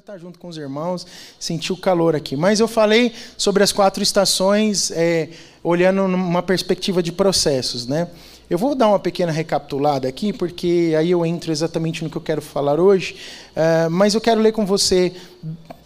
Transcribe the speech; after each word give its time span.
Estar 0.00 0.16
junto 0.16 0.38
com 0.38 0.48
os 0.48 0.56
irmãos, 0.56 1.06
sentir 1.38 1.74
o 1.74 1.76
calor 1.76 2.16
aqui. 2.16 2.34
Mas 2.34 2.58
eu 2.58 2.66
falei 2.66 3.12
sobre 3.36 3.62
as 3.62 3.70
quatro 3.70 4.02
estações, 4.02 4.90
é, 4.92 5.28
olhando 5.62 6.08
numa 6.08 6.42
perspectiva 6.42 7.02
de 7.02 7.12
processos, 7.12 7.86
né? 7.86 8.08
Eu 8.48 8.56
vou 8.56 8.74
dar 8.74 8.88
uma 8.88 8.98
pequena 8.98 9.30
recapitulada 9.30 10.08
aqui, 10.08 10.32
porque 10.32 10.94
aí 10.98 11.10
eu 11.10 11.24
entro 11.24 11.52
exatamente 11.52 12.02
no 12.02 12.08
que 12.08 12.16
eu 12.16 12.22
quero 12.22 12.40
falar 12.40 12.80
hoje. 12.80 13.14
Uh, 13.50 13.90
mas 13.90 14.14
eu 14.14 14.20
quero 14.22 14.40
ler 14.40 14.52
com 14.52 14.64
você 14.64 15.12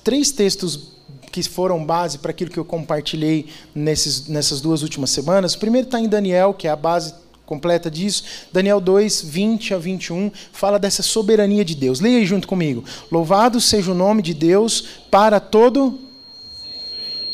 três 0.04 0.30
textos 0.30 0.92
que 1.32 1.42
foram 1.42 1.84
base 1.84 2.18
para 2.18 2.30
aquilo 2.30 2.50
que 2.50 2.58
eu 2.58 2.64
compartilhei 2.64 3.48
nesses, 3.74 4.28
nessas 4.28 4.60
duas 4.60 4.82
últimas 4.82 5.10
semanas. 5.10 5.54
O 5.54 5.58
primeiro 5.58 5.88
está 5.88 5.98
em 5.98 6.08
Daniel, 6.08 6.54
que 6.54 6.68
é 6.68 6.70
a 6.70 6.76
base 6.76 7.12
completa 7.46 7.90
disso. 7.90 8.24
Daniel 8.52 8.80
2, 8.80 9.22
20 9.22 9.74
a 9.74 9.78
21, 9.78 10.30
fala 10.52 10.78
dessa 10.78 11.02
soberania 11.02 11.64
de 11.64 11.74
Deus. 11.74 12.00
Leia 12.00 12.18
aí 12.18 12.26
junto 12.26 12.48
comigo. 12.48 12.84
Louvado 13.10 13.60
seja 13.60 13.92
o 13.92 13.94
nome 13.94 14.22
de 14.22 14.34
Deus 14.34 14.84
para 15.10 15.38
todo. 15.40 16.00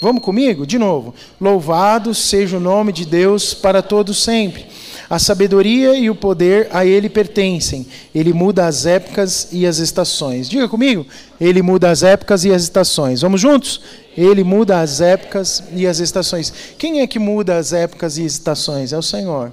Vamos 0.00 0.22
comigo? 0.22 0.66
De 0.66 0.78
novo. 0.78 1.14
Louvado 1.40 2.14
seja 2.14 2.56
o 2.56 2.60
nome 2.60 2.92
de 2.92 3.04
Deus 3.04 3.52
para 3.52 3.82
todo 3.82 4.14
sempre. 4.14 4.66
A 5.10 5.18
sabedoria 5.18 5.94
e 5.94 6.08
o 6.08 6.14
poder 6.14 6.68
a 6.70 6.86
ele 6.86 7.10
pertencem. 7.10 7.86
Ele 8.14 8.32
muda 8.32 8.66
as 8.66 8.86
épocas 8.86 9.48
e 9.52 9.66
as 9.66 9.78
estações. 9.78 10.48
Diga 10.48 10.68
comigo. 10.68 11.06
Ele 11.38 11.60
muda 11.60 11.90
as 11.90 12.02
épocas 12.02 12.44
e 12.44 12.52
as 12.52 12.62
estações. 12.62 13.20
Vamos 13.20 13.40
juntos? 13.40 13.82
Ele 14.16 14.42
muda 14.42 14.80
as 14.80 15.00
épocas 15.00 15.62
e 15.74 15.86
as 15.86 15.98
estações. 15.98 16.52
Quem 16.78 17.00
é 17.00 17.06
que 17.06 17.18
muda 17.18 17.58
as 17.58 17.72
épocas 17.72 18.16
e 18.16 18.24
as 18.24 18.32
estações? 18.32 18.92
É 18.92 18.98
o 18.98 19.02
Senhor. 19.02 19.52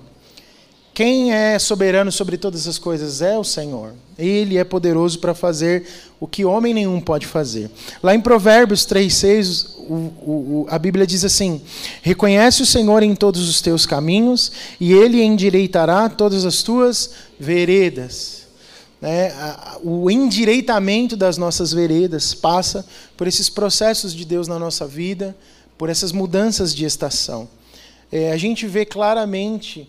Quem 0.97 1.31
é 1.31 1.59
soberano 1.59 2.11
sobre 2.11 2.39
todas 2.39 2.67
as 2.67 2.79
coisas 2.79 3.21
é 3.21 3.37
o 3.37 3.43
Senhor. 3.43 3.93
Ele 4.17 4.57
é 4.57 4.63
poderoso 4.63 5.19
para 5.19 5.35
fazer 5.35 5.85
o 6.19 6.25
que 6.25 6.43
homem 6.43 6.73
nenhum 6.73 6.99
pode 6.99 7.27
fazer. 7.27 7.69
Lá 8.01 8.15
em 8.15 8.19
Provérbios 8.19 8.83
3,6, 8.87 9.75
o, 9.77 9.93
o, 9.93 10.67
a 10.67 10.79
Bíblia 10.79 11.05
diz 11.05 11.23
assim: 11.23 11.61
Reconhece 12.01 12.63
o 12.63 12.65
Senhor 12.65 13.03
em 13.03 13.13
todos 13.13 13.47
os 13.47 13.61
teus 13.61 13.85
caminhos, 13.85 14.51
e 14.79 14.91
Ele 14.91 15.21
endireitará 15.21 16.09
todas 16.09 16.45
as 16.45 16.63
tuas 16.63 17.11
veredas. 17.39 18.47
É, 18.99 19.31
o 19.83 20.09
endireitamento 20.09 21.15
das 21.15 21.37
nossas 21.37 21.71
veredas 21.71 22.33
passa 22.33 22.83
por 23.15 23.27
esses 23.27 23.51
processos 23.51 24.15
de 24.15 24.25
Deus 24.25 24.47
na 24.47 24.57
nossa 24.57 24.87
vida, 24.87 25.37
por 25.77 25.89
essas 25.89 26.11
mudanças 26.11 26.73
de 26.73 26.85
estação. 26.85 27.47
É, 28.11 28.31
a 28.31 28.37
gente 28.37 28.65
vê 28.65 28.83
claramente 28.83 29.87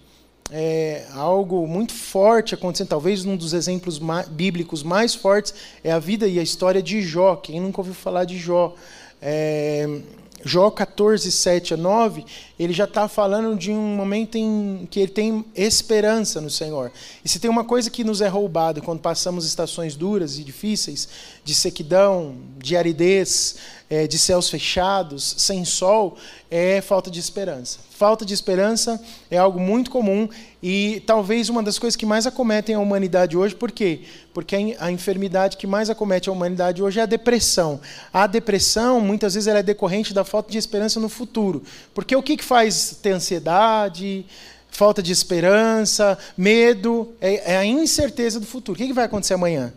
é, 0.50 1.06
algo 1.14 1.66
muito 1.66 1.92
forte 1.92 2.54
acontecendo. 2.54 2.88
Talvez 2.88 3.24
um 3.24 3.36
dos 3.36 3.52
exemplos 3.52 4.00
bíblicos 4.30 4.82
mais 4.82 5.14
fortes 5.14 5.54
é 5.82 5.90
a 5.92 5.98
vida 5.98 6.26
e 6.26 6.38
a 6.38 6.42
história 6.42 6.82
de 6.82 7.02
Jó. 7.02 7.36
Quem 7.36 7.60
nunca 7.60 7.80
ouviu 7.80 7.94
falar 7.94 8.24
de 8.24 8.38
Jó? 8.38 8.74
É, 9.20 10.00
Jó 10.44 10.70
14, 10.70 11.32
7 11.32 11.74
a 11.74 11.76
9, 11.76 12.24
ele 12.58 12.72
já 12.72 12.84
está 12.84 13.08
falando 13.08 13.58
de 13.58 13.72
um 13.72 13.96
momento 13.96 14.36
em 14.36 14.86
que 14.88 15.00
ele 15.00 15.10
tem 15.10 15.44
esperança 15.54 16.40
no 16.40 16.48
Senhor. 16.48 16.92
E 17.24 17.28
se 17.28 17.40
tem 17.40 17.50
uma 17.50 17.64
coisa 17.64 17.90
que 17.90 18.04
nos 18.04 18.20
é 18.20 18.28
roubada 18.28 18.80
quando 18.80 19.00
passamos 19.00 19.44
estações 19.44 19.96
duras 19.96 20.38
e 20.38 20.44
difíceis, 20.44 21.08
de 21.48 21.54
sequidão, 21.54 22.36
de 22.58 22.76
aridez, 22.76 23.56
é, 23.88 24.06
de 24.06 24.18
céus 24.18 24.50
fechados, 24.50 25.34
sem 25.38 25.64
sol, 25.64 26.18
é 26.50 26.82
falta 26.82 27.10
de 27.10 27.18
esperança. 27.18 27.78
Falta 27.88 28.22
de 28.22 28.34
esperança 28.34 29.02
é 29.30 29.38
algo 29.38 29.58
muito 29.58 29.90
comum 29.90 30.28
e 30.62 31.02
talvez 31.06 31.48
uma 31.48 31.62
das 31.62 31.78
coisas 31.78 31.96
que 31.96 32.04
mais 32.04 32.26
acometem 32.26 32.74
a 32.74 32.78
humanidade 32.78 33.34
hoje, 33.34 33.54
por 33.54 33.72
quê? 33.72 34.02
Porque 34.34 34.76
a 34.78 34.92
enfermidade 34.92 35.56
que 35.56 35.66
mais 35.66 35.88
acomete 35.88 36.28
a 36.28 36.32
humanidade 36.32 36.82
hoje 36.82 37.00
é 37.00 37.04
a 37.04 37.06
depressão. 37.06 37.80
A 38.12 38.26
depressão, 38.26 39.00
muitas 39.00 39.32
vezes, 39.32 39.46
ela 39.46 39.60
é 39.60 39.62
decorrente 39.62 40.12
da 40.12 40.24
falta 40.24 40.52
de 40.52 40.58
esperança 40.58 41.00
no 41.00 41.08
futuro. 41.08 41.62
Porque 41.94 42.14
o 42.14 42.22
que, 42.22 42.36
que 42.36 42.44
faz 42.44 42.98
ter 43.02 43.12
ansiedade, 43.12 44.26
falta 44.70 45.02
de 45.02 45.12
esperança, 45.12 46.18
medo, 46.36 47.14
é, 47.22 47.54
é 47.54 47.56
a 47.56 47.64
incerteza 47.64 48.38
do 48.38 48.44
futuro. 48.44 48.76
O 48.76 48.78
que, 48.78 48.88
que 48.88 48.92
vai 48.92 49.06
acontecer 49.06 49.32
amanhã? 49.32 49.72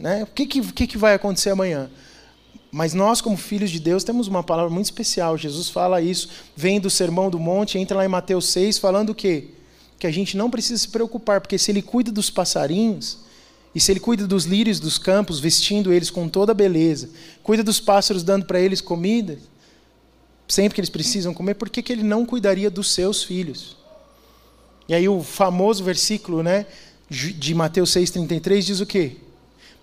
Né? 0.00 0.22
O 0.22 0.26
que, 0.26 0.46
que, 0.46 0.86
que, 0.86 0.96
vai 0.96 1.12
acontecer 1.12 1.50
amanhã? 1.50 1.90
Mas 2.72 2.94
nós, 2.94 3.20
como 3.20 3.36
filhos 3.36 3.70
de 3.70 3.78
Deus, 3.78 4.02
temos 4.02 4.28
uma 4.28 4.42
palavra 4.42 4.72
muito 4.72 4.86
especial. 4.86 5.36
Jesus 5.36 5.68
fala 5.68 6.00
isso, 6.00 6.30
vem 6.56 6.80
do 6.80 6.88
Sermão 6.88 7.28
do 7.28 7.38
Monte, 7.38 7.78
entra 7.78 7.98
lá 7.98 8.04
em 8.06 8.08
Mateus 8.08 8.48
6, 8.48 8.78
falando 8.78 9.10
o 9.10 9.14
quê? 9.14 9.48
Que 9.98 10.06
a 10.06 10.10
gente 10.10 10.38
não 10.38 10.50
precisa 10.50 10.78
se 10.78 10.88
preocupar, 10.88 11.42
porque 11.42 11.58
se 11.58 11.70
ele 11.70 11.82
cuida 11.82 12.10
dos 12.10 12.30
passarinhos, 12.30 13.18
e 13.74 13.78
se 13.78 13.92
ele 13.92 14.00
cuida 14.00 14.26
dos 14.26 14.44
lírios 14.44 14.80
dos 14.80 14.96
campos, 14.96 15.38
vestindo 15.38 15.92
eles 15.92 16.08
com 16.08 16.28
toda 16.28 16.54
beleza, 16.54 17.10
cuida 17.42 17.62
dos 17.62 17.78
pássaros, 17.78 18.22
dando 18.22 18.46
para 18.46 18.58
eles 18.58 18.80
comida, 18.80 19.38
sempre 20.48 20.76
que 20.76 20.80
eles 20.80 20.90
precisam 20.90 21.34
comer, 21.34 21.54
por 21.54 21.68
que, 21.68 21.82
que 21.82 21.92
ele 21.92 22.02
não 22.02 22.24
cuidaria 22.24 22.70
dos 22.70 22.90
seus 22.90 23.22
filhos? 23.22 23.76
E 24.88 24.94
aí 24.94 25.06
o 25.06 25.22
famoso 25.22 25.84
versículo 25.84 26.42
né, 26.42 26.64
de 27.10 27.54
Mateus 27.54 27.90
6,33 27.90 28.62
diz 28.62 28.80
o 28.80 28.86
quê? 28.86 29.18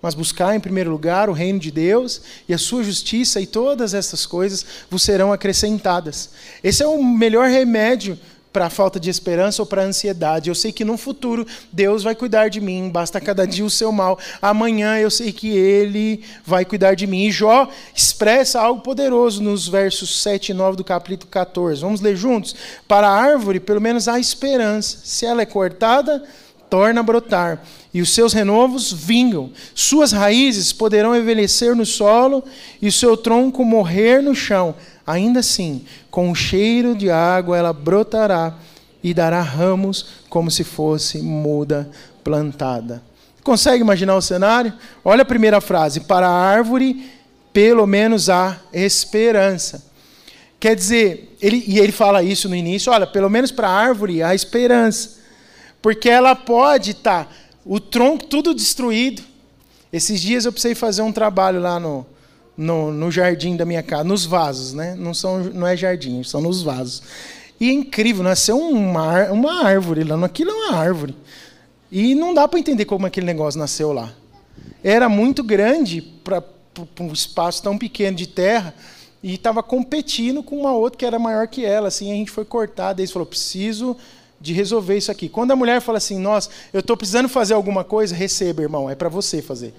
Mas 0.01 0.13
buscar 0.13 0.55
em 0.55 0.59
primeiro 0.59 0.91
lugar 0.91 1.29
o 1.29 1.33
reino 1.33 1.59
de 1.59 1.71
Deus 1.71 2.21
e 2.47 2.53
a 2.53 2.57
sua 2.57 2.83
justiça, 2.83 3.41
e 3.41 3.47
todas 3.47 3.93
essas 3.93 4.25
coisas 4.25 4.65
vos 4.89 5.03
serão 5.03 5.33
acrescentadas. 5.33 6.29
Esse 6.63 6.83
é 6.83 6.87
o 6.87 7.03
melhor 7.03 7.49
remédio 7.49 8.17
para 8.57 8.65
a 8.65 8.69
falta 8.71 8.99
de 8.99 9.07
esperança 9.07 9.61
ou 9.61 9.67
para 9.67 9.83
a 9.83 9.85
ansiedade. 9.85 10.49
Eu 10.49 10.55
sei 10.55 10.71
que 10.71 10.83
no 10.83 10.97
futuro 10.97 11.45
Deus 11.71 12.01
vai 12.01 12.15
cuidar 12.15 12.49
de 12.49 12.59
mim, 12.59 12.89
basta 12.89 13.21
cada 13.21 13.45
dia 13.45 13.63
o 13.63 13.69
seu 13.69 13.91
mal. 13.91 14.17
Amanhã 14.41 14.97
eu 14.97 15.11
sei 15.11 15.31
que 15.31 15.49
Ele 15.49 16.23
vai 16.43 16.65
cuidar 16.65 16.95
de 16.95 17.05
mim. 17.05 17.25
E 17.25 17.31
Jó 17.31 17.69
expressa 17.93 18.59
algo 18.59 18.81
poderoso 18.81 19.43
nos 19.43 19.67
versos 19.67 20.23
7 20.23 20.49
e 20.49 20.53
9 20.55 20.75
do 20.75 20.83
capítulo 20.83 21.29
14. 21.29 21.81
Vamos 21.81 22.01
ler 22.01 22.15
juntos? 22.15 22.55
Para 22.87 23.07
a 23.07 23.15
árvore, 23.15 23.59
pelo 23.59 23.79
menos 23.79 24.07
há 24.07 24.19
esperança. 24.19 24.97
Se 25.03 25.23
ela 25.23 25.43
é 25.43 25.45
cortada, 25.45 26.23
torna 26.69 26.99
a 26.99 27.03
brotar, 27.03 27.63
e 27.93 28.01
os 28.01 28.13
seus 28.13 28.33
renovos 28.33 28.91
vingam. 28.91 29.51
Suas 29.73 30.11
raízes 30.11 30.71
poderão 30.71 31.15
envelhecer 31.15 31.75
no 31.75 31.85
solo 31.85 32.43
e 32.81 32.87
o 32.87 32.91
seu 32.91 33.15
tronco 33.15 33.63
morrer 33.63 34.21
no 34.21 34.35
chão. 34.35 34.75
Ainda 35.05 35.39
assim, 35.39 35.85
com 36.11 36.29
o 36.29 36.35
cheiro 36.35 36.95
de 36.95 37.09
água 37.09 37.57
ela 37.57 37.71
brotará 37.71 38.55
e 39.03 39.13
dará 39.13 39.41
ramos 39.41 40.07
como 40.29 40.51
se 40.51 40.63
fosse 40.63 41.19
muda 41.19 41.89
plantada. 42.23 43.01
Consegue 43.41 43.81
imaginar 43.81 44.15
o 44.15 44.21
cenário? 44.21 44.73
Olha 45.05 45.21
a 45.21 45.25
primeira 45.25 45.61
frase: 45.61 46.01
para 46.01 46.27
a 46.27 46.31
árvore, 46.31 47.09
pelo 47.53 47.87
menos 47.87 48.29
há 48.29 48.57
esperança. 48.73 49.85
Quer 50.59 50.75
dizer, 50.75 51.37
ele, 51.41 51.63
e 51.67 51.79
ele 51.79 51.91
fala 51.91 52.21
isso 52.21 52.49
no 52.49 52.55
início: 52.55 52.91
olha, 52.91 53.07
pelo 53.07 53.29
menos 53.29 53.51
para 53.51 53.69
a 53.69 53.71
árvore 53.71 54.21
há 54.21 54.35
esperança. 54.35 55.16
Porque 55.81 56.09
ela 56.09 56.35
pode 56.35 56.91
estar, 56.91 57.25
tá, 57.25 57.31
o 57.65 57.79
tronco 57.79 58.25
tudo 58.25 58.53
destruído. 58.53 59.21
Esses 59.91 60.21
dias 60.21 60.45
eu 60.45 60.51
precisei 60.51 60.75
fazer 60.75 61.01
um 61.01 61.11
trabalho 61.11 61.59
lá 61.59 61.79
no, 61.79 62.05
no, 62.57 62.91
no, 62.91 63.11
jardim 63.11 63.55
da 63.55 63.65
minha 63.65 63.83
casa, 63.83 64.03
nos 64.03 64.25
vasos, 64.25 64.73
né? 64.73 64.95
Não, 64.95 65.13
são, 65.13 65.43
não 65.43 65.65
é 65.65 65.77
jardim, 65.77 66.23
são 66.23 66.41
nos 66.41 66.61
vasos. 66.61 67.01
E 67.59 67.69
é 67.69 67.73
incrível, 67.73 68.23
nasceu 68.23 68.59
uma, 68.59 69.31
uma 69.31 69.63
árvore 69.65 70.03
lá, 70.03 70.23
aquilo 70.25 70.51
é 70.51 70.53
uma 70.53 70.75
árvore. 70.75 71.15
E 71.91 72.13
não 72.15 72.33
dá 72.33 72.47
para 72.47 72.59
entender 72.59 72.85
como 72.85 73.05
aquele 73.05 73.25
negócio 73.25 73.59
nasceu 73.59 73.93
lá. 73.93 74.13
Era 74.83 75.07
muito 75.07 75.43
grande 75.43 76.01
para 76.01 76.43
um 76.99 77.11
espaço 77.11 77.63
tão 77.63 77.77
pequeno 77.77 78.15
de 78.15 78.27
terra 78.27 78.73
e 79.23 79.33
estava 79.33 79.63
competindo 79.63 80.43
com 80.43 80.59
uma 80.59 80.73
outra 80.73 80.97
que 80.97 81.05
era 81.05 81.17
maior 81.17 81.47
que 81.47 81.65
ela. 81.65 81.87
Assim, 81.87 82.11
a 82.11 82.15
gente 82.15 82.29
foi 82.29 82.45
cortado. 82.45 83.01
Eles 83.01 83.11
falou: 83.11 83.25
preciso 83.25 83.97
de 84.39 84.53
resolver 84.53 84.97
isso 84.97 85.11
aqui. 85.11 85.27
Quando 85.27 85.51
a 85.51 85.55
mulher 85.55 85.81
fala 85.81 85.97
assim, 85.97 86.19
nossa, 86.19 86.49
eu 86.71 86.79
estou 86.79 86.95
precisando 86.95 87.27
fazer 87.27 87.53
alguma 87.53 87.83
coisa, 87.83 88.15
receba, 88.15 88.61
irmão, 88.61 88.89
é 88.89 88.95
para 88.95 89.09
você 89.09 89.41
fazer. 89.41 89.73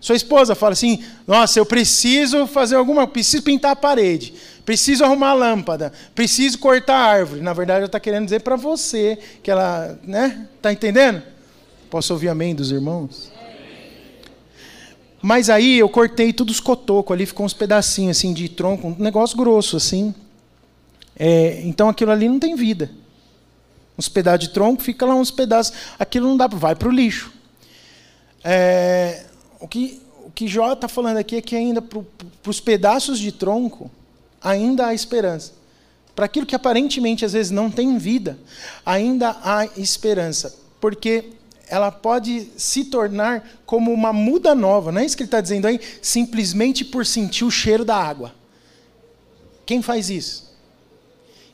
Sua 0.00 0.16
esposa 0.16 0.56
fala 0.56 0.72
assim, 0.72 1.04
nossa, 1.28 1.60
eu 1.60 1.64
preciso 1.64 2.46
fazer 2.46 2.74
alguma, 2.74 3.06
preciso 3.06 3.42
pintar 3.44 3.70
a 3.70 3.76
parede, 3.76 4.34
preciso 4.64 5.04
arrumar 5.04 5.30
a 5.30 5.34
lâmpada, 5.34 5.92
preciso 6.12 6.58
cortar 6.58 6.96
a 6.96 7.06
árvore. 7.06 7.40
Na 7.40 7.52
verdade, 7.52 7.78
ela 7.78 7.86
está 7.86 8.00
querendo 8.00 8.24
dizer 8.24 8.40
para 8.40 8.56
você 8.56 9.16
que 9.44 9.50
ela, 9.50 9.96
né? 10.02 10.48
Está 10.56 10.72
entendendo? 10.72 11.22
Posso 11.88 12.12
ouvir 12.12 12.30
amém 12.30 12.52
dos 12.52 12.72
irmãos? 12.72 13.30
Mas 15.22 15.48
aí 15.48 15.78
eu 15.78 15.88
cortei 15.88 16.32
tudo 16.32 16.50
os 16.50 16.58
cotocos, 16.58 17.14
ali 17.14 17.24
ficou 17.24 17.46
uns 17.46 17.54
pedacinhos 17.54 18.16
assim 18.16 18.32
de 18.32 18.48
tronco, 18.48 18.88
um 18.88 18.96
negócio 18.98 19.36
grosso 19.36 19.76
assim. 19.76 20.12
É, 21.16 21.60
então 21.62 21.88
aquilo 21.88 22.10
ali 22.10 22.28
não 22.28 22.40
tem 22.40 22.56
vida. 22.56 22.90
Uns 23.98 24.08
pedaços 24.08 24.40
de 24.40 24.48
tronco, 24.50 24.82
fica 24.82 25.04
lá 25.04 25.14
uns 25.14 25.30
pedaços. 25.30 25.74
Aquilo 25.98 26.28
não 26.28 26.36
dá, 26.36 26.46
vai 26.46 26.74
para 26.74 26.88
o 26.88 26.92
lixo. 26.92 27.32
É, 28.42 29.26
o 29.60 29.68
que 29.68 30.02
o 30.24 30.30
que 30.30 30.46
Jó 30.46 30.72
está 30.72 30.88
falando 30.88 31.18
aqui 31.18 31.36
é 31.36 31.42
que 31.42 31.54
ainda 31.54 31.82
para 31.82 32.00
os 32.46 32.60
pedaços 32.60 33.18
de 33.18 33.30
tronco 33.30 33.90
ainda 34.40 34.86
há 34.86 34.94
esperança. 34.94 35.52
Para 36.14 36.26
aquilo 36.26 36.46
que 36.46 36.54
aparentemente 36.54 37.24
às 37.24 37.32
vezes 37.32 37.50
não 37.50 37.70
tem 37.70 37.98
vida, 37.98 38.38
ainda 38.84 39.36
há 39.42 39.66
esperança, 39.76 40.54
porque 40.80 41.30
ela 41.68 41.90
pode 41.90 42.48
se 42.56 42.84
tornar 42.84 43.46
como 43.64 43.92
uma 43.92 44.12
muda 44.12 44.54
nova. 44.54 44.92
Não 44.92 45.00
é 45.00 45.04
isso 45.04 45.16
que 45.16 45.22
ele 45.22 45.28
está 45.28 45.40
dizendo 45.40 45.66
aí? 45.66 45.80
Simplesmente 46.00 46.84
por 46.84 47.04
sentir 47.04 47.44
o 47.44 47.50
cheiro 47.50 47.84
da 47.84 47.96
água. 47.96 48.34
Quem 49.64 49.80
faz 49.80 50.10
isso? 50.10 50.52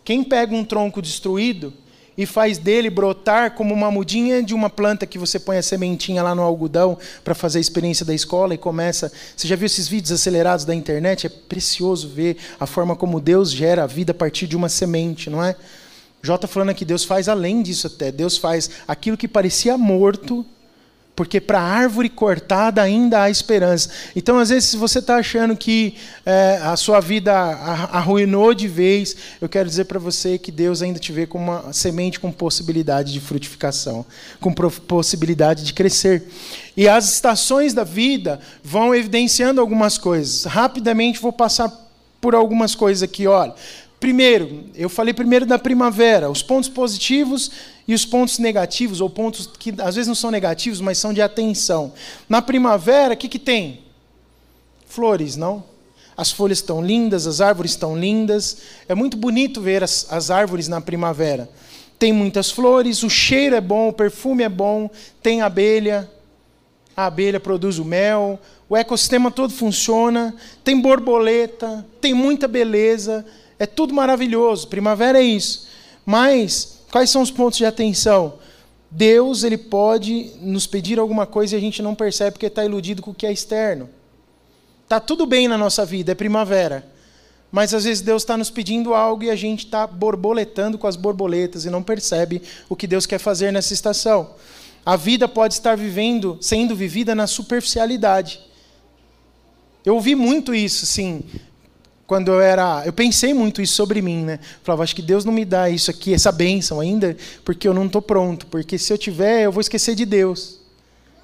Quem 0.04 0.24
pega 0.24 0.54
um 0.54 0.64
tronco 0.64 1.00
destruído 1.00 1.72
e 2.18 2.26
faz 2.26 2.58
dele 2.58 2.90
brotar 2.90 3.52
como 3.52 3.72
uma 3.72 3.92
mudinha 3.92 4.42
de 4.42 4.52
uma 4.52 4.68
planta 4.68 5.06
que 5.06 5.16
você 5.16 5.38
põe 5.38 5.56
a 5.56 5.62
sementinha 5.62 6.20
lá 6.20 6.34
no 6.34 6.42
algodão 6.42 6.98
para 7.22 7.32
fazer 7.32 7.58
a 7.58 7.60
experiência 7.60 8.04
da 8.04 8.12
escola 8.12 8.52
e 8.52 8.58
começa. 8.58 9.12
Você 9.36 9.46
já 9.46 9.54
viu 9.54 9.66
esses 9.66 9.86
vídeos 9.86 10.10
acelerados 10.10 10.64
da 10.64 10.74
internet? 10.74 11.28
É 11.28 11.30
precioso 11.30 12.08
ver 12.08 12.36
a 12.58 12.66
forma 12.66 12.96
como 12.96 13.20
Deus 13.20 13.52
gera 13.52 13.84
a 13.84 13.86
vida 13.86 14.10
a 14.10 14.14
partir 14.14 14.48
de 14.48 14.56
uma 14.56 14.68
semente, 14.68 15.30
não 15.30 15.42
é? 15.42 15.54
Está 16.20 16.48
falando 16.48 16.70
aqui, 16.70 16.84
Deus 16.84 17.04
faz 17.04 17.28
além 17.28 17.62
disso 17.62 17.86
até. 17.86 18.10
Deus 18.10 18.36
faz 18.36 18.68
aquilo 18.88 19.16
que 19.16 19.28
parecia 19.28 19.78
morto 19.78 20.44
porque 21.18 21.40
para 21.40 21.58
a 21.58 21.64
árvore 21.64 22.08
cortada 22.08 22.80
ainda 22.80 23.24
há 23.24 23.28
esperança. 23.28 23.90
Então, 24.14 24.38
às 24.38 24.50
vezes, 24.50 24.68
se 24.68 24.76
você 24.76 25.00
está 25.00 25.16
achando 25.16 25.56
que 25.56 25.96
é, 26.24 26.60
a 26.62 26.76
sua 26.76 27.00
vida 27.00 27.34
arruinou 27.34 28.54
de 28.54 28.68
vez, 28.68 29.16
eu 29.40 29.48
quero 29.48 29.68
dizer 29.68 29.86
para 29.86 29.98
você 29.98 30.38
que 30.38 30.52
Deus 30.52 30.80
ainda 30.80 31.00
te 31.00 31.10
vê 31.10 31.26
como 31.26 31.50
uma 31.50 31.72
semente 31.72 32.20
com 32.20 32.30
possibilidade 32.30 33.12
de 33.12 33.18
frutificação, 33.18 34.06
com 34.40 34.52
possibilidade 34.52 35.64
de 35.64 35.72
crescer. 35.72 36.22
E 36.76 36.88
as 36.88 37.12
estações 37.12 37.74
da 37.74 37.82
vida 37.82 38.38
vão 38.62 38.94
evidenciando 38.94 39.60
algumas 39.60 39.98
coisas. 39.98 40.44
Rapidamente 40.44 41.18
vou 41.18 41.32
passar 41.32 41.68
por 42.20 42.32
algumas 42.32 42.76
coisas 42.76 43.02
aqui. 43.02 43.26
Olha, 43.26 43.56
primeiro, 44.00 44.64
eu 44.74 44.88
falei 44.88 45.12
primeiro 45.12 45.44
da 45.46 45.58
primavera, 45.58 46.30
os 46.30 46.42
pontos 46.42 46.68
positivos 46.68 47.50
e 47.86 47.94
os 47.94 48.04
pontos 48.04 48.38
negativos, 48.38 49.00
ou 49.00 49.08
pontos 49.08 49.46
que 49.46 49.74
às 49.78 49.94
vezes 49.94 50.06
não 50.06 50.14
são 50.14 50.30
negativos, 50.30 50.80
mas 50.80 50.98
são 50.98 51.12
de 51.12 51.22
atenção. 51.22 51.92
Na 52.28 52.42
primavera, 52.42 53.14
o 53.14 53.16
que, 53.16 53.28
que 53.28 53.38
tem? 53.38 53.80
Flores, 54.86 55.36
não? 55.36 55.64
As 56.16 56.32
folhas 56.32 56.58
estão 56.58 56.84
lindas, 56.84 57.26
as 57.26 57.40
árvores 57.40 57.72
estão 57.72 57.96
lindas. 57.96 58.58
É 58.88 58.94
muito 58.94 59.16
bonito 59.16 59.60
ver 59.60 59.84
as, 59.84 60.06
as 60.10 60.30
árvores 60.30 60.66
na 60.66 60.80
primavera. 60.80 61.48
Tem 61.98 62.12
muitas 62.12 62.50
flores, 62.50 63.02
o 63.02 63.10
cheiro 63.10 63.56
é 63.56 63.60
bom, 63.60 63.88
o 63.88 63.92
perfume 63.92 64.42
é 64.42 64.48
bom, 64.48 64.90
tem 65.22 65.42
abelha, 65.42 66.10
a 66.96 67.06
abelha 67.06 67.38
produz 67.40 67.78
o 67.78 67.84
mel, 67.84 68.38
o 68.68 68.76
ecossistema 68.76 69.30
todo 69.30 69.52
funciona, 69.52 70.34
tem 70.62 70.80
borboleta, 70.80 71.86
tem 72.00 72.14
muita 72.14 72.46
beleza, 72.46 73.24
é 73.58 73.66
tudo 73.66 73.94
maravilhoso. 73.94 74.68
Primavera 74.68 75.18
é 75.20 75.24
isso. 75.24 75.68
Mas 76.04 76.78
Quais 76.90 77.10
são 77.10 77.22
os 77.22 77.30
pontos 77.30 77.58
de 77.58 77.66
atenção? 77.66 78.34
Deus 78.90 79.42
ele 79.42 79.58
pode 79.58 80.32
nos 80.40 80.66
pedir 80.66 80.98
alguma 80.98 81.26
coisa 81.26 81.54
e 81.54 81.58
a 81.58 81.60
gente 81.60 81.82
não 81.82 81.94
percebe 81.94 82.32
porque 82.32 82.46
está 82.46 82.64
iludido 82.64 83.02
com 83.02 83.10
o 83.10 83.14
que 83.14 83.26
é 83.26 83.32
externo. 83.32 83.90
Tá 84.88 84.98
tudo 84.98 85.26
bem 85.26 85.46
na 85.46 85.58
nossa 85.58 85.84
vida, 85.84 86.12
é 86.12 86.14
primavera. 86.14 86.86
Mas 87.52 87.74
às 87.74 87.84
vezes 87.84 88.02
Deus 88.02 88.22
está 88.22 88.36
nos 88.36 88.48
pedindo 88.48 88.94
algo 88.94 89.24
e 89.24 89.30
a 89.30 89.36
gente 89.36 89.66
está 89.66 89.86
borboletando 89.86 90.78
com 90.78 90.86
as 90.86 90.96
borboletas 90.96 91.66
e 91.66 91.70
não 91.70 91.82
percebe 91.82 92.42
o 92.68 92.76
que 92.76 92.86
Deus 92.86 93.04
quer 93.04 93.18
fazer 93.18 93.52
nessa 93.52 93.74
estação. 93.74 94.30
A 94.84 94.96
vida 94.96 95.28
pode 95.28 95.54
estar 95.54 95.76
vivendo, 95.76 96.38
sendo 96.40 96.74
vivida 96.74 97.14
na 97.14 97.26
superficialidade. 97.26 98.40
Eu 99.84 99.94
ouvi 99.94 100.14
muito 100.14 100.54
isso, 100.54 100.86
sim 100.86 101.22
quando 102.08 102.32
eu 102.32 102.40
era. 102.40 102.82
Eu 102.86 102.92
pensei 102.92 103.34
muito 103.34 103.60
isso 103.60 103.74
sobre 103.74 104.00
mim, 104.00 104.24
né? 104.24 104.40
Falava, 104.64 104.82
acho 104.82 104.96
que 104.96 105.02
Deus 105.02 105.26
não 105.26 105.32
me 105.32 105.44
dá 105.44 105.68
isso 105.68 105.90
aqui, 105.90 106.14
essa 106.14 106.32
bênção 106.32 106.80
ainda, 106.80 107.14
porque 107.44 107.68
eu 107.68 107.74
não 107.74 107.84
estou 107.84 108.00
pronto. 108.00 108.46
Porque 108.46 108.78
se 108.78 108.90
eu 108.90 108.96
tiver, 108.96 109.42
eu 109.42 109.52
vou 109.52 109.60
esquecer 109.60 109.94
de 109.94 110.06
Deus. 110.06 110.58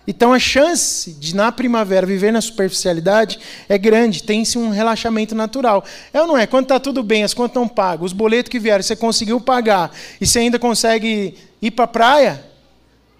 Então 0.07 0.35
a 0.35 0.39
chance 0.39 1.11
de, 1.13 1.35
na 1.35 1.51
primavera, 1.51 2.07
viver 2.07 2.31
na 2.31 2.43
superficialidade 2.43 3.39
é 3.67 3.79
grande, 3.79 4.23
tem-se 4.23 4.59
um 4.59 4.69
relaxamento 4.69 5.35
natural. 5.35 5.83
É 6.13 6.21
ou 6.21 6.27
não 6.27 6.37
é? 6.37 6.47
Quando 6.47 6.65
está 6.65 6.79
tudo 6.79 7.03
bem, 7.03 7.25
as 7.25 7.33
contas 7.33 7.53
estão 7.53 7.67
pagas, 7.67 8.05
os 8.05 8.13
boletos 8.13 8.51
que 8.51 8.59
vieram, 8.59 8.83
você 8.83 8.95
conseguiu 8.95 9.41
pagar, 9.41 9.91
e 10.21 10.27
você 10.27 10.41
ainda 10.41 10.59
consegue 10.59 11.35
ir 11.63 11.71
para 11.71 11.87
a 11.87 11.89
praia, 11.89 12.45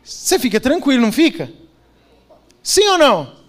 você 0.05 0.39
fica 0.39 0.61
tranquilo, 0.61 1.01
não 1.01 1.11
fica? 1.11 1.51
Sim 2.63 2.87
ou 2.89 2.99
não? 2.99 3.44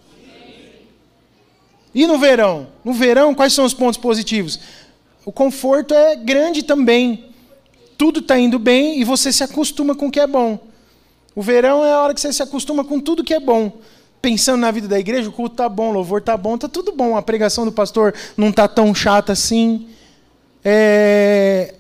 E 1.96 2.06
no 2.06 2.20
verão? 2.20 2.68
No 2.84 2.92
verão, 2.92 3.34
quais 3.34 3.54
são 3.54 3.64
os 3.64 3.74
pontos 3.74 3.98
positivos? 3.98 4.60
O 5.24 5.32
conforto 5.32 5.94
é 5.94 6.18
grande 6.18 6.62
também. 6.62 7.30
Tudo 7.98 8.20
está 8.20 8.38
indo 8.38 8.60
bem 8.60 9.00
e 9.00 9.06
você 9.06 9.32
se 9.32 9.42
acostuma 9.46 9.96
com 9.96 10.08
o 10.08 10.12
que 10.12 10.20
é 10.20 10.28
bom. 10.28 10.60
O 11.34 11.42
verão 11.42 11.86
é 11.86 11.94
a 11.94 12.02
hora 12.02 12.14
que 12.14 12.20
você 12.20 12.34
se 12.34 12.44
acostuma 12.44 12.84
com 12.84 13.00
tudo 13.00 13.24
que 13.24 13.34
é 13.34 13.40
bom. 13.40 13.72
Pensando 14.22 14.60
na 14.60 14.72
vida 14.72 14.90
da 14.90 15.00
igreja, 15.00 15.30
o 15.30 15.32
culto 15.32 15.54
está 15.54 15.70
bom, 15.70 15.90
o 15.90 15.94
louvor 15.94 16.20
está 16.20 16.36
bom, 16.36 16.56
está 16.56 16.68
tudo 16.68 16.92
bom. 16.92 17.16
A 17.16 17.22
pregação 17.22 17.64
do 17.64 17.72
pastor 17.72 18.14
não 18.36 18.50
está 18.50 18.68
tão 18.68 18.94
chata 18.94 19.32
assim. 19.32 19.88
É... 20.66 21.76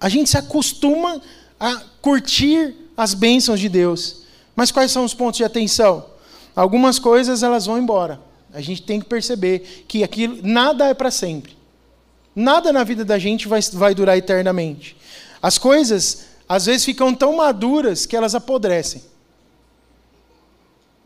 A 0.00 0.08
gente 0.08 0.30
se 0.30 0.38
acostuma 0.38 1.20
a 1.58 1.82
curtir 2.00 2.76
as 2.96 3.14
bênçãos 3.14 3.58
de 3.58 3.68
Deus. 3.68 4.22
Mas 4.54 4.70
quais 4.70 4.92
são 4.92 5.04
os 5.04 5.12
pontos 5.12 5.38
de 5.38 5.44
atenção? 5.44 6.06
Algumas 6.54 7.00
coisas 7.00 7.42
elas 7.42 7.66
vão 7.66 7.78
embora. 7.78 8.29
A 8.52 8.60
gente 8.60 8.82
tem 8.82 9.00
que 9.00 9.06
perceber 9.06 9.84
que 9.86 10.02
aquilo 10.02 10.38
nada 10.42 10.86
é 10.86 10.94
para 10.94 11.10
sempre. 11.10 11.56
Nada 12.34 12.72
na 12.72 12.84
vida 12.84 13.04
da 13.04 13.18
gente 13.18 13.48
vai, 13.48 13.60
vai 13.72 13.94
durar 13.94 14.16
eternamente. 14.16 14.96
As 15.42 15.58
coisas, 15.58 16.26
às 16.48 16.66
vezes, 16.66 16.84
ficam 16.84 17.14
tão 17.14 17.36
maduras 17.36 18.06
que 18.06 18.16
elas 18.16 18.34
apodrecem. 18.34 19.02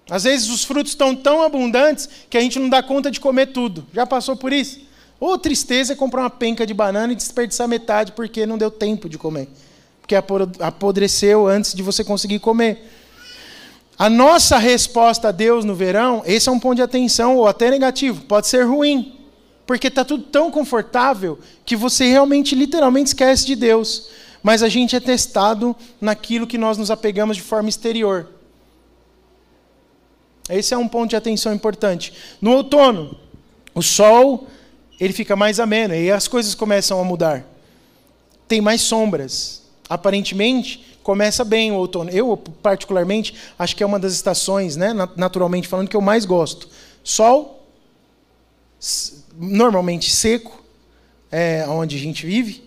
Às 0.08 0.24
vezes, 0.24 0.48
os 0.50 0.64
frutos 0.64 0.92
estão 0.92 1.14
tão 1.14 1.42
abundantes 1.42 2.08
que 2.28 2.36
a 2.36 2.40
gente 2.40 2.58
não 2.58 2.68
dá 2.68 2.82
conta 2.82 3.10
de 3.10 3.20
comer 3.20 3.46
tudo. 3.46 3.86
Já 3.92 4.06
passou 4.06 4.36
por 4.36 4.52
isso? 4.52 4.80
Ou 5.18 5.38
tristeza 5.38 5.94
é 5.94 5.96
comprar 5.96 6.22
uma 6.22 6.30
penca 6.30 6.66
de 6.66 6.74
banana 6.74 7.12
e 7.12 7.16
desperdiçar 7.16 7.66
metade 7.66 8.12
porque 8.12 8.44
não 8.44 8.58
deu 8.58 8.70
tempo 8.70 9.08
de 9.08 9.16
comer. 9.16 9.48
Porque 10.00 10.14
apodreceu 10.14 11.46
antes 11.46 11.72
de 11.72 11.82
você 11.82 12.04
conseguir 12.04 12.38
comer. 12.38 12.90
A 13.96 14.10
nossa 14.10 14.58
resposta 14.58 15.28
a 15.28 15.32
Deus 15.32 15.64
no 15.64 15.74
verão, 15.74 16.22
esse 16.26 16.48
é 16.48 16.52
um 16.52 16.58
ponto 16.58 16.76
de 16.76 16.82
atenção, 16.82 17.36
ou 17.36 17.46
até 17.46 17.70
negativo, 17.70 18.22
pode 18.22 18.48
ser 18.48 18.64
ruim. 18.64 19.20
Porque 19.66 19.86
está 19.86 20.04
tudo 20.04 20.24
tão 20.24 20.50
confortável 20.50 21.38
que 21.64 21.76
você 21.76 22.06
realmente, 22.06 22.54
literalmente, 22.54 23.08
esquece 23.08 23.46
de 23.46 23.56
Deus. 23.56 24.08
Mas 24.42 24.62
a 24.62 24.68
gente 24.68 24.94
é 24.94 25.00
testado 25.00 25.74
naquilo 26.00 26.46
que 26.46 26.58
nós 26.58 26.76
nos 26.76 26.90
apegamos 26.90 27.36
de 27.36 27.42
forma 27.42 27.68
exterior. 27.68 28.28
Esse 30.50 30.74
é 30.74 30.76
um 30.76 30.88
ponto 30.88 31.10
de 31.10 31.16
atenção 31.16 31.54
importante. 31.54 32.12
No 32.40 32.52
outono, 32.52 33.16
o 33.74 33.82
sol 33.82 34.46
ele 35.00 35.12
fica 35.12 35.34
mais 35.34 35.58
ameno 35.58 35.94
e 35.94 36.10
as 36.10 36.28
coisas 36.28 36.54
começam 36.54 37.00
a 37.00 37.04
mudar. 37.04 37.44
Tem 38.46 38.60
mais 38.60 38.82
sombras. 38.82 39.62
Aparentemente, 39.88 40.93
começa 41.04 41.44
bem 41.44 41.70
o 41.70 41.76
outono. 41.76 42.10
Eu, 42.10 42.36
particularmente, 42.36 43.36
acho 43.56 43.76
que 43.76 43.82
é 43.82 43.86
uma 43.86 44.00
das 44.00 44.14
estações, 44.14 44.74
né, 44.74 44.92
naturalmente 45.16 45.68
falando, 45.68 45.88
que 45.88 45.96
eu 45.96 46.00
mais 46.00 46.24
gosto. 46.24 46.68
Sol, 47.04 47.64
normalmente 49.38 50.10
seco, 50.10 50.64
é, 51.30 51.66
onde 51.68 51.94
a 51.96 51.98
gente 51.98 52.26
vive, 52.26 52.64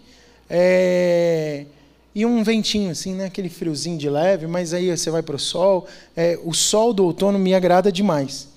é, 0.49 1.65
e 2.13 2.25
um 2.25 2.43
ventinho, 2.43 2.91
assim, 2.91 3.15
né, 3.15 3.25
aquele 3.25 3.49
friozinho 3.49 3.97
de 3.97 4.09
leve, 4.09 4.45
mas 4.45 4.71
aí 4.73 4.95
você 4.95 5.09
vai 5.09 5.23
para 5.23 5.35
o 5.35 5.39
sol. 5.39 5.87
É, 6.15 6.39
o 6.43 6.53
sol 6.53 6.93
do 6.93 7.05
outono 7.05 7.39
me 7.39 7.55
agrada 7.55 7.91
demais. 7.91 8.47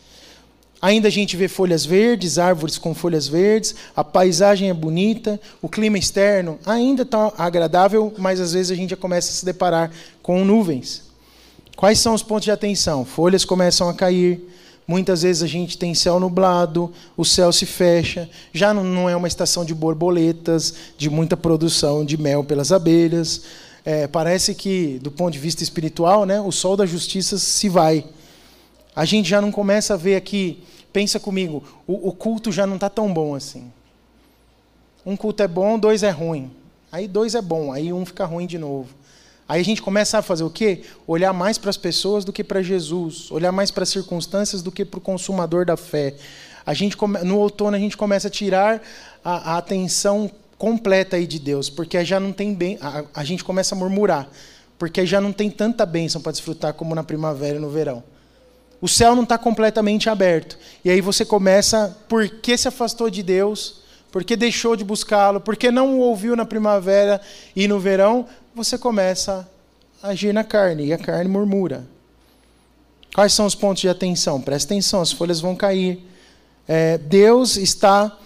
Ainda 0.82 1.08
a 1.08 1.10
gente 1.10 1.36
vê 1.36 1.46
folhas 1.46 1.84
verdes, 1.84 2.38
árvores 2.38 2.78
com 2.78 2.94
folhas 2.94 3.28
verdes, 3.28 3.74
a 3.94 4.02
paisagem 4.02 4.70
é 4.70 4.74
bonita, 4.74 5.38
o 5.60 5.68
clima 5.68 5.98
externo 5.98 6.58
ainda 6.64 7.02
está 7.02 7.32
agradável, 7.36 8.14
mas 8.16 8.40
às 8.40 8.54
vezes 8.54 8.72
a 8.72 8.74
gente 8.74 8.90
já 8.90 8.96
começa 8.96 9.30
a 9.30 9.34
se 9.34 9.44
deparar 9.44 9.90
com 10.22 10.42
nuvens. 10.42 11.02
Quais 11.76 11.98
são 11.98 12.14
os 12.14 12.22
pontos 12.22 12.44
de 12.44 12.50
atenção? 12.50 13.04
Folhas 13.04 13.44
começam 13.44 13.90
a 13.90 13.94
cair, 13.94 14.40
muitas 14.86 15.20
vezes 15.20 15.42
a 15.42 15.46
gente 15.46 15.76
tem 15.76 15.94
céu 15.94 16.18
nublado, 16.18 16.90
o 17.14 17.26
céu 17.26 17.52
se 17.52 17.66
fecha, 17.66 18.28
já 18.50 18.72
não 18.72 19.08
é 19.08 19.14
uma 19.14 19.28
estação 19.28 19.66
de 19.66 19.74
borboletas, 19.74 20.74
de 20.96 21.10
muita 21.10 21.36
produção 21.36 22.04
de 22.06 22.16
mel 22.16 22.42
pelas 22.42 22.72
abelhas. 22.72 23.42
É, 23.84 24.06
parece 24.06 24.54
que, 24.54 24.98
do 25.02 25.10
ponto 25.10 25.32
de 25.32 25.38
vista 25.38 25.62
espiritual, 25.62 26.24
né, 26.24 26.40
o 26.40 26.50
sol 26.50 26.76
da 26.76 26.86
justiça 26.86 27.38
se 27.38 27.68
vai. 27.68 28.04
A 28.94 29.04
gente 29.04 29.28
já 29.28 29.40
não 29.40 29.52
começa 29.52 29.94
a 29.94 29.96
ver 29.96 30.16
aqui 30.16 30.62
Pensa 30.92 31.20
comigo, 31.20 31.62
o, 31.86 32.08
o 32.08 32.12
culto 32.12 32.50
já 32.50 32.66
não 32.66 32.74
está 32.74 32.88
tão 32.88 33.12
bom 33.12 33.34
assim. 33.34 33.70
Um 35.06 35.16
culto 35.16 35.42
é 35.42 35.48
bom, 35.48 35.78
dois 35.78 36.02
é 36.02 36.10
ruim. 36.10 36.50
Aí 36.90 37.06
dois 37.06 37.34
é 37.34 37.42
bom, 37.42 37.72
aí 37.72 37.92
um 37.92 38.04
fica 38.04 38.24
ruim 38.24 38.46
de 38.46 38.58
novo. 38.58 38.88
Aí 39.48 39.60
a 39.60 39.64
gente 39.64 39.82
começa 39.82 40.18
a 40.18 40.22
fazer 40.22 40.44
o 40.44 40.50
quê? 40.50 40.82
Olhar 41.06 41.32
mais 41.32 41.58
para 41.58 41.70
as 41.70 41.76
pessoas 41.76 42.24
do 42.24 42.32
que 42.32 42.42
para 42.42 42.62
Jesus, 42.62 43.30
olhar 43.30 43.52
mais 43.52 43.70
para 43.70 43.84
as 43.84 43.88
circunstâncias 43.88 44.62
do 44.62 44.70
que 44.70 44.84
para 44.84 44.98
o 44.98 45.00
consumador 45.00 45.64
da 45.64 45.76
fé. 45.76 46.14
A 46.66 46.74
gente 46.74 46.96
no 47.24 47.38
outono 47.38 47.76
a 47.76 47.80
gente 47.80 47.96
começa 47.96 48.28
a 48.28 48.30
tirar 48.30 48.82
a, 49.24 49.54
a 49.54 49.58
atenção 49.58 50.30
completa 50.58 51.16
aí 51.16 51.26
de 51.26 51.38
Deus, 51.38 51.70
porque 51.70 52.04
já 52.04 52.20
não 52.20 52.32
tem 52.32 52.52
bem, 52.52 52.78
a, 52.80 53.04
a 53.14 53.24
gente 53.24 53.42
começa 53.42 53.74
a 53.74 53.78
murmurar, 53.78 54.28
porque 54.78 55.06
já 55.06 55.20
não 55.20 55.32
tem 55.32 55.50
tanta 55.50 55.86
bênção 55.86 56.20
para 56.20 56.32
desfrutar 56.32 56.74
como 56.74 56.94
na 56.94 57.02
primavera 57.02 57.56
e 57.56 57.60
no 57.60 57.70
verão. 57.70 58.02
O 58.80 58.88
céu 58.88 59.14
não 59.14 59.24
está 59.24 59.36
completamente 59.36 60.08
aberto. 60.08 60.58
E 60.84 60.90
aí 60.90 61.00
você 61.00 61.24
começa, 61.24 61.96
por 62.08 62.28
que 62.28 62.56
se 62.56 62.66
afastou 62.68 63.10
de 63.10 63.22
Deus? 63.22 63.82
Por 64.10 64.24
que 64.24 64.36
deixou 64.36 64.74
de 64.74 64.84
buscá-lo? 64.84 65.40
Por 65.40 65.56
que 65.56 65.70
não 65.70 65.98
o 65.98 66.00
ouviu 66.00 66.34
na 66.34 66.46
primavera 66.46 67.20
e 67.54 67.68
no 67.68 67.78
verão? 67.78 68.26
Você 68.54 68.78
começa 68.78 69.48
a 70.02 70.08
agir 70.08 70.32
na 70.32 70.42
carne, 70.42 70.86
e 70.86 70.92
a 70.92 70.98
carne 70.98 71.30
murmura. 71.30 71.86
Quais 73.14 73.32
são 73.32 73.44
os 73.44 73.54
pontos 73.54 73.82
de 73.82 73.88
atenção? 73.88 74.40
Presta 74.40 74.72
atenção, 74.72 75.00
as 75.00 75.12
folhas 75.12 75.40
vão 75.40 75.54
cair. 75.54 76.00
É, 76.66 76.96
Deus 76.96 77.56
está 77.56 78.16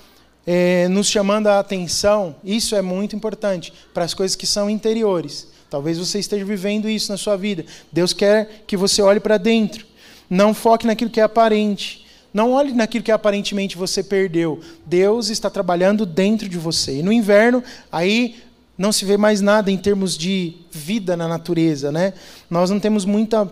é, 0.47 0.87
nos 0.89 1.09
chamando 1.09 1.49
a 1.49 1.59
atenção, 1.59 2.37
isso 2.45 2.77
é 2.77 2.83
muito 2.83 3.17
importante, 3.17 3.73
para 3.93 4.05
as 4.05 4.15
coisas 4.15 4.37
que 4.37 4.47
são 4.47 4.69
interiores. 4.69 5.49
Talvez 5.69 5.99
você 5.99 6.19
esteja 6.19 6.45
vivendo 6.45 6.89
isso 6.89 7.11
na 7.11 7.19
sua 7.19 7.37
vida. 7.37 7.65
Deus 7.91 8.13
quer 8.13 8.63
que 8.67 8.77
você 8.77 9.03
olhe 9.03 9.19
para 9.19 9.39
dentro. 9.39 9.85
Não 10.29 10.55
foque 10.55 10.87
naquilo 10.87 11.11
que 11.11 11.21
é 11.21 11.25
aparente. 11.25 12.07
Não 12.33 12.53
olhe 12.53 12.73
naquilo 12.73 13.05
que 13.05 13.13
aparentemente 13.13 13.77
você 13.77 14.03
perdeu. 14.03 14.61
Deus 14.85 15.29
está 15.29 15.49
trabalhando 15.49 16.05
dentro 16.05 16.49
de 16.49 16.59
você. 16.59 16.99
E 16.99 17.03
no 17.03 17.13
inverno, 17.13 17.63
aí 17.93 18.43
não 18.77 18.91
se 18.91 19.05
vê 19.05 19.17
mais 19.17 19.41
nada 19.41 19.71
em 19.71 19.77
termos 19.77 20.19
de 20.19 20.55
vida 20.71 21.17
na 21.17 21.29
natureza, 21.29 21.93
né? 21.93 22.13
Nós 22.51 22.71
não 22.71 22.81
temos 22.81 23.05
muita 23.05 23.49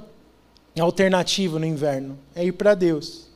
alternativa 0.78 1.58
no 1.58 1.66
inverno. 1.66 2.18
É 2.34 2.44
ir 2.44 2.52
para 2.52 2.74
Deus. 2.74 3.31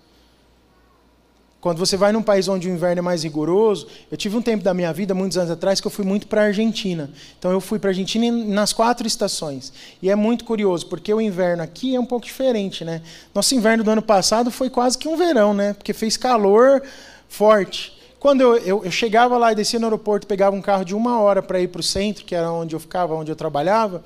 Quando 1.60 1.78
você 1.78 1.96
vai 1.96 2.12
num 2.12 2.22
país 2.22 2.46
onde 2.46 2.68
o 2.68 2.70
inverno 2.70 3.00
é 3.00 3.02
mais 3.02 3.24
rigoroso, 3.24 3.88
eu 4.10 4.16
tive 4.16 4.36
um 4.36 4.42
tempo 4.42 4.62
da 4.62 4.72
minha 4.72 4.92
vida, 4.92 5.14
muitos 5.14 5.36
anos 5.36 5.50
atrás, 5.50 5.80
que 5.80 5.86
eu 5.86 5.90
fui 5.90 6.04
muito 6.04 6.26
para 6.26 6.42
a 6.42 6.44
Argentina. 6.44 7.10
Então 7.38 7.50
eu 7.50 7.60
fui 7.60 7.78
para 7.78 7.90
a 7.90 7.92
Argentina 7.92 8.30
nas 8.30 8.72
quatro 8.72 9.06
estações. 9.06 9.72
E 10.00 10.10
é 10.10 10.14
muito 10.14 10.44
curioso, 10.44 10.86
porque 10.86 11.12
o 11.12 11.20
inverno 11.20 11.62
aqui 11.62 11.96
é 11.96 12.00
um 12.00 12.04
pouco 12.04 12.26
diferente, 12.26 12.84
né? 12.84 13.02
Nosso 13.34 13.54
inverno 13.54 13.82
do 13.82 13.90
ano 13.90 14.02
passado 14.02 14.50
foi 14.50 14.70
quase 14.70 14.96
que 14.96 15.08
um 15.08 15.16
verão, 15.16 15.52
né? 15.52 15.72
Porque 15.72 15.92
fez 15.92 16.16
calor 16.16 16.82
forte. 17.28 17.96
Quando 18.20 18.40
eu, 18.40 18.56
eu, 18.58 18.84
eu 18.84 18.90
chegava 18.90 19.36
lá 19.36 19.52
e 19.52 19.54
descia 19.54 19.78
no 19.78 19.86
aeroporto, 19.86 20.26
pegava 20.26 20.54
um 20.54 20.62
carro 20.62 20.84
de 20.84 20.94
uma 20.94 21.20
hora 21.20 21.42
para 21.42 21.60
ir 21.60 21.68
para 21.68 21.80
o 21.80 21.82
centro, 21.82 22.24
que 22.24 22.34
era 22.34 22.50
onde 22.50 22.74
eu 22.74 22.80
ficava, 22.80 23.14
onde 23.14 23.30
eu 23.30 23.36
trabalhava, 23.36 24.04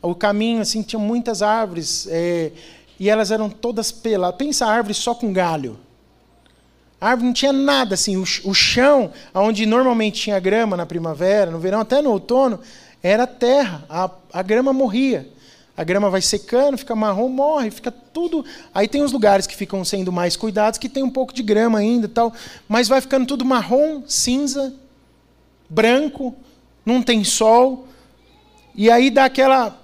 o 0.00 0.14
caminho 0.14 0.60
assim 0.60 0.82
tinha 0.82 1.00
muitas 1.00 1.42
árvores 1.42 2.06
é, 2.10 2.52
e 2.98 3.08
elas 3.08 3.30
eram 3.30 3.48
todas 3.48 3.92
peladas. 3.92 4.36
Pensa 4.36 4.66
árvore 4.66 4.94
só 4.94 5.14
com 5.14 5.32
galho. 5.32 5.78
A 7.02 7.08
árvore 7.08 7.26
não 7.26 7.32
tinha 7.32 7.52
nada, 7.52 7.94
assim, 7.94 8.16
o, 8.16 8.22
o 8.22 8.54
chão, 8.54 9.10
onde 9.34 9.66
normalmente 9.66 10.20
tinha 10.22 10.38
grama 10.38 10.76
na 10.76 10.86
primavera, 10.86 11.50
no 11.50 11.58
verão, 11.58 11.80
até 11.80 12.00
no 12.00 12.12
outono, 12.12 12.60
era 13.02 13.26
terra, 13.26 13.84
a, 13.90 14.08
a 14.32 14.40
grama 14.40 14.72
morria. 14.72 15.28
A 15.76 15.82
grama 15.82 16.08
vai 16.08 16.22
secando, 16.22 16.78
fica 16.78 16.94
marrom, 16.94 17.28
morre, 17.28 17.72
fica 17.72 17.90
tudo. 17.90 18.44
Aí 18.72 18.86
tem 18.86 19.02
os 19.02 19.10
lugares 19.10 19.48
que 19.48 19.56
ficam 19.56 19.84
sendo 19.84 20.12
mais 20.12 20.36
cuidados, 20.36 20.78
que 20.78 20.88
tem 20.88 21.02
um 21.02 21.10
pouco 21.10 21.34
de 21.34 21.42
grama 21.42 21.80
ainda 21.80 22.06
tal, 22.06 22.32
mas 22.68 22.86
vai 22.86 23.00
ficando 23.00 23.26
tudo 23.26 23.44
marrom, 23.44 24.04
cinza, 24.06 24.72
branco, 25.68 26.36
não 26.86 27.02
tem 27.02 27.24
sol. 27.24 27.88
E 28.76 28.88
aí 28.88 29.10
dá 29.10 29.24
aquela 29.24 29.76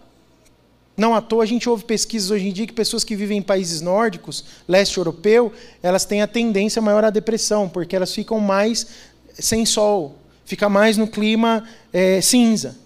não 0.98 1.14
à 1.14 1.20
toa 1.20 1.44
a 1.44 1.46
gente 1.46 1.68
ouve 1.68 1.84
pesquisas 1.84 2.32
hoje 2.32 2.48
em 2.48 2.52
dia 2.52 2.66
que 2.66 2.72
pessoas 2.72 3.04
que 3.04 3.14
vivem 3.14 3.38
em 3.38 3.42
países 3.42 3.80
nórdicos, 3.80 4.44
leste 4.66 4.98
europeu, 4.98 5.52
elas 5.80 6.04
têm 6.04 6.22
a 6.22 6.26
tendência 6.26 6.82
maior 6.82 7.04
à 7.04 7.10
depressão, 7.10 7.68
porque 7.68 7.94
elas 7.94 8.12
ficam 8.12 8.40
mais 8.40 8.88
sem 9.32 9.64
sol, 9.64 10.16
fica 10.44 10.68
mais 10.68 10.96
no 10.96 11.06
clima 11.06 11.62
é, 11.92 12.20
cinza. 12.20 12.76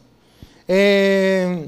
É, 0.68 1.64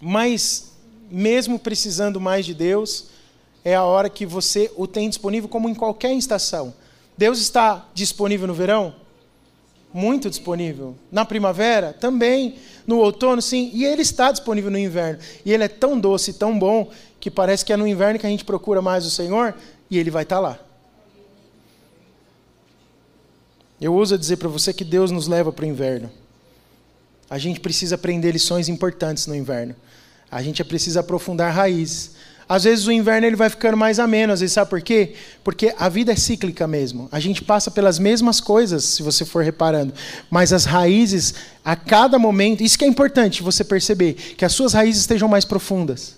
mas, 0.00 0.72
mesmo 1.10 1.58
precisando 1.58 2.20
mais 2.20 2.46
de 2.46 2.54
Deus, 2.54 3.06
é 3.64 3.74
a 3.74 3.82
hora 3.82 4.08
que 4.08 4.24
você 4.24 4.70
o 4.76 4.86
tem 4.86 5.08
disponível, 5.08 5.48
como 5.48 5.68
em 5.68 5.74
qualquer 5.74 6.12
estação. 6.14 6.72
Deus 7.16 7.40
está 7.40 7.88
disponível 7.92 8.46
no 8.46 8.54
verão? 8.54 8.94
Muito 9.92 10.28
disponível. 10.28 10.94
Na 11.10 11.24
primavera? 11.24 11.92
Também. 11.92 12.56
No 12.86 12.98
outono? 12.98 13.40
Sim. 13.40 13.70
E 13.72 13.84
ele 13.84 14.02
está 14.02 14.30
disponível 14.30 14.70
no 14.70 14.78
inverno. 14.78 15.18
E 15.44 15.52
ele 15.52 15.64
é 15.64 15.68
tão 15.68 15.98
doce, 15.98 16.34
tão 16.34 16.58
bom, 16.58 16.90
que 17.20 17.30
parece 17.30 17.64
que 17.64 17.72
é 17.72 17.76
no 17.76 17.86
inverno 17.86 18.18
que 18.18 18.26
a 18.26 18.30
gente 18.30 18.44
procura 18.44 18.82
mais 18.82 19.04
o 19.06 19.10
Senhor 19.10 19.54
e 19.90 19.98
ele 19.98 20.10
vai 20.10 20.22
estar 20.22 20.40
lá. 20.40 20.58
Eu 23.80 23.94
uso 23.94 24.18
dizer 24.18 24.36
para 24.36 24.48
você 24.48 24.72
que 24.72 24.84
Deus 24.84 25.10
nos 25.10 25.28
leva 25.28 25.52
para 25.52 25.64
o 25.64 25.68
inverno. 25.68 26.10
A 27.30 27.38
gente 27.38 27.60
precisa 27.60 27.94
aprender 27.94 28.32
lições 28.32 28.68
importantes 28.68 29.26
no 29.26 29.34
inverno. 29.34 29.74
A 30.30 30.42
gente 30.42 30.62
precisa 30.64 31.00
aprofundar 31.00 31.52
raízes. 31.52 32.12
Às 32.48 32.64
vezes 32.64 32.86
o 32.86 32.92
inverno 32.92 33.26
ele 33.26 33.36
vai 33.36 33.50
ficando 33.50 33.76
mais 33.76 33.98
ameno, 33.98 34.32
às 34.32 34.40
vezes 34.40 34.54
sabe 34.54 34.70
por 34.70 34.80
quê? 34.80 35.12
Porque 35.44 35.74
a 35.78 35.88
vida 35.90 36.12
é 36.12 36.16
cíclica 36.16 36.66
mesmo. 36.66 37.06
A 37.12 37.20
gente 37.20 37.44
passa 37.44 37.70
pelas 37.70 37.98
mesmas 37.98 38.40
coisas, 38.40 38.84
se 38.84 39.02
você 39.02 39.24
for 39.24 39.44
reparando, 39.44 39.92
mas 40.30 40.50
as 40.50 40.64
raízes 40.64 41.34
a 41.62 41.76
cada 41.76 42.18
momento, 42.18 42.62
isso 42.62 42.78
que 42.78 42.86
é 42.86 42.88
importante 42.88 43.42
você 43.42 43.62
perceber, 43.62 44.14
que 44.14 44.46
as 44.46 44.52
suas 44.52 44.72
raízes 44.72 45.02
estejam 45.02 45.28
mais 45.28 45.44
profundas. 45.44 46.16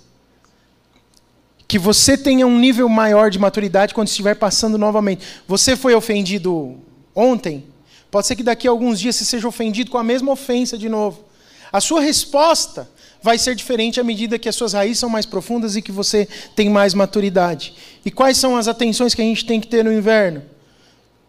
Que 1.67 1.81
você 1.81 2.17
tenha 2.17 2.47
um 2.47 2.59
nível 2.59 2.89
maior 2.89 3.29
de 3.29 3.39
maturidade 3.39 3.93
quando 3.93 4.09
estiver 4.09 4.37
passando 4.37 4.79
novamente. 4.79 5.25
Você 5.49 5.75
foi 5.75 5.95
ofendido 5.97 6.77
ontem, 7.13 7.65
pode 8.09 8.29
ser 8.29 8.37
que 8.37 8.45
daqui 8.45 8.69
a 8.69 8.71
alguns 8.71 9.01
dias 9.01 9.17
você 9.17 9.25
seja 9.25 9.49
ofendido 9.49 9.91
com 9.91 9.99
a 9.99 10.05
mesma 10.05 10.31
ofensa 10.31 10.79
de 10.79 10.89
novo. 10.89 11.25
A 11.73 11.81
sua 11.81 12.01
resposta 12.01 12.89
vai 13.23 13.39
ser 13.39 13.55
diferente 13.55 14.01
à 14.01 14.05
medida 14.05 14.39
que 14.39 14.49
as 14.49 14.57
suas 14.57 14.73
raízes 14.73 14.99
são 14.99 15.09
mais 15.09 15.27
profundas 15.27 15.77
e 15.77 15.83
que 15.83 15.93
você 15.93 16.27
tem 16.55 16.69
mais 16.69 16.95
maturidade. 16.95 17.75
E 18.05 18.11
quais 18.11 18.37
são 18.37 18.57
as 18.57 18.69
atenções 18.69 19.15
que 19.15 19.23
a 19.23 19.25
gente 19.25 19.45
tem 19.45 19.61
que 19.61 19.67
ter 19.67 19.85
no 19.85 19.93
inverno? 19.93 20.43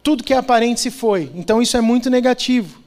Tudo 0.03 0.23
que 0.23 0.33
é 0.33 0.37
aparente 0.37 0.79
se 0.79 0.89
foi. 0.89 1.31
Então 1.35 1.61
isso 1.61 1.75
é 1.77 1.81
muito 1.81 2.09
negativo. 2.09 2.81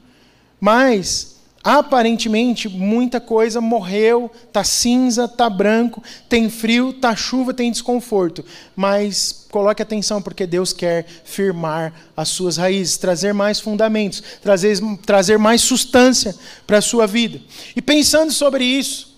Mas 0.59 1.34
aparentemente 1.65 2.69
muita 2.69 3.19
coisa 3.19 3.59
morreu, 3.59 4.29
tá 4.53 4.63
cinza, 4.63 5.27
tá 5.27 5.49
branco, 5.49 6.03
tem 6.29 6.47
frio, 6.47 6.93
tá 6.93 7.15
chuva, 7.15 7.55
tem 7.55 7.71
desconforto. 7.71 8.45
Mas 8.75 9.47
coloque 9.49 9.81
atenção 9.81 10.21
porque 10.21 10.45
Deus 10.45 10.71
quer 10.71 11.07
firmar 11.23 11.91
as 12.15 12.29
suas 12.29 12.57
raízes, 12.57 12.97
trazer 12.97 13.33
mais 13.33 13.59
fundamentos, 13.59 14.21
trazer, 14.43 14.77
trazer 15.07 15.39
mais 15.39 15.61
substância 15.61 16.35
para 16.67 16.77
a 16.77 16.81
sua 16.81 17.07
vida. 17.07 17.41
E 17.75 17.81
pensando 17.81 18.31
sobre 18.31 18.63
isso, 18.63 19.17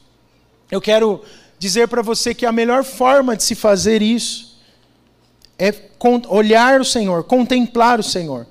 eu 0.72 0.80
quero 0.80 1.22
dizer 1.60 1.90
para 1.90 2.02
você 2.02 2.34
que 2.34 2.46
a 2.46 2.52
melhor 2.54 2.86
forma 2.86 3.36
de 3.36 3.44
se 3.44 3.56
fazer 3.56 4.02
isso 4.02 4.56
é 5.60 5.74
olhar 6.30 6.80
o 6.80 6.86
Senhor, 6.86 7.26
contemplar 7.26 8.00
o 8.00 8.04
Senhor. 8.04 8.48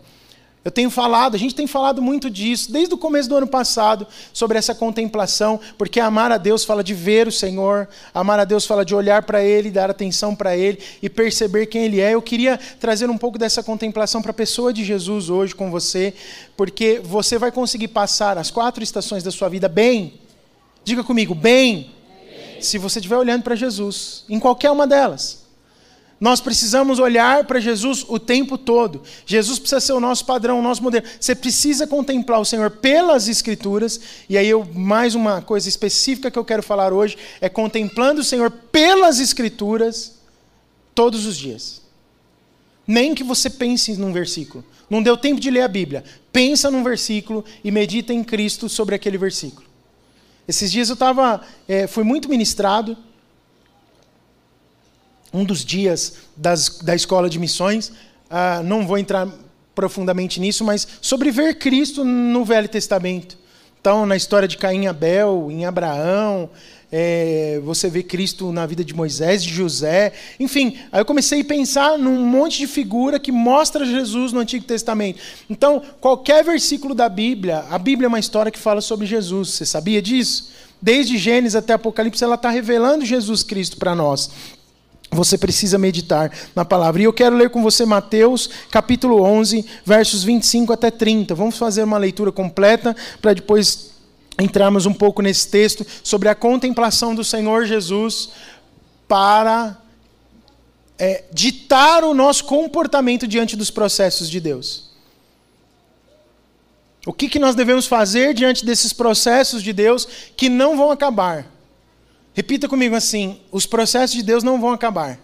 Eu 0.66 0.70
tenho 0.72 0.90
falado, 0.90 1.36
a 1.36 1.38
gente 1.38 1.54
tem 1.54 1.64
falado 1.64 2.02
muito 2.02 2.28
disso, 2.28 2.72
desde 2.72 2.92
o 2.92 2.98
começo 2.98 3.28
do 3.28 3.36
ano 3.36 3.46
passado, 3.46 4.04
sobre 4.32 4.58
essa 4.58 4.74
contemplação, 4.74 5.60
porque 5.78 6.00
amar 6.00 6.32
a 6.32 6.38
Deus 6.38 6.64
fala 6.64 6.82
de 6.82 6.92
ver 6.92 7.28
o 7.28 7.30
Senhor, 7.30 7.88
amar 8.12 8.40
a 8.40 8.44
Deus 8.44 8.66
fala 8.66 8.84
de 8.84 8.92
olhar 8.92 9.22
para 9.22 9.44
Ele, 9.44 9.70
dar 9.70 9.90
atenção 9.90 10.34
para 10.34 10.56
Ele 10.56 10.80
e 11.00 11.08
perceber 11.08 11.66
quem 11.66 11.84
Ele 11.84 12.00
é. 12.00 12.14
Eu 12.14 12.20
queria 12.20 12.58
trazer 12.80 13.08
um 13.08 13.16
pouco 13.16 13.38
dessa 13.38 13.62
contemplação 13.62 14.20
para 14.20 14.32
a 14.32 14.34
pessoa 14.34 14.72
de 14.72 14.84
Jesus 14.84 15.30
hoje 15.30 15.54
com 15.54 15.70
você, 15.70 16.12
porque 16.56 17.00
você 17.00 17.38
vai 17.38 17.52
conseguir 17.52 17.86
passar 17.86 18.36
as 18.36 18.50
quatro 18.50 18.82
estações 18.82 19.22
da 19.22 19.30
sua 19.30 19.48
vida 19.48 19.68
bem. 19.68 20.14
Diga 20.82 21.04
comigo, 21.04 21.32
bem. 21.32 21.94
bem. 22.28 22.60
Se 22.60 22.76
você 22.76 22.98
estiver 22.98 23.16
olhando 23.16 23.44
para 23.44 23.54
Jesus, 23.54 24.24
em 24.28 24.40
qualquer 24.40 24.72
uma 24.72 24.84
delas. 24.84 25.45
Nós 26.18 26.40
precisamos 26.40 26.98
olhar 26.98 27.44
para 27.44 27.60
Jesus 27.60 28.04
o 28.08 28.18
tempo 28.18 28.56
todo. 28.56 29.02
Jesus 29.26 29.58
precisa 29.58 29.80
ser 29.80 29.92
o 29.92 30.00
nosso 30.00 30.24
padrão, 30.24 30.58
o 30.58 30.62
nosso 30.62 30.82
modelo. 30.82 31.04
Você 31.20 31.34
precisa 31.34 31.86
contemplar 31.86 32.40
o 32.40 32.44
Senhor 32.44 32.70
pelas 32.70 33.28
Escrituras. 33.28 34.00
E 34.28 34.38
aí, 34.38 34.48
eu, 34.48 34.66
mais 34.72 35.14
uma 35.14 35.42
coisa 35.42 35.68
específica 35.68 36.30
que 36.30 36.38
eu 36.38 36.44
quero 36.44 36.62
falar 36.62 36.92
hoje 36.92 37.18
é 37.38 37.50
contemplando 37.50 38.22
o 38.22 38.24
Senhor 38.24 38.50
pelas 38.50 39.20
Escrituras 39.20 40.14
todos 40.94 41.26
os 41.26 41.36
dias. 41.36 41.82
Nem 42.86 43.14
que 43.14 43.22
você 43.22 43.50
pense 43.50 43.94
num 43.96 44.12
versículo. 44.12 44.64
Não 44.88 45.02
deu 45.02 45.18
tempo 45.18 45.38
de 45.38 45.50
ler 45.50 45.62
a 45.62 45.68
Bíblia. 45.68 46.02
Pensa 46.32 46.70
num 46.70 46.82
versículo 46.82 47.44
e 47.62 47.70
medita 47.70 48.14
em 48.14 48.24
Cristo 48.24 48.70
sobre 48.70 48.94
aquele 48.94 49.18
versículo. 49.18 49.66
Esses 50.48 50.72
dias 50.72 50.88
eu 50.88 50.94
estava, 50.94 51.42
é, 51.68 51.86
fui 51.86 52.04
muito 52.04 52.28
ministrado 52.28 52.96
um 55.36 55.44
dos 55.44 55.64
dias 55.64 56.14
das, 56.36 56.78
da 56.78 56.94
escola 56.94 57.28
de 57.28 57.38
missões. 57.38 57.88
Uh, 57.88 58.62
não 58.64 58.86
vou 58.86 58.98
entrar 58.98 59.28
profundamente 59.74 60.40
nisso, 60.40 60.64
mas 60.64 60.86
sobre 61.00 61.30
ver 61.30 61.58
Cristo 61.58 62.04
no 62.04 62.44
Velho 62.44 62.68
Testamento. 62.68 63.36
Então, 63.78 64.04
na 64.06 64.16
história 64.16 64.48
de 64.48 64.56
Caim 64.56 64.84
e 64.84 64.86
Abel, 64.88 65.48
em 65.50 65.64
Abraão, 65.64 66.50
é, 66.90 67.60
você 67.64 67.88
vê 67.88 68.02
Cristo 68.02 68.50
na 68.50 68.64
vida 68.66 68.84
de 68.84 68.94
Moisés, 68.94 69.44
de 69.44 69.52
José, 69.52 70.12
enfim. 70.40 70.78
Aí 70.90 71.00
eu 71.00 71.04
comecei 71.04 71.40
a 71.40 71.44
pensar 71.44 71.98
num 71.98 72.24
monte 72.24 72.58
de 72.58 72.66
figura 72.66 73.20
que 73.20 73.30
mostra 73.30 73.84
Jesus 73.84 74.32
no 74.32 74.40
Antigo 74.40 74.64
Testamento. 74.64 75.20
Então, 75.48 75.82
qualquer 76.00 76.42
versículo 76.42 76.94
da 76.94 77.08
Bíblia, 77.08 77.64
a 77.70 77.78
Bíblia 77.78 78.06
é 78.06 78.08
uma 78.08 78.18
história 78.18 78.50
que 78.50 78.58
fala 78.58 78.80
sobre 78.80 79.06
Jesus. 79.06 79.50
Você 79.50 79.66
sabia 79.66 80.00
disso? 80.00 80.50
Desde 80.80 81.16
Gênesis 81.16 81.56
até 81.56 81.72
Apocalipse, 81.72 82.22
ela 82.22 82.34
está 82.34 82.50
revelando 82.50 83.04
Jesus 83.04 83.42
Cristo 83.42 83.76
para 83.76 83.94
nós. 83.94 84.30
Você 85.10 85.38
precisa 85.38 85.78
meditar 85.78 86.32
na 86.54 86.64
palavra. 86.64 87.00
E 87.00 87.04
eu 87.04 87.12
quero 87.12 87.36
ler 87.36 87.50
com 87.50 87.62
você 87.62 87.86
Mateus, 87.86 88.50
capítulo 88.70 89.22
11, 89.22 89.64
versos 89.84 90.24
25 90.24 90.72
até 90.72 90.90
30. 90.90 91.34
Vamos 91.34 91.56
fazer 91.56 91.82
uma 91.82 91.98
leitura 91.98 92.32
completa 92.32 92.94
para 93.22 93.32
depois 93.32 93.92
entrarmos 94.38 94.84
um 94.84 94.92
pouco 94.92 95.22
nesse 95.22 95.48
texto 95.48 95.86
sobre 96.02 96.28
a 96.28 96.34
contemplação 96.34 97.14
do 97.14 97.24
Senhor 97.24 97.64
Jesus 97.64 98.30
para 99.08 99.80
é, 100.98 101.24
ditar 101.32 102.04
o 102.04 102.12
nosso 102.12 102.44
comportamento 102.44 103.26
diante 103.26 103.56
dos 103.56 103.70
processos 103.70 104.28
de 104.28 104.40
Deus. 104.40 104.86
O 107.06 107.12
que, 107.12 107.28
que 107.28 107.38
nós 107.38 107.54
devemos 107.54 107.86
fazer 107.86 108.34
diante 108.34 108.66
desses 108.66 108.92
processos 108.92 109.62
de 109.62 109.72
Deus 109.72 110.06
que 110.36 110.48
não 110.48 110.76
vão 110.76 110.90
acabar? 110.90 111.46
Repita 112.36 112.68
comigo 112.68 112.94
assim: 112.94 113.40
os 113.50 113.64
processos 113.64 114.14
de 114.14 114.22
Deus 114.22 114.44
não 114.44 114.60
vão 114.60 114.70
acabar. 114.70 115.18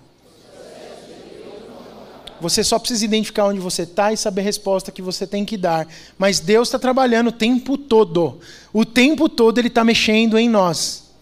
Você 2.40 2.64
só 2.64 2.78
precisa 2.78 3.04
identificar 3.04 3.45
onde 3.45 3.61
você 3.61 3.83
está 3.83 4.12
e 4.12 4.16
saber 4.16 4.40
a 4.40 4.45
resposta 4.45 4.90
que 4.90 5.02
você 5.02 5.26
tem 5.26 5.45
que 5.45 5.59
dar. 5.59 5.87
Mas 6.19 6.40
Deus 6.40 6.69
está 6.69 6.78
trabalhando 6.78 7.28
o 7.28 7.33
tempo 7.33 7.76
todo. 7.76 8.40
O 8.73 8.85
tempo 8.85 9.28
todo 9.28 9.59
Ele 9.59 9.69
está 9.69 9.85
mexendo 9.85 10.38
em 10.38 10.49
nós. 10.49 11.12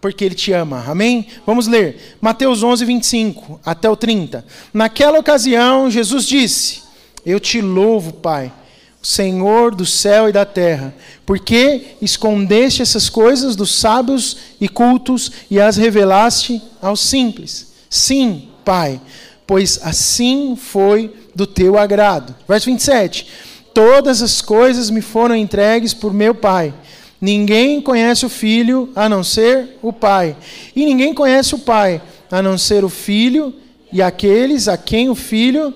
Porque 0.00 0.24
Ele 0.24 0.34
te 0.34 0.50
ama. 0.50 0.82
Amém? 0.88 1.28
Vamos 1.46 1.68
ler. 1.68 2.16
Mateus 2.20 2.62
11, 2.62 2.84
25 2.86 3.60
até 3.64 3.88
o 3.88 3.94
30. 3.94 4.44
Naquela 4.72 5.18
ocasião, 5.18 5.90
Jesus 5.90 6.26
disse: 6.26 6.82
Eu 7.24 7.38
te 7.38 7.60
louvo, 7.60 8.14
Pai 8.14 8.50
Senhor 9.08 9.74
do 9.74 9.86
céu 9.86 10.28
e 10.28 10.32
da 10.32 10.44
terra, 10.44 10.94
porque 11.24 11.96
escondeste 12.02 12.82
essas 12.82 13.08
coisas 13.08 13.56
dos 13.56 13.74
sábios 13.74 14.36
e 14.60 14.68
cultos 14.68 15.32
e 15.50 15.58
as 15.58 15.78
revelaste 15.78 16.60
aos 16.82 17.00
simples. 17.00 17.68
Sim, 17.88 18.50
Pai, 18.62 19.00
pois 19.46 19.80
assim 19.82 20.54
foi 20.56 21.10
do 21.34 21.46
teu 21.46 21.78
agrado. 21.78 22.34
Verso 22.46 22.66
27. 22.66 23.26
Todas 23.72 24.20
as 24.20 24.42
coisas 24.42 24.90
me 24.90 25.00
foram 25.00 25.34
entregues 25.34 25.94
por 25.94 26.12
meu 26.12 26.34
Pai. 26.34 26.74
Ninguém 27.18 27.80
conhece 27.80 28.26
o 28.26 28.28
Filho 28.28 28.90
a 28.94 29.08
não 29.08 29.24
ser 29.24 29.78
o 29.80 29.90
Pai. 29.90 30.36
E 30.76 30.84
ninguém 30.84 31.14
conhece 31.14 31.54
o 31.54 31.58
Pai 31.58 32.02
a 32.30 32.42
não 32.42 32.58
ser 32.58 32.84
o 32.84 32.90
Filho 32.90 33.54
e 33.90 34.02
aqueles 34.02 34.68
a 34.68 34.76
quem 34.76 35.08
o 35.08 35.14
Filho. 35.14 35.72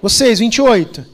Vocês, 0.00 0.38
28. 0.38 1.12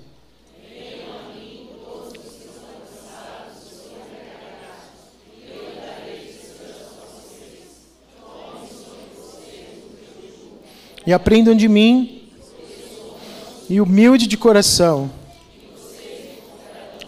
E 11.09 11.13
aprendam 11.15 11.55
de 11.55 11.67
mim, 11.69 12.21
e 13.67 13.81
humilde 13.81 14.27
de 14.27 14.37
coração, 14.37 15.11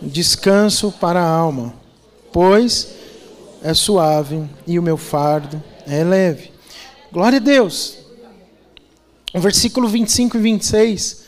descanso 0.00 0.90
para 0.90 1.20
a 1.20 1.28
alma, 1.28 1.74
pois 2.32 2.94
é 3.62 3.74
suave 3.74 4.48
e 4.66 4.78
o 4.78 4.82
meu 4.82 4.96
fardo 4.96 5.62
é 5.86 6.02
leve. 6.02 6.50
Glória 7.12 7.36
a 7.36 7.42
Deus. 7.42 7.98
No 9.34 9.40
versículo 9.42 9.86
25 9.86 10.34
e 10.38 10.40
26, 10.40 11.24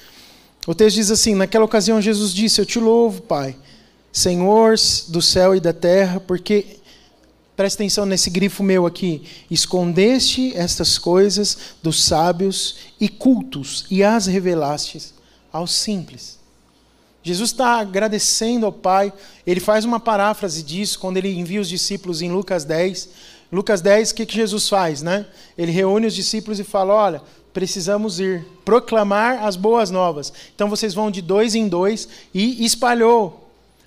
o 0.66 0.74
texto 0.74 0.96
diz 0.96 1.11
assim: 1.11 1.35
Naquela 1.35 1.66
ocasião 1.66 2.00
Jesus 2.00 2.32
disse: 2.32 2.58
Eu 2.58 2.64
te 2.64 2.78
louvo, 2.80 3.20
Pai, 3.20 3.54
Senhor 4.11 4.76
do 5.08 5.20
céu 5.20 5.54
e 5.54 5.61
da 5.61 5.74
terra, 5.74 6.20
porque 6.20 6.78
Preste 7.56 7.76
atenção 7.76 8.06
nesse 8.06 8.30
grifo 8.30 8.62
meu 8.62 8.86
aqui. 8.86 9.22
Escondeste 9.50 10.56
estas 10.56 10.98
coisas 10.98 11.76
dos 11.82 12.02
sábios 12.02 12.76
e 12.98 13.08
cultos 13.08 13.84
e 13.90 14.02
as 14.02 14.26
revelastes 14.26 15.12
aos 15.52 15.72
simples. 15.72 16.40
Jesus 17.22 17.50
está 17.50 17.78
agradecendo 17.78 18.66
ao 18.66 18.72
Pai. 18.72 19.12
Ele 19.46 19.60
faz 19.60 19.84
uma 19.84 20.00
paráfrase 20.00 20.62
disso 20.62 20.98
quando 20.98 21.18
ele 21.18 21.32
envia 21.32 21.60
os 21.60 21.68
discípulos 21.68 22.22
em 22.22 22.32
Lucas 22.32 22.64
10. 22.64 23.08
Lucas 23.52 23.82
10, 23.82 24.10
o 24.10 24.14
que, 24.14 24.26
que 24.26 24.34
Jesus 24.34 24.68
faz? 24.68 25.02
Né? 25.02 25.26
Ele 25.56 25.70
reúne 25.70 26.06
os 26.06 26.14
discípulos 26.14 26.58
e 26.58 26.64
fala: 26.64 26.94
Olha, 26.94 27.22
precisamos 27.52 28.18
ir 28.18 28.44
proclamar 28.64 29.44
as 29.44 29.56
boas 29.56 29.90
novas. 29.90 30.32
Então 30.54 30.70
vocês 30.70 30.94
vão 30.94 31.10
de 31.10 31.20
dois 31.20 31.54
em 31.54 31.68
dois 31.68 32.08
e 32.32 32.64
espalhou 32.64 33.41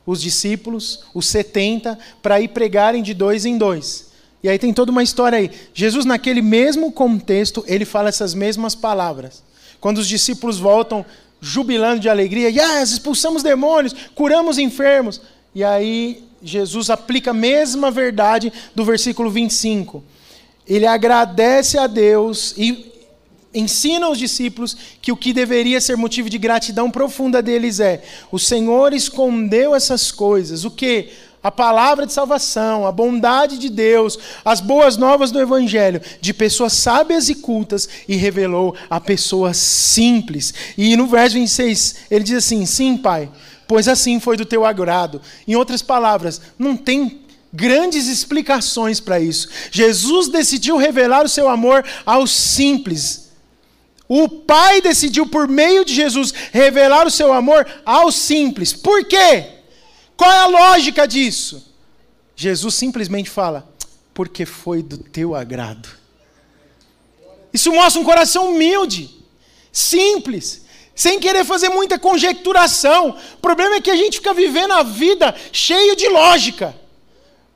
os 0.05 0.21
discípulos, 0.21 1.03
os 1.13 1.27
70, 1.27 1.97
para 2.21 2.39
ir 2.39 2.49
pregarem 2.49 3.01
de 3.01 3.13
dois 3.13 3.45
em 3.45 3.57
dois. 3.57 4.07
E 4.43 4.49
aí 4.49 4.59
tem 4.59 4.73
toda 4.73 4.91
uma 4.91 5.01
história 5.01 5.39
aí. 5.39 5.49
Jesus, 5.73 6.05
naquele 6.05 6.41
mesmo 6.41 6.91
contexto, 6.91 7.63
ele 7.67 7.83
fala 7.83 8.09
essas 8.09 8.33
mesmas 8.33 8.75
palavras. 8.75 9.43
Quando 9.79 9.97
os 9.97 10.07
discípulos 10.07 10.59
voltam 10.59 11.05
jubilando 11.41 11.99
de 11.99 12.09
alegria, 12.09 12.49
yes, 12.49 12.91
expulsamos 12.91 13.41
demônios, 13.41 13.95
curamos 14.13 14.57
enfermos. 14.57 15.19
E 15.53 15.63
aí 15.63 16.23
Jesus 16.43 16.89
aplica 16.89 17.31
a 17.31 17.33
mesma 17.33 17.89
verdade 17.89 18.53
do 18.75 18.85
versículo 18.85 19.31
25. 19.31 20.03
Ele 20.67 20.85
agradece 20.85 21.77
a 21.77 21.87
Deus 21.87 22.53
e 22.57 22.93
ensina 23.55 24.05
aos 24.05 24.19
discípulos 24.19 24.75
que 25.01 25.11
o 25.11 25.17
que 25.17 25.33
deveria 25.33 25.79
ser 25.79 25.95
motivo 25.95 26.29
de 26.29 26.37
gratidão 26.37 26.91
profunda 26.91 27.41
deles 27.41 27.79
é: 27.79 28.03
o 28.31 28.37
Senhor 28.37 28.93
escondeu 28.93 29.73
essas 29.73 30.11
coisas, 30.11 30.65
o 30.65 30.71
que? 30.71 31.09
A 31.41 31.51
palavra 31.51 32.07
de 32.07 32.11
salvação, 32.11 32.87
a 32.87 32.91
bondade 32.91 33.59
de 33.59 33.69
Deus, 33.69 34.17
as 34.43 34.59
boas 34.59 34.97
novas 34.97 35.29
do 35.29 35.39
Evangelho, 35.39 36.01
de 36.19 36.33
pessoas 36.33 36.73
sábias 36.73 37.29
e 37.29 37.35
cultas, 37.35 37.87
e 38.07 38.15
revelou 38.15 38.75
a 38.89 38.99
pessoas 38.99 39.57
simples. 39.57 40.55
E 40.75 40.97
no 40.97 41.05
verso 41.05 41.35
26, 41.35 41.95
ele 42.09 42.23
diz 42.23 42.37
assim: 42.37 42.65
Sim, 42.65 42.97
Pai, 42.97 43.29
pois 43.67 43.87
assim 43.87 44.19
foi 44.19 44.35
do 44.35 44.43
teu 44.43 44.65
agrado. 44.65 45.21
Em 45.47 45.55
outras 45.55 45.83
palavras, 45.83 46.41
não 46.57 46.75
tem 46.75 47.21
grandes 47.53 48.07
explicações 48.07 48.99
para 48.99 49.19
isso. 49.19 49.47
Jesus 49.71 50.27
decidiu 50.27 50.77
revelar 50.77 51.25
o 51.25 51.29
seu 51.29 51.47
amor 51.47 51.85
aos 52.05 52.31
simples 52.31 53.24
o 54.07 54.29
Pai 54.29 54.81
decidiu, 54.81 55.25
por 55.27 55.47
meio 55.47 55.83
de 55.83 55.93
Jesus, 55.93 56.33
revelar 56.51 57.07
o 57.07 57.11
seu 57.11 57.33
amor 57.33 57.65
aos 57.85 58.15
simples. 58.15 58.73
Por 58.73 59.05
quê? 59.05 59.45
Qual 60.15 60.31
é 60.31 60.37
a 60.37 60.47
lógica 60.47 61.07
disso? 61.07 61.73
Jesus 62.35 62.75
simplesmente 62.75 63.29
fala: 63.29 63.67
porque 64.13 64.45
foi 64.45 64.83
do 64.83 64.97
teu 64.97 65.35
agrado. 65.35 65.89
Isso 67.51 67.71
mostra 67.71 68.01
um 68.01 68.05
coração 68.05 68.51
humilde, 68.51 69.09
simples, 69.71 70.65
sem 70.93 71.19
querer 71.19 71.45
fazer 71.45 71.69
muita 71.69 71.97
conjecturação. 71.97 73.17
O 73.35 73.37
problema 73.37 73.75
é 73.75 73.81
que 73.81 73.91
a 73.91 73.95
gente 73.95 74.17
fica 74.17 74.33
vivendo 74.33 74.73
a 74.73 74.83
vida 74.83 75.33
cheio 75.51 75.95
de 75.95 76.07
lógica. 76.09 76.75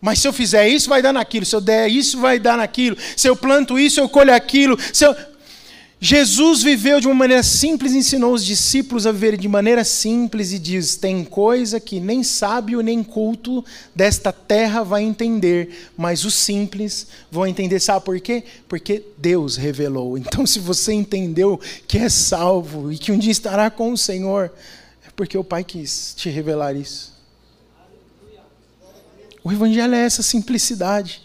Mas 0.02 0.20
se 0.20 0.28
eu 0.28 0.34
fizer 0.34 0.68
isso, 0.68 0.88
vai 0.88 1.02
dar 1.02 1.12
naquilo. 1.12 1.46
Se 1.46 1.56
eu 1.56 1.62
der 1.62 1.90
isso, 1.90 2.18
vai 2.18 2.40
dar 2.40 2.58
naquilo. 2.58 2.98
Se 3.18 3.28
eu 3.28 3.36
planto 3.36 3.78
isso, 3.78 4.00
eu 4.00 4.08
colho 4.08 4.34
aquilo. 4.34 4.78
Se 4.94 5.06
eu... 5.06 5.14
Jesus 6.02 6.64
viveu 6.64 7.02
de 7.02 7.08
uma 7.08 7.14
maneira 7.14 7.44
simples, 7.44 7.92
ensinou 7.92 8.34
os 8.34 8.46
discípulos 8.46 9.06
a 9.06 9.12
viverem 9.12 9.38
de 9.38 9.50
maneira 9.50 9.84
simples 9.84 10.54
e 10.54 10.60
diz: 10.60 10.96
tem 10.96 11.26
coisa 11.26 11.78
que 11.78 12.00
nem 12.00 12.24
sábio 12.24 12.80
nem 12.80 13.04
culto 13.04 13.66
desta 13.94 14.32
terra 14.32 14.82
vai 14.82 15.04
entender, 15.04 15.92
mas 15.98 16.24
os 16.24 16.36
simples 16.36 17.08
vão 17.30 17.46
entender. 17.46 17.82
Sabe 17.82 18.06
por 18.06 18.18
quê? 18.22 18.46
Porque 18.70 19.04
Deus 19.18 19.58
revelou. 19.58 20.18
Então, 20.18 20.48
se 20.48 20.58
você 20.60 20.94
entendeu 20.94 21.60
que 21.86 21.98
é 21.98 22.08
salvo 22.08 22.94
e 22.94 22.98
que 22.98 23.12
um 23.12 23.18
dia 23.18 23.32
estará 23.32 23.70
com 23.70 23.92
o 23.92 23.98
Senhor, 23.98 24.54
é 25.06 25.10
porque 25.18 25.38
o 25.38 25.44
Pai 25.44 25.66
quis 25.66 26.14
te 26.16 26.30
revelar 26.30 26.78
isso. 26.78 27.14
O 29.44 29.52
Evangelho 29.52 29.96
é 29.96 30.06
essa 30.06 30.24
simplicidade. 30.24 31.22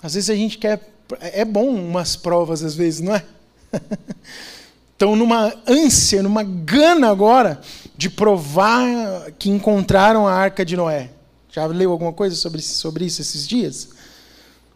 Às 0.00 0.14
vezes 0.14 0.30
a 0.30 0.36
gente 0.36 0.56
quer. 0.56 0.88
É 1.20 1.44
bom 1.44 1.68
umas 1.68 2.14
provas, 2.14 2.62
às 2.62 2.76
vezes, 2.76 3.00
não 3.00 3.16
é? 3.16 3.24
Estão 4.92 5.16
numa 5.16 5.52
ânsia, 5.66 6.22
numa 6.22 6.42
gana 6.42 7.10
agora 7.10 7.60
de 7.96 8.08
provar 8.08 9.32
que 9.38 9.50
encontraram 9.50 10.26
a 10.26 10.32
arca 10.32 10.64
de 10.64 10.76
Noé. 10.76 11.10
Já 11.50 11.66
leu 11.66 11.90
alguma 11.92 12.12
coisa 12.12 12.34
sobre, 12.36 12.62
sobre 12.62 13.04
isso 13.04 13.20
esses 13.20 13.46
dias? 13.46 13.90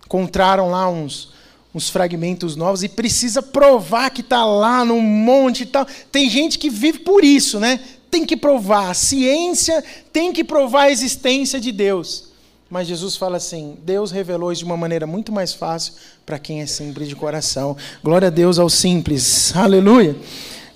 Encontraram 0.04 0.68
lá 0.68 0.88
uns, 0.88 1.32
uns 1.74 1.88
fragmentos 1.88 2.56
novos 2.56 2.82
e 2.82 2.88
precisa 2.88 3.42
provar 3.42 4.10
que 4.10 4.20
está 4.20 4.44
lá 4.44 4.84
no 4.84 5.00
monte 5.00 5.62
e 5.62 5.66
tal. 5.66 5.86
Tem 6.12 6.28
gente 6.28 6.58
que 6.58 6.68
vive 6.68 6.98
por 7.00 7.24
isso, 7.24 7.58
né? 7.58 7.80
Tem 8.10 8.26
que 8.26 8.36
provar. 8.36 8.90
A 8.90 8.94
ciência 8.94 9.82
tem 10.12 10.32
que 10.32 10.44
provar 10.44 10.82
a 10.82 10.90
existência 10.90 11.60
de 11.60 11.72
Deus. 11.72 12.25
Mas 12.68 12.88
Jesus 12.88 13.16
fala 13.16 13.36
assim: 13.36 13.76
Deus 13.84 14.10
revelou 14.10 14.50
isso 14.50 14.60
de 14.60 14.64
uma 14.64 14.76
maneira 14.76 15.06
muito 15.06 15.30
mais 15.30 15.52
fácil 15.52 15.94
para 16.24 16.38
quem 16.38 16.60
é 16.60 16.66
simples 16.66 17.08
de 17.08 17.14
coração. 17.14 17.76
Glória 18.02 18.28
a 18.28 18.30
Deus 18.30 18.58
ao 18.58 18.68
simples. 18.68 19.54
Aleluia. 19.56 20.16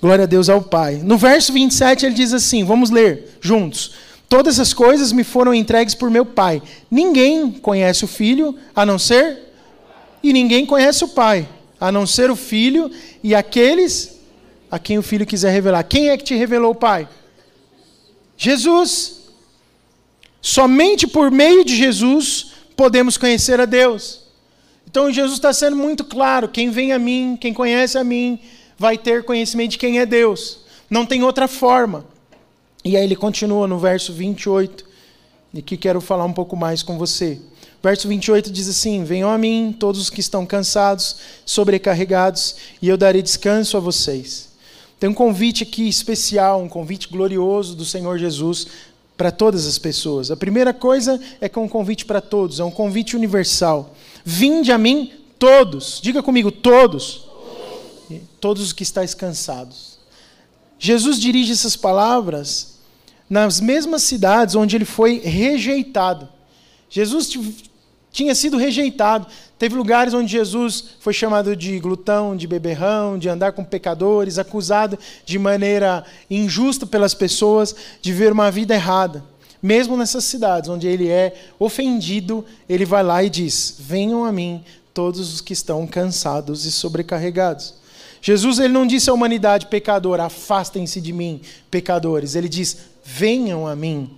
Glória 0.01 0.23
a 0.23 0.27
Deus 0.27 0.49
ao 0.49 0.61
Pai. 0.61 0.95
No 1.03 1.17
verso 1.17 1.51
27 1.51 2.05
ele 2.05 2.15
diz 2.15 2.33
assim: 2.33 2.63
vamos 2.63 2.89
ler 2.89 3.37
juntos. 3.41 3.93
Todas 4.29 4.59
as 4.59 4.73
coisas 4.73 5.11
me 5.11 5.25
foram 5.25 5.53
entregues 5.53 5.93
por 5.93 6.09
meu 6.09 6.25
Pai. 6.25 6.61
Ninguém 6.89 7.51
conhece 7.51 8.05
o 8.05 8.07
Filho 8.07 8.57
a 8.73 8.85
não 8.85 8.97
ser 8.97 9.51
e 10.23 10.31
ninguém 10.31 10.65
conhece 10.65 11.03
o 11.03 11.09
Pai, 11.09 11.47
a 11.79 11.91
não 11.91 12.07
ser 12.07 12.31
o 12.31 12.35
Filho 12.35 12.89
e 13.21 13.35
aqueles 13.35 14.21
a 14.71 14.79
quem 14.79 14.97
o 14.97 15.01
Filho 15.01 15.25
quiser 15.25 15.51
revelar. 15.51 15.83
Quem 15.83 16.09
é 16.09 16.15
que 16.15 16.23
te 16.23 16.35
revelou 16.35 16.71
o 16.71 16.75
Pai? 16.75 17.09
Jesus. 18.37 19.20
Somente 20.41 21.05
por 21.05 21.29
meio 21.29 21.63
de 21.63 21.75
Jesus 21.75 22.53
podemos 22.75 23.15
conhecer 23.15 23.59
a 23.59 23.65
Deus. 23.65 24.21
Então 24.89 25.11
Jesus 25.11 25.37
está 25.37 25.53
sendo 25.53 25.75
muito 25.75 26.03
claro: 26.03 26.49
quem 26.49 26.71
vem 26.71 26.91
a 26.91 26.99
mim, 26.99 27.37
quem 27.39 27.53
conhece 27.53 27.97
a 27.97 28.03
mim, 28.03 28.39
vai 28.77 28.97
ter 28.97 29.23
conhecimento 29.23 29.71
de 29.71 29.77
quem 29.77 29.99
é 29.99 30.05
Deus. 30.05 30.61
Não 30.89 31.05
tem 31.05 31.23
outra 31.23 31.47
forma. 31.47 32.05
E 32.83 32.97
aí 32.97 33.03
ele 33.03 33.15
continua 33.15 33.67
no 33.67 33.77
verso 33.77 34.11
28, 34.11 34.83
e 35.53 35.61
que 35.61 35.77
quero 35.77 36.01
falar 36.01 36.25
um 36.25 36.33
pouco 36.33 36.57
mais 36.57 36.81
com 36.81 36.97
você. 36.97 37.39
Verso 37.83 38.07
28 38.07 38.51
diz 38.51 38.67
assim: 38.67 39.03
Venham 39.03 39.29
a 39.29 39.37
mim 39.37 39.75
todos 39.79 40.01
os 40.01 40.09
que 40.09 40.19
estão 40.19 40.45
cansados, 40.45 41.17
sobrecarregados, 41.45 42.55
e 42.81 42.89
eu 42.89 42.97
darei 42.97 43.21
descanso 43.21 43.77
a 43.77 43.79
vocês. 43.79 44.49
Tem 44.99 45.09
um 45.09 45.13
convite 45.15 45.63
aqui 45.63 45.87
especial, 45.87 46.61
um 46.61 46.69
convite 46.69 47.07
glorioso 47.07 47.75
do 47.75 47.83
Senhor 47.85 48.19
Jesus 48.19 48.67
para 49.21 49.31
todas 49.31 49.67
as 49.67 49.77
pessoas. 49.77 50.31
A 50.31 50.35
primeira 50.35 50.73
coisa 50.73 51.21
é 51.39 51.47
que 51.47 51.59
é 51.59 51.61
um 51.61 51.67
convite 51.67 52.05
para 52.05 52.19
todos, 52.19 52.59
é 52.59 52.63
um 52.63 52.71
convite 52.71 53.15
universal. 53.15 53.95
Vinde 54.25 54.71
a 54.71 54.79
mim 54.79 55.13
todos, 55.37 55.99
diga 56.01 56.23
comigo, 56.23 56.51
todos. 56.51 57.27
Todos, 58.39 58.63
os 58.63 58.73
que 58.73 58.81
estáis 58.81 59.13
cansados. 59.13 59.99
Jesus 60.79 61.19
dirige 61.19 61.51
essas 61.51 61.75
palavras 61.75 62.79
nas 63.29 63.61
mesmas 63.61 64.01
cidades 64.01 64.55
onde 64.55 64.75
ele 64.75 64.85
foi 64.85 65.19
rejeitado. 65.19 66.27
Jesus 66.89 67.29
tinha 68.11 68.35
sido 68.35 68.57
rejeitado. 68.57 69.27
Teve 69.57 69.75
lugares 69.75 70.13
onde 70.13 70.31
Jesus 70.31 70.85
foi 70.99 71.13
chamado 71.13 71.55
de 71.55 71.79
glutão, 71.79 72.35
de 72.35 72.47
beberrão, 72.47 73.17
de 73.17 73.29
andar 73.29 73.53
com 73.53 73.63
pecadores, 73.63 74.37
acusado 74.37 74.97
de 75.25 75.39
maneira 75.39 76.03
injusta 76.29 76.85
pelas 76.85 77.13
pessoas 77.13 77.75
de 78.01 78.11
ver 78.11 78.31
uma 78.31 78.51
vida 78.51 78.73
errada. 78.73 79.23
Mesmo 79.61 79.95
nessas 79.95 80.23
cidades 80.23 80.69
onde 80.69 80.87
ele 80.87 81.07
é 81.07 81.35
ofendido, 81.59 82.43
ele 82.67 82.83
vai 82.83 83.03
lá 83.03 83.23
e 83.23 83.29
diz: 83.29 83.75
Venham 83.79 84.25
a 84.25 84.31
mim 84.31 84.63
todos 84.93 85.33
os 85.33 85.39
que 85.39 85.53
estão 85.53 85.85
cansados 85.85 86.65
e 86.65 86.71
sobrecarregados. 86.71 87.75
Jesus 88.21 88.59
ele 88.59 88.73
não 88.73 88.85
disse 88.85 89.09
à 89.09 89.13
humanidade 89.13 89.67
pecadora: 89.67 90.25
Afastem-se 90.25 90.99
de 90.99 91.13
mim, 91.13 91.41
pecadores. 91.69 92.35
Ele 92.35 92.49
diz: 92.49 92.77
Venham 93.05 93.67
a 93.67 93.75
mim. 93.75 94.09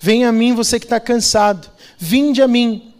Venha 0.00 0.28
a 0.28 0.32
mim 0.32 0.54
você 0.54 0.78
que 0.78 0.86
está 0.86 1.00
cansado. 1.00 1.68
Vinde 1.98 2.40
a 2.42 2.48
mim, 2.48 2.92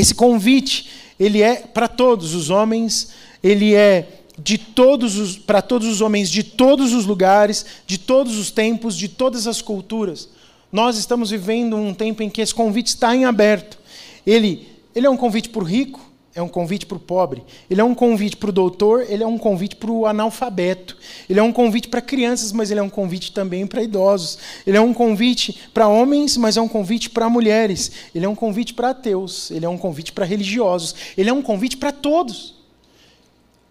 esse 0.00 0.14
convite, 0.14 0.88
ele 1.18 1.42
é 1.42 1.56
para 1.56 1.86
todos 1.86 2.34
os 2.34 2.50
homens, 2.50 3.10
ele 3.42 3.74
é 3.74 4.20
de 4.38 4.56
todos 4.56 5.18
os 5.18 5.36
para 5.36 5.60
todos 5.60 5.86
os 5.86 6.00
homens 6.00 6.30
de 6.30 6.42
todos 6.42 6.94
os 6.94 7.04
lugares, 7.04 7.66
de 7.86 7.98
todos 7.98 8.38
os 8.38 8.50
tempos, 8.50 8.96
de 8.96 9.08
todas 9.08 9.46
as 9.46 9.60
culturas. 9.60 10.28
Nós 10.72 10.96
estamos 10.96 11.30
vivendo 11.30 11.76
um 11.76 11.92
tempo 11.92 12.22
em 12.22 12.30
que 12.30 12.40
esse 12.40 12.54
convite 12.54 12.88
está 12.88 13.14
em 13.14 13.24
aberto. 13.24 13.78
Ele, 14.26 14.68
ele 14.94 15.06
é 15.06 15.10
um 15.10 15.16
convite 15.16 15.48
para 15.48 15.62
o 15.62 15.64
rico, 15.64 16.00
é 16.34 16.40
um 16.40 16.48
convite 16.48 16.86
para 16.86 16.96
o 16.96 17.00
pobre. 17.00 17.42
Ele 17.68 17.80
é 17.80 17.84
um 17.84 17.94
convite 17.94 18.36
para 18.36 18.50
o 18.50 18.52
doutor, 18.52 19.04
ele 19.08 19.22
é 19.22 19.26
um 19.26 19.36
convite 19.36 19.74
para 19.74 19.90
o 19.90 20.06
analfabeto. 20.06 20.96
Ele 21.28 21.40
é 21.40 21.42
um 21.42 21.52
convite 21.52 21.88
para 21.88 22.00
crianças, 22.00 22.52
mas 22.52 22.70
ele 22.70 22.78
é 22.78 22.82
um 22.82 22.88
convite 22.88 23.32
também 23.32 23.66
para 23.66 23.82
idosos. 23.82 24.38
Ele 24.64 24.76
é 24.76 24.80
um 24.80 24.94
convite 24.94 25.58
para 25.74 25.88
homens, 25.88 26.36
mas 26.36 26.56
é 26.56 26.60
um 26.60 26.68
convite 26.68 27.10
para 27.10 27.28
mulheres. 27.28 27.90
Ele 28.14 28.24
é 28.24 28.28
um 28.28 28.34
convite 28.34 28.72
para 28.74 28.90
ateus. 28.90 29.50
Ele 29.50 29.66
é 29.66 29.68
um 29.68 29.78
convite 29.78 30.12
para 30.12 30.24
religiosos. 30.24 30.94
Ele 31.16 31.28
é 31.28 31.32
um 31.32 31.42
convite 31.42 31.76
para 31.76 31.90
todos. 31.90 32.54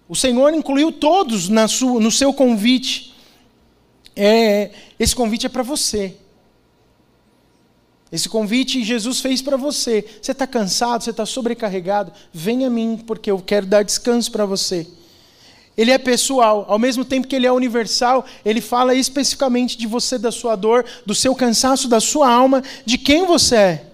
O 0.09 0.15
Senhor 0.15 0.53
incluiu 0.53 0.91
todos 0.91 1.49
sua, 1.69 1.99
no 2.01 2.11
seu 2.11 2.33
convite. 2.33 3.15
É, 4.15 4.71
esse 4.99 5.15
convite 5.15 5.45
é 5.45 5.49
para 5.49 5.63
você. 5.63 6.15
Esse 8.11 8.27
convite 8.27 8.83
Jesus 8.83 9.19
fez 9.19 9.41
para 9.41 9.55
você. 9.55 10.03
Você 10.21 10.31
está 10.31 10.47
cansado, 10.47 11.03
você 11.03 11.11
está 11.11 11.25
sobrecarregado? 11.25 12.11
Venha 12.33 12.67
a 12.67 12.69
mim, 12.69 13.01
porque 13.05 13.29
eu 13.29 13.39
quero 13.39 13.65
dar 13.65 13.83
descanso 13.83 14.31
para 14.31 14.45
você. 14.45 14.87
Ele 15.77 15.91
é 15.91 15.97
pessoal, 15.97 16.65
ao 16.67 16.77
mesmo 16.77 17.05
tempo 17.05 17.27
que 17.27 17.35
ele 17.35 17.47
é 17.47 17.51
universal, 17.51 18.25
ele 18.43 18.59
fala 18.59 18.93
especificamente 18.93 19.77
de 19.77 19.87
você, 19.87 20.17
da 20.17 20.31
sua 20.31 20.55
dor, 20.55 20.85
do 21.05 21.15
seu 21.15 21.33
cansaço, 21.33 21.87
da 21.87 22.01
sua 22.01 22.29
alma, 22.29 22.61
de 22.85 22.97
quem 22.97 23.25
você 23.25 23.55
é. 23.55 23.85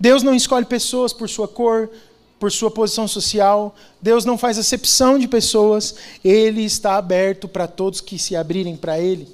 Deus 0.00 0.22
não 0.22 0.34
escolhe 0.34 0.64
pessoas 0.64 1.12
por 1.12 1.28
sua 1.28 1.46
cor, 1.46 1.90
por 2.38 2.50
sua 2.50 2.70
posição 2.70 3.06
social. 3.06 3.74
Deus 4.00 4.24
não 4.24 4.38
faz 4.38 4.58
acepção 4.58 5.18
de 5.18 5.28
pessoas. 5.28 5.94
Ele 6.24 6.64
está 6.64 6.96
aberto 6.96 7.46
para 7.48 7.66
todos 7.66 8.00
que 8.00 8.18
se 8.18 8.34
abrirem 8.34 8.76
para 8.76 8.98
Ele. 8.98 9.28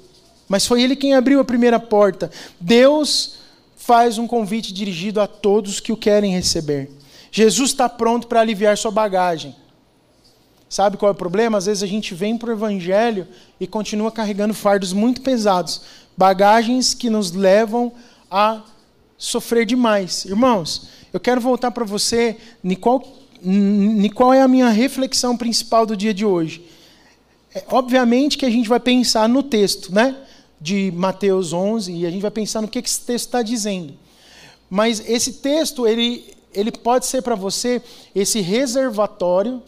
Mas 0.47 0.65
foi 0.65 0.81
Ele 0.83 0.95
quem 0.95 1.13
abriu 1.13 1.39
a 1.39 1.45
primeira 1.45 1.79
porta. 1.79 2.29
Deus 2.59 3.35
faz 3.85 4.17
um 4.17 4.25
convite 4.25 4.73
dirigido 4.73 5.21
a 5.21 5.27
todos 5.27 5.79
que 5.79 5.91
o 5.91 5.97
querem 5.97 6.31
receber. 6.31 6.89
Jesus 7.31 7.69
está 7.69 7.87
pronto 7.87 8.25
para 8.25 8.41
aliviar 8.41 8.75
sua 8.75 8.89
bagagem. 8.89 9.55
Sabe 10.67 10.97
qual 10.97 11.09
é 11.09 11.11
o 11.11 11.15
problema? 11.15 11.59
Às 11.59 11.67
vezes 11.67 11.83
a 11.83 11.87
gente 11.87 12.15
vem 12.15 12.35
para 12.35 12.49
o 12.49 12.53
Evangelho 12.53 13.27
e 13.59 13.67
continua 13.67 14.11
carregando 14.11 14.55
fardos 14.55 14.91
muito 14.91 15.21
pesados, 15.21 15.81
bagagens 16.17 16.95
que 16.95 17.11
nos 17.11 17.31
levam 17.31 17.91
a 18.29 18.63
sofrer 19.19 19.67
demais. 19.67 20.25
Irmãos, 20.25 20.87
eu 21.13 21.19
quero 21.19 21.39
voltar 21.39 21.69
para 21.69 21.85
você 21.85 22.37
em 22.63 22.73
qual, 22.73 23.03
em 23.43 24.09
qual 24.09 24.33
é 24.33 24.41
a 24.41 24.47
minha 24.47 24.69
reflexão 24.69 25.37
principal 25.37 25.85
do 25.85 25.95
dia 25.95 26.13
de 26.13 26.25
hoje. 26.25 26.65
É, 27.53 27.63
obviamente 27.69 28.35
que 28.35 28.47
a 28.47 28.49
gente 28.49 28.67
vai 28.67 28.79
pensar 28.79 29.29
no 29.29 29.43
texto, 29.43 29.93
né? 29.93 30.24
De 30.59 30.91
Mateus 30.95 31.53
11 31.53 31.91
e 31.91 32.05
a 32.05 32.09
gente 32.09 32.21
vai 32.21 32.31
pensar 32.31 32.61
no 32.61 32.67
que 32.67 32.79
esse 32.79 33.01
texto 33.01 33.25
está 33.25 33.41
dizendo. 33.41 33.93
Mas 34.69 35.01
esse 35.07 35.33
texto, 35.33 35.87
ele, 35.87 36.33
ele 36.53 36.71
pode 36.71 37.05
ser 37.05 37.21
para 37.21 37.35
você 37.35 37.81
esse 38.13 38.41
reservatório 38.41 39.61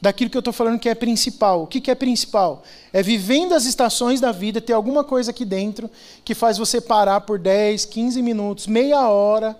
daquilo 0.00 0.28
que 0.28 0.36
eu 0.36 0.40
estou 0.40 0.52
falando 0.52 0.80
que 0.80 0.88
é 0.88 0.94
principal. 0.94 1.62
O 1.62 1.66
que, 1.66 1.80
que 1.80 1.90
é 1.90 1.94
principal? 1.94 2.64
É 2.92 3.02
vivendo 3.02 3.54
as 3.54 3.64
estações 3.64 4.20
da 4.20 4.32
vida, 4.32 4.60
ter 4.60 4.72
alguma 4.72 5.04
coisa 5.04 5.30
aqui 5.30 5.44
dentro 5.44 5.88
que 6.24 6.34
faz 6.34 6.58
você 6.58 6.80
parar 6.80 7.20
por 7.20 7.38
10, 7.38 7.84
15 7.84 8.20
minutos, 8.20 8.66
meia 8.66 9.08
hora 9.08 9.56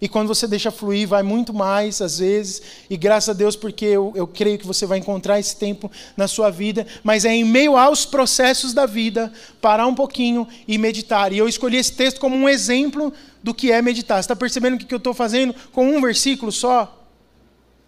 e 0.00 0.08
quando 0.08 0.28
você 0.28 0.46
deixa 0.46 0.70
fluir, 0.70 1.08
vai 1.08 1.24
muito 1.24 1.52
mais, 1.52 2.00
às 2.00 2.20
vezes. 2.20 2.62
E 2.88 2.96
graças 2.96 3.30
a 3.30 3.32
Deus, 3.32 3.56
porque 3.56 3.84
eu, 3.84 4.12
eu 4.14 4.28
creio 4.28 4.56
que 4.56 4.66
você 4.66 4.86
vai 4.86 4.98
encontrar 4.98 5.40
esse 5.40 5.56
tempo 5.56 5.90
na 6.16 6.28
sua 6.28 6.50
vida. 6.50 6.86
Mas 7.02 7.24
é 7.24 7.34
em 7.34 7.44
meio 7.44 7.76
aos 7.76 8.06
processos 8.06 8.72
da 8.72 8.86
vida, 8.86 9.32
parar 9.60 9.86
um 9.86 9.94
pouquinho 9.94 10.46
e 10.68 10.78
meditar. 10.78 11.32
E 11.32 11.38
eu 11.38 11.48
escolhi 11.48 11.78
esse 11.78 11.92
texto 11.92 12.20
como 12.20 12.36
um 12.36 12.48
exemplo 12.48 13.12
do 13.42 13.52
que 13.52 13.72
é 13.72 13.82
meditar. 13.82 14.18
Você 14.18 14.26
está 14.26 14.36
percebendo 14.36 14.74
o 14.74 14.78
que 14.78 14.94
eu 14.94 14.98
estou 14.98 15.12
fazendo 15.12 15.52
com 15.72 15.84
um 15.84 16.00
versículo 16.00 16.52
só? 16.52 16.94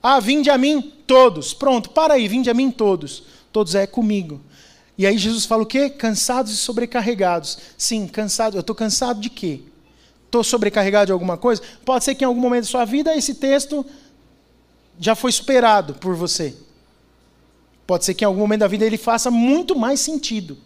Ah, 0.03 0.19
vinde 0.19 0.51
a 0.51 0.59
mim 0.59 0.93
todos. 1.07 1.55
Pronto, 1.55 1.91
para 1.91 2.15
aí, 2.15 2.27
vinde 2.27 2.51
a 2.51 2.55
mim 2.55 2.73
todos. 2.73 3.23
Todos 3.53 3.77
é 3.77 3.87
comigo. 3.87 4.41
E 4.99 5.07
aí 5.07 5.17
Jesus 5.17 5.45
fala 5.47 5.63
o 5.63 5.67
quê? 5.67 5.89
Cansados 5.89 6.53
e 6.53 6.57
sobrecarregados. 6.57 7.57
Sim, 7.79 8.09
cansado. 8.09 8.57
Eu 8.57 8.63
estou 8.63 8.75
cansado 8.75 9.21
de 9.21 9.31
quê? 9.31 9.61
Estou 10.31 10.45
sobrecarregado 10.45 11.07
de 11.07 11.13
alguma 11.13 11.37
coisa? 11.37 11.61
Pode 11.85 12.05
ser 12.05 12.15
que 12.15 12.23
em 12.23 12.27
algum 12.27 12.41
momento 12.41 12.63
da 12.63 12.71
sua 12.71 12.85
vida 12.85 13.17
esse 13.17 13.35
texto 13.35 13.85
já 14.97 15.17
foi 15.17 15.33
superado 15.33 15.95
por 15.95 16.15
você. 16.15 16.55
Pode 17.85 18.05
ser 18.05 18.15
que 18.15 18.23
em 18.23 18.29
algum 18.29 18.39
momento 18.39 18.61
da 18.61 18.69
vida 18.69 18.87
ele 18.87 18.97
faça 18.97 19.29
muito 19.29 19.77
mais 19.77 19.99
sentido. 19.99 20.57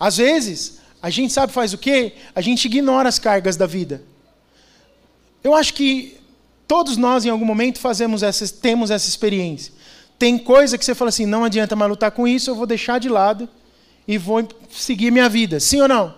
Às 0.00 0.16
vezes, 0.16 0.78
a 1.02 1.10
gente 1.10 1.30
sabe 1.30 1.52
faz 1.52 1.74
o 1.74 1.78
quê? 1.78 2.14
A 2.34 2.40
gente 2.40 2.64
ignora 2.64 3.06
as 3.06 3.18
cargas 3.18 3.54
da 3.54 3.66
vida. 3.66 4.02
Eu 5.44 5.54
acho 5.54 5.74
que 5.74 6.16
todos 6.66 6.96
nós 6.96 7.26
em 7.26 7.28
algum 7.28 7.44
momento 7.44 7.78
fazemos 7.78 8.22
essa, 8.22 8.48
temos 8.48 8.90
essa 8.90 9.10
experiência. 9.10 9.74
Tem 10.18 10.38
coisa 10.38 10.78
que 10.78 10.86
você 10.86 10.94
fala 10.94 11.10
assim, 11.10 11.26
não 11.26 11.44
adianta 11.44 11.76
mais 11.76 11.90
lutar 11.90 12.12
com 12.12 12.26
isso, 12.26 12.48
eu 12.48 12.54
vou 12.54 12.66
deixar 12.66 12.98
de 12.98 13.10
lado 13.10 13.46
e 14.06 14.16
vou 14.16 14.48
seguir 14.70 15.10
minha 15.10 15.28
vida. 15.28 15.60
Sim 15.60 15.82
ou 15.82 15.88
não? 15.88 16.14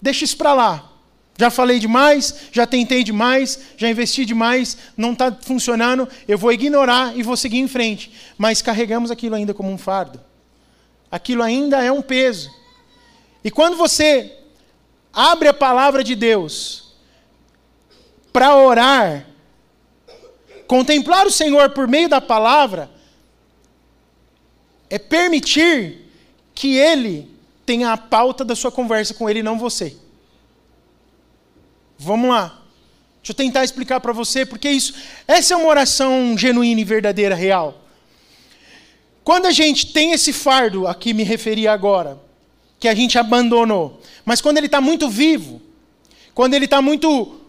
Deixa 0.00 0.24
isso 0.24 0.38
para 0.38 0.54
lá. 0.54 0.93
Já 1.36 1.50
falei 1.50 1.80
demais, 1.80 2.34
já 2.52 2.66
tentei 2.66 3.02
demais, 3.02 3.58
já 3.76 3.90
investi 3.90 4.24
demais, 4.24 4.76
não 4.96 5.12
está 5.12 5.32
funcionando, 5.32 6.08
eu 6.28 6.38
vou 6.38 6.52
ignorar 6.52 7.16
e 7.16 7.22
vou 7.22 7.36
seguir 7.36 7.58
em 7.58 7.66
frente. 7.66 8.12
Mas 8.38 8.62
carregamos 8.62 9.10
aquilo 9.10 9.34
ainda 9.34 9.52
como 9.52 9.70
um 9.70 9.78
fardo. 9.78 10.20
Aquilo 11.10 11.42
ainda 11.42 11.82
é 11.82 11.90
um 11.90 12.02
peso. 12.02 12.50
E 13.42 13.50
quando 13.50 13.76
você 13.76 14.32
abre 15.12 15.48
a 15.48 15.54
palavra 15.54 16.04
de 16.04 16.14
Deus 16.14 16.94
para 18.32 18.56
orar, 18.56 19.26
contemplar 20.68 21.26
o 21.26 21.30
Senhor 21.32 21.70
por 21.70 21.88
meio 21.88 22.08
da 22.08 22.20
palavra, 22.20 22.90
é 24.88 24.98
permitir 24.98 26.10
que 26.54 26.76
Ele 26.76 27.28
tenha 27.66 27.92
a 27.92 27.96
pauta 27.96 28.44
da 28.44 28.54
sua 28.54 28.70
conversa 28.70 29.14
com 29.14 29.28
Ele, 29.28 29.42
não 29.42 29.58
você. 29.58 29.96
Vamos 31.98 32.30
lá. 32.30 32.60
Deixa 33.18 33.32
eu 33.32 33.34
tentar 33.34 33.64
explicar 33.64 34.00
para 34.00 34.12
você, 34.12 34.44
porque 34.44 34.68
isso, 34.68 34.92
essa 35.26 35.54
é 35.54 35.56
uma 35.56 35.68
oração 35.68 36.36
genuína 36.36 36.80
e 36.80 36.84
verdadeira, 36.84 37.34
real. 37.34 37.82
Quando 39.24 39.46
a 39.46 39.50
gente 39.50 39.92
tem 39.92 40.12
esse 40.12 40.32
fardo 40.32 40.86
a 40.86 40.94
que 40.94 41.14
me 41.14 41.22
referi 41.22 41.66
agora, 41.66 42.20
que 42.78 42.86
a 42.86 42.94
gente 42.94 43.18
abandonou, 43.18 43.98
mas 44.24 44.42
quando 44.42 44.58
ele 44.58 44.66
está 44.66 44.78
muito 44.80 45.08
vivo, 45.08 45.62
quando 46.34 46.52
ele 46.52 46.66
está 46.66 46.82
muito 46.82 47.40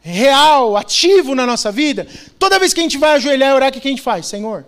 real, 0.00 0.76
ativo 0.76 1.34
na 1.36 1.46
nossa 1.46 1.70
vida, 1.70 2.08
toda 2.38 2.58
vez 2.58 2.74
que 2.74 2.80
a 2.80 2.82
gente 2.82 2.98
vai 2.98 3.12
ajoelhar 3.12 3.50
e 3.50 3.54
orar, 3.54 3.68
o 3.68 3.72
que 3.72 3.86
a 3.86 3.90
gente 3.90 4.02
faz? 4.02 4.26
Senhor, 4.26 4.66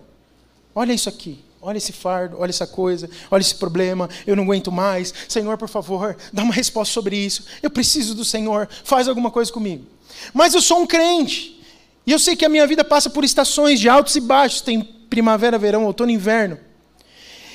olha 0.73 0.93
isso 0.93 1.09
aqui. 1.09 1.43
Olha 1.65 1.77
esse 1.77 1.93
fardo, 1.93 2.35
olha 2.37 2.49
essa 2.49 2.67
coisa, 2.67 3.09
olha 3.31 3.39
esse 3.39 3.55
problema, 3.55 4.09
eu 4.27 4.35
não 4.35 4.43
aguento 4.43 4.69
mais. 4.69 5.13
Senhor, 5.29 5.57
por 5.57 5.69
favor, 5.69 6.17
dá 6.33 6.43
uma 6.43 6.53
resposta 6.53 6.93
sobre 6.93 7.15
isso. 7.15 7.45
Eu 7.61 7.69
preciso 7.69 8.13
do 8.13 8.25
Senhor, 8.25 8.67
faz 8.83 9.07
alguma 9.07 9.31
coisa 9.31 9.49
comigo. 9.49 9.85
Mas 10.33 10.53
eu 10.53 10.61
sou 10.61 10.81
um 10.81 10.85
crente, 10.85 11.63
e 12.05 12.11
eu 12.11 12.19
sei 12.19 12.35
que 12.35 12.43
a 12.43 12.49
minha 12.49 12.67
vida 12.67 12.83
passa 12.83 13.09
por 13.09 13.23
estações 13.23 13.79
de 13.79 13.87
altos 13.87 14.13
e 14.17 14.19
baixos 14.19 14.59
tem 14.59 14.83
primavera, 14.83 15.57
verão, 15.57 15.85
outono 15.85 16.11
inverno. 16.11 16.59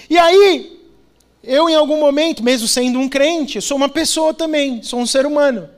E 0.08 0.16
aí, 0.16 0.80
eu 1.44 1.68
em 1.68 1.74
algum 1.74 2.00
momento, 2.00 2.42
mesmo 2.42 2.66
sendo 2.66 2.98
um 2.98 3.10
crente, 3.10 3.56
eu 3.56 3.62
sou 3.62 3.76
uma 3.76 3.90
pessoa 3.90 4.32
também, 4.32 4.82
sou 4.82 5.00
um 5.00 5.06
ser 5.06 5.26
humano. 5.26 5.68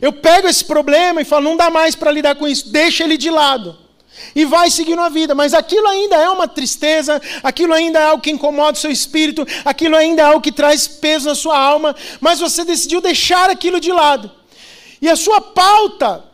Eu 0.00 0.12
pego 0.12 0.46
esse 0.46 0.64
problema 0.64 1.20
e 1.20 1.24
falo, 1.24 1.42
não 1.42 1.56
dá 1.56 1.70
mais 1.70 1.96
para 1.96 2.12
lidar 2.12 2.36
com 2.36 2.46
isso, 2.46 2.70
deixa 2.70 3.02
ele 3.02 3.16
de 3.16 3.30
lado 3.30 3.87
e 4.34 4.44
vai 4.44 4.70
seguindo 4.70 5.00
a 5.00 5.08
vida, 5.08 5.34
mas 5.34 5.54
aquilo 5.54 5.86
ainda 5.86 6.16
é 6.16 6.28
uma 6.28 6.46
tristeza, 6.46 7.20
aquilo 7.42 7.72
ainda 7.72 7.98
é 7.98 8.04
algo 8.04 8.22
que 8.22 8.30
incomoda 8.30 8.76
o 8.76 8.80
seu 8.80 8.90
espírito, 8.90 9.46
aquilo 9.64 9.96
ainda 9.96 10.22
é 10.22 10.24
algo 10.24 10.40
que 10.40 10.52
traz 10.52 10.86
peso 10.86 11.28
na 11.28 11.34
sua 11.34 11.58
alma, 11.58 11.94
mas 12.20 12.40
você 12.40 12.64
decidiu 12.64 13.00
deixar 13.00 13.50
aquilo 13.50 13.80
de 13.80 13.92
lado. 13.92 14.30
E 15.00 15.08
a 15.08 15.16
sua 15.16 15.40
pauta, 15.40 16.24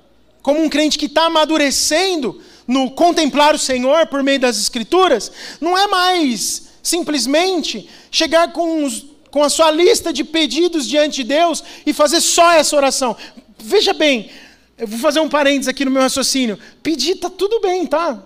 como 0.42 0.62
um 0.62 0.68
crente 0.68 0.98
que 0.98 1.06
está 1.06 1.26
amadurecendo 1.26 2.40
no 2.66 2.90
contemplar 2.90 3.54
o 3.54 3.58
Senhor 3.58 4.06
por 4.06 4.22
meio 4.22 4.40
das 4.40 4.58
Escrituras, 4.58 5.30
não 5.60 5.76
é 5.76 5.86
mais 5.86 6.68
simplesmente 6.82 7.88
chegar 8.10 8.52
com, 8.52 8.84
os, 8.84 9.06
com 9.30 9.42
a 9.42 9.48
sua 9.48 9.70
lista 9.70 10.12
de 10.12 10.22
pedidos 10.24 10.86
diante 10.86 11.16
de 11.16 11.24
Deus 11.24 11.64
e 11.84 11.92
fazer 11.92 12.20
só 12.20 12.52
essa 12.52 12.76
oração. 12.76 13.16
Veja 13.58 13.92
bem, 13.92 14.30
eu 14.76 14.86
vou 14.86 14.98
fazer 14.98 15.20
um 15.20 15.28
parênteses 15.28 15.68
aqui 15.68 15.84
no 15.84 15.90
meu 15.90 16.02
raciocínio. 16.02 16.58
Pedir 16.82 17.12
está 17.12 17.30
tudo 17.30 17.60
bem, 17.60 17.86
tá? 17.86 18.22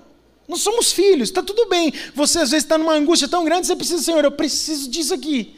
Nós 0.47 0.63
somos 0.63 0.93
filhos, 0.93 1.29
está 1.29 1.43
tudo 1.43 1.67
bem. 1.67 1.93
Você 2.15 2.39
às 2.39 2.51
vezes 2.51 2.65
está 2.65 2.79
numa 2.79 2.95
angústia 2.95 3.29
tão 3.29 3.45
grande, 3.45 3.67
você 3.67 3.77
precisa, 3.77 4.03
Senhor, 4.03 4.25
eu 4.25 4.33
preciso 4.33 4.89
disso 4.89 5.13
aqui. 5.13 5.55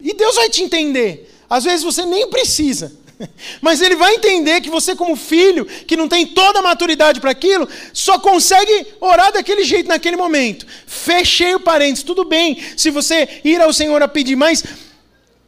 E 0.00 0.14
Deus 0.14 0.36
vai 0.36 0.48
te 0.48 0.62
entender. 0.62 1.34
Às 1.50 1.64
vezes 1.64 1.82
você 1.82 2.06
nem 2.06 2.28
precisa. 2.28 2.96
Mas 3.60 3.80
ele 3.80 3.96
vai 3.96 4.14
entender 4.14 4.60
que 4.60 4.70
você, 4.70 4.94
como 4.94 5.16
filho, 5.16 5.64
que 5.64 5.96
não 5.96 6.08
tem 6.08 6.24
toda 6.24 6.60
a 6.60 6.62
maturidade 6.62 7.20
para 7.20 7.32
aquilo, 7.32 7.68
só 7.92 8.18
consegue 8.18 8.86
orar 9.00 9.32
daquele 9.32 9.64
jeito 9.64 9.88
naquele 9.88 10.16
momento. 10.16 10.64
Fechei 10.86 11.54
o 11.54 11.60
parênteses, 11.60 12.04
tudo 12.04 12.24
bem 12.24 12.62
se 12.76 12.90
você 12.90 13.40
ir 13.44 13.60
ao 13.60 13.72
Senhor 13.72 14.00
a 14.02 14.06
pedir, 14.06 14.36
mas 14.36 14.62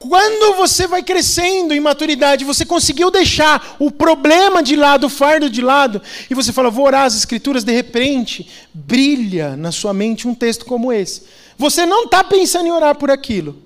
quando 0.01 0.57
você 0.57 0.87
vai 0.87 1.03
crescendo 1.03 1.75
em 1.75 1.79
maturidade, 1.79 2.43
você 2.43 2.65
conseguiu 2.65 3.11
deixar 3.11 3.77
o 3.79 3.91
problema 3.91 4.63
de 4.63 4.75
lado, 4.75 5.05
o 5.05 5.11
fardo 5.11 5.51
de 5.51 5.61
lado, 5.61 6.01
e 6.31 6.35
você 6.35 6.55
fala, 6.55 6.71
vou 6.71 6.87
orar 6.87 7.05
as 7.05 7.15
escrituras, 7.15 7.65
de 7.65 7.73
repente, 7.73 8.49
brilha 8.73 9.59
na 9.59 9.71
sua 9.71 9.93
mente 9.93 10.27
um 10.27 10.35
texto 10.35 10.65
como 10.65 10.91
esse. 10.91 11.25
Você 11.59 11.85
não 11.85 12.05
está 12.05 12.25
pensando 12.25 12.67
em 12.67 12.73
orar 12.73 12.97
por 12.97 13.11
aquilo. 13.11 13.63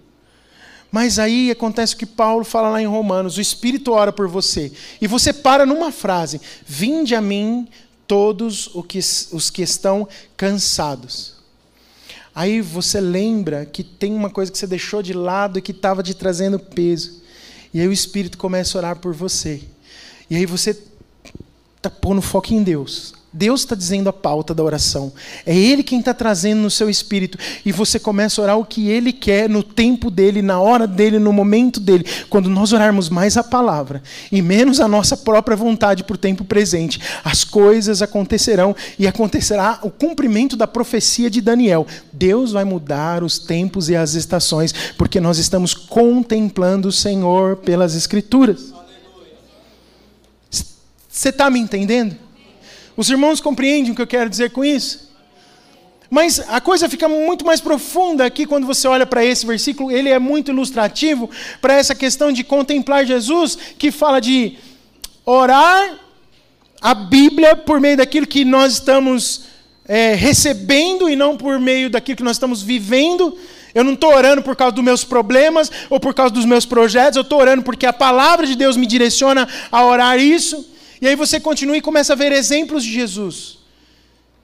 Mas 0.91 1.21
aí 1.21 1.53
acontece 1.53 1.95
o 1.95 1.99
que 1.99 2.07
Paulo 2.07 2.45
fala 2.45 2.69
lá 2.69 2.83
em 2.83 2.87
Romanos: 2.87 3.37
o 3.37 3.41
Espírito 3.41 3.93
ora 3.93 4.13
por 4.13 4.27
você. 4.27 4.73
E 5.01 5.07
você 5.07 5.33
para 5.33 5.65
numa 5.65 5.93
frase: 5.93 6.41
Vinde 6.67 7.15
a 7.15 7.21
mim 7.21 7.69
todos 8.09 8.71
os 8.75 9.51
que 9.51 9.63
estão 9.63 10.09
cansados 10.37 11.34
Aí 12.35 12.61
você 12.61 13.01
lembra 13.01 13.65
que 13.65 13.85
tem 13.85 14.13
uma 14.13 14.29
coisa 14.29 14.51
que 14.51 14.59
você 14.59 14.67
deixou 14.67 15.03
de 15.03 15.13
lado 15.13 15.59
e 15.59 15.63
que 15.63 15.71
estava 15.71 16.03
te 16.03 16.15
trazendo 16.15 16.59
peso. 16.59 17.23
E 17.73 17.81
aí 17.81 17.87
o 17.87 17.93
Espírito 17.93 18.37
começa 18.37 18.77
a 18.77 18.81
orar 18.81 18.97
por 18.97 19.15
você. 19.15 19.63
E 20.29 20.37
aí 20.37 20.45
você 20.45 20.77
está 21.77 21.89
pondo 21.89 22.21
foco 22.21 22.53
em 22.53 22.63
Deus. 22.63 23.15
Deus 23.37 23.63
está 23.63 23.75
dizendo 23.75 24.09
a 24.09 24.13
pauta 24.13 24.55
da 24.55 24.63
oração. 24.63 25.13
É 25.45 25.57
Ele 25.57 25.83
quem 25.83 25.99
está 25.99 26.15
trazendo 26.15 26.61
no 26.61 26.71
seu 26.71 26.89
espírito. 26.89 27.37
E 27.67 27.73
você 27.73 27.99
começa 27.99 28.41
a 28.41 28.45
orar 28.45 28.59
o 28.59 28.65
que 28.65 28.89
Ele 28.89 29.13
quer, 29.13 29.49
no 29.49 29.61
tempo 29.61 30.09
dele, 30.09 30.41
na 30.41 30.61
hora 30.61 30.87
dele, 30.87 31.19
no 31.19 31.33
momento 31.33 31.81
dele. 31.81 32.07
Quando 32.31 32.49
nós 32.49 32.73
orarmos 32.73 33.09
mais 33.09 33.37
a 33.37 33.43
palavra 33.43 34.01
e 34.31 34.41
menos 34.41 34.79
a 34.79 34.87
nossa 34.87 35.17
própria 35.17 35.57
vontade 35.57 36.05
para 36.05 36.15
o 36.15 36.19
tempo 36.19 36.45
presente, 36.45 37.01
as 37.25 37.43
coisas 37.43 38.01
acontecerão 38.01 38.77
e 38.97 39.05
acontecerá 39.05 39.81
o 39.83 39.91
cumprimento 39.91 40.57
da 40.57 40.69
profecia 40.69 41.29
de 41.29 41.41
Daniel. 41.41 41.89
Deus 42.13 42.53
vai 42.53 42.65
mudar 42.65 43.25
os 43.25 43.41
tempos 43.41 43.89
e 43.89 43.97
as 43.97 44.15
estações, 44.15 44.73
porque 44.97 45.21
nós 45.21 45.39
estamos 45.39 45.75
contemplando 45.75 46.87
o 46.87 46.93
Senhor 46.93 47.57
pelas 47.57 47.97
Escrituras. 47.97 48.73
Você 51.09 51.31
está 51.31 51.51
me 51.51 51.59
entendendo? 51.59 52.24
Os 52.97 53.11
irmãos 53.11 53.41
compreendem 53.41 53.93
o 53.93 53.95
que 53.95 54.03
eu 54.03 54.07
quero 54.07 54.31
dizer 54.31 54.51
com 54.51 54.65
isso? 54.65 55.13
Mas 56.11 56.39
a 56.49 56.61
coisa 56.61 56.89
fica 56.89 57.09
muito 57.09 57.45
mais 57.45 57.61
profunda 57.61 58.25
aqui 58.25 58.47
quando 58.47 58.67
você 58.67 58.87
olha 58.87 59.05
para 59.05 59.25
esse 59.25 59.45
versículo. 59.45 59.91
Ele 59.91 60.09
é 60.09 60.19
muito 60.19 60.51
ilustrativo 60.53 61.29
para 61.61 61.75
essa 61.75 61.95
questão 61.95 62.31
de 62.31 62.45
contemplar 62.45 63.05
Jesus, 63.05 63.59
que 63.77 63.91
fala 63.91 64.21
de 64.21 64.57
orar 65.27 65.99
a 66.81 66.95
Bíblia 66.95 67.57
por 67.57 67.81
meio 67.81 67.97
daquilo 67.97 68.27
que 68.27 68.45
nós 68.45 68.75
estamos 68.75 69.47
é, 69.89 70.15
recebendo 70.15 71.09
e 71.09 71.17
não 71.17 71.37
por 71.37 71.59
meio 71.59 71.91
daquilo 71.91 72.19
que 72.19 72.23
nós 72.23 72.37
estamos 72.37 72.63
vivendo. 72.63 73.37
Eu 73.75 73.83
não 73.83 73.95
estou 73.95 74.15
orando 74.15 74.43
por 74.43 74.55
causa 74.55 74.73
dos 74.73 74.85
meus 74.85 75.03
problemas 75.03 75.71
ou 75.91 75.99
por 75.99 76.15
causa 76.15 76.33
dos 76.33 76.45
meus 76.45 76.65
projetos, 76.65 77.17
eu 77.17 77.23
estou 77.23 77.41
orando 77.41 77.65
porque 77.65 77.87
a 77.87 77.93
palavra 77.93 78.47
de 78.47 78.55
Deus 78.55 78.77
me 78.77 78.87
direciona 78.87 79.49
a 79.73 79.85
orar 79.85 80.19
isso. 80.19 80.74
E 81.05 81.07
aí 81.07 81.17
você 81.17 81.39
continua 81.39 81.77
e 81.77 81.83
começa 81.83 82.15
a 82.15 82.17
ver 82.17 82.33
exemplos 82.33 82.83
de 82.83 82.91
Jesus. 82.91 83.59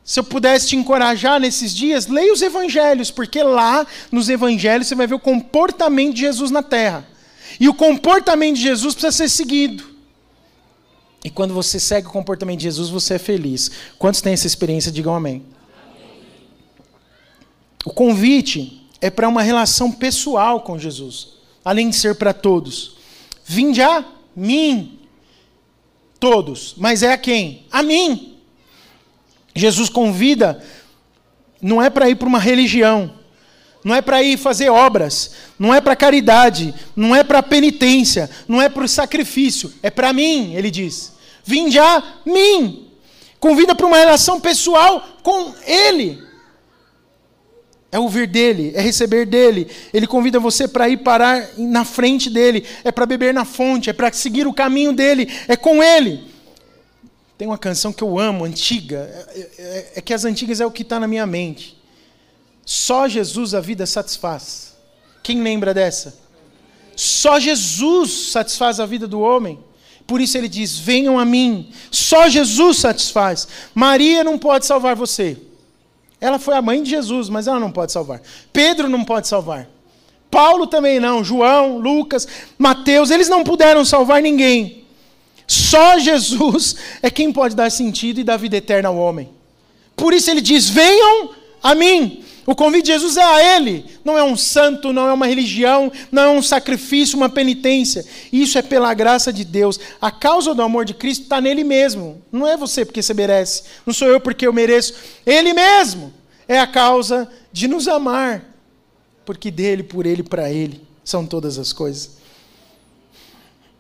Se 0.04 0.20
eu 0.20 0.24
pudesse 0.24 0.68
te 0.68 0.76
encorajar 0.76 1.40
nesses 1.40 1.74
dias, 1.74 2.06
leia 2.06 2.30
os 2.30 2.42
evangelhos, 2.42 3.10
porque 3.10 3.42
lá 3.42 3.86
nos 4.12 4.28
evangelhos 4.28 4.86
você 4.86 4.94
vai 4.94 5.06
ver 5.06 5.14
o 5.14 5.18
comportamento 5.18 6.12
de 6.12 6.20
Jesus 6.20 6.50
na 6.50 6.62
terra. 6.62 7.08
E 7.58 7.66
o 7.66 7.72
comportamento 7.72 8.56
de 8.56 8.60
Jesus 8.60 8.92
precisa 8.92 9.10
ser 9.10 9.30
seguido. 9.30 9.84
E 11.24 11.30
quando 11.30 11.54
você 11.54 11.80
segue 11.80 12.08
o 12.08 12.10
comportamento 12.10 12.58
de 12.58 12.64
Jesus, 12.64 12.90
você 12.90 13.14
é 13.14 13.18
feliz. 13.18 13.70
Quantos 13.98 14.20
têm 14.20 14.34
essa 14.34 14.46
experiência? 14.46 14.92
Digam 14.92 15.14
amém. 15.14 15.42
amém. 15.96 16.10
O 17.86 17.90
convite 17.90 18.86
é 19.00 19.08
para 19.08 19.26
uma 19.26 19.40
relação 19.40 19.90
pessoal 19.90 20.60
com 20.60 20.78
Jesus, 20.78 21.28
além 21.64 21.88
de 21.88 21.96
ser 21.96 22.16
para 22.16 22.34
todos. 22.34 22.98
Vinde 23.46 23.80
a 23.80 24.04
mim, 24.36 24.99
Todos. 26.20 26.74
Mas 26.76 27.02
é 27.02 27.12
a 27.12 27.18
quem? 27.18 27.66
A 27.72 27.82
mim. 27.82 28.36
Jesus 29.54 29.88
convida, 29.88 30.62
não 31.60 31.82
é 31.82 31.90
para 31.90 32.08
ir 32.08 32.14
para 32.14 32.28
uma 32.28 32.38
religião, 32.38 33.12
não 33.82 33.94
é 33.94 34.00
para 34.00 34.22
ir 34.22 34.38
fazer 34.38 34.70
obras, 34.70 35.32
não 35.58 35.74
é 35.74 35.80
para 35.80 35.96
caridade, 35.96 36.72
não 36.94 37.16
é 37.16 37.24
para 37.24 37.42
penitência, 37.42 38.30
não 38.46 38.62
é 38.62 38.68
para 38.68 38.84
o 38.84 38.88
sacrifício, 38.88 39.72
é 39.82 39.90
para 39.90 40.12
mim, 40.12 40.54
ele 40.54 40.70
diz. 40.70 41.14
Vinde 41.44 41.78
a 41.78 42.20
mim. 42.24 42.86
Convida 43.40 43.74
para 43.74 43.86
uma 43.86 43.96
relação 43.96 44.38
pessoal 44.38 45.02
com 45.22 45.54
Ele. 45.66 46.22
É 47.92 47.98
ouvir 47.98 48.28
dele, 48.28 48.72
é 48.74 48.80
receber 48.80 49.26
dele. 49.26 49.68
Ele 49.92 50.06
convida 50.06 50.38
você 50.38 50.68
para 50.68 50.88
ir 50.88 50.98
parar 50.98 51.50
na 51.58 51.84
frente 51.84 52.30
dele, 52.30 52.64
é 52.84 52.92
para 52.92 53.04
beber 53.04 53.34
na 53.34 53.44
fonte, 53.44 53.90
é 53.90 53.92
para 53.92 54.12
seguir 54.12 54.46
o 54.46 54.52
caminho 54.52 54.92
dele, 54.92 55.28
é 55.48 55.56
com 55.56 55.82
ele. 55.82 56.30
Tem 57.36 57.48
uma 57.48 57.58
canção 57.58 57.92
que 57.92 58.02
eu 58.02 58.18
amo, 58.18 58.44
antiga, 58.44 59.10
é, 59.34 59.48
é, 59.58 59.92
é 59.96 60.00
que 60.00 60.14
as 60.14 60.24
antigas 60.24 60.60
é 60.60 60.66
o 60.66 60.70
que 60.70 60.82
está 60.82 61.00
na 61.00 61.08
minha 61.08 61.26
mente. 61.26 61.76
Só 62.64 63.08
Jesus 63.08 63.54
a 63.54 63.60
vida 63.60 63.86
satisfaz. 63.86 64.76
Quem 65.22 65.42
lembra 65.42 65.74
dessa? 65.74 66.18
Só 66.94 67.40
Jesus 67.40 68.30
satisfaz 68.30 68.78
a 68.78 68.86
vida 68.86 69.08
do 69.08 69.20
homem. 69.20 69.58
Por 70.06 70.20
isso 70.20 70.36
ele 70.36 70.48
diz: 70.48 70.78
venham 70.78 71.18
a 71.18 71.24
mim. 71.24 71.72
Só 71.90 72.28
Jesus 72.28 72.78
satisfaz. 72.78 73.48
Maria 73.74 74.22
não 74.22 74.38
pode 74.38 74.66
salvar 74.66 74.94
você. 74.94 75.36
Ela 76.20 76.38
foi 76.38 76.54
a 76.54 76.62
mãe 76.62 76.82
de 76.82 76.90
Jesus, 76.90 77.28
mas 77.28 77.46
ela 77.46 77.58
não 77.58 77.70
pode 77.70 77.92
salvar. 77.92 78.20
Pedro 78.52 78.88
não 78.88 79.04
pode 79.04 79.26
salvar. 79.26 79.68
Paulo 80.30 80.66
também 80.66 81.00
não. 81.00 81.24
João, 81.24 81.78
Lucas, 81.78 82.28
Mateus, 82.58 83.10
eles 83.10 83.28
não 83.28 83.42
puderam 83.42 83.84
salvar 83.84 84.22
ninguém. 84.22 84.84
Só 85.46 85.98
Jesus 85.98 86.76
é 87.02 87.10
quem 87.10 87.32
pode 87.32 87.56
dar 87.56 87.70
sentido 87.70 88.20
e 88.20 88.24
dar 88.24 88.36
vida 88.36 88.56
eterna 88.56 88.88
ao 88.88 88.96
homem. 88.96 89.28
Por 89.96 90.14
isso 90.14 90.30
ele 90.30 90.40
diz: 90.40 90.68
venham 90.68 91.30
a 91.62 91.74
mim. 91.74 92.24
O 92.50 92.54
convite 92.56 92.86
de 92.86 92.92
Jesus 92.94 93.16
é 93.16 93.22
a 93.22 93.56
Ele. 93.56 93.84
Não 94.04 94.18
é 94.18 94.24
um 94.24 94.36
santo, 94.36 94.92
não 94.92 95.06
é 95.06 95.12
uma 95.12 95.28
religião, 95.28 95.92
não 96.10 96.22
é 96.24 96.30
um 96.30 96.42
sacrifício, 96.42 97.16
uma 97.16 97.28
penitência. 97.28 98.04
Isso 98.32 98.58
é 98.58 98.62
pela 98.62 98.92
graça 98.92 99.32
de 99.32 99.44
Deus. 99.44 99.78
A 100.00 100.10
causa 100.10 100.52
do 100.52 100.60
amor 100.60 100.84
de 100.84 100.92
Cristo 100.92 101.22
está 101.22 101.40
nele 101.40 101.62
mesmo. 101.62 102.20
Não 102.32 102.48
é 102.48 102.56
você 102.56 102.84
porque 102.84 103.04
você 103.04 103.14
merece. 103.14 103.62
Não 103.86 103.94
sou 103.94 104.08
eu 104.08 104.18
porque 104.18 104.44
eu 104.44 104.52
mereço. 104.52 104.94
Ele 105.24 105.52
mesmo 105.52 106.12
é 106.48 106.58
a 106.58 106.66
causa 106.66 107.30
de 107.52 107.68
nos 107.68 107.86
amar. 107.86 108.44
Porque 109.24 109.48
dele, 109.48 109.84
por 109.84 110.04
ele, 110.04 110.24
para 110.24 110.50
ele 110.50 110.84
são 111.04 111.24
todas 111.24 111.56
as 111.56 111.72
coisas. 111.72 112.16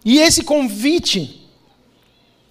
E 0.04 0.20
esse 0.20 0.44
convite 0.44 1.44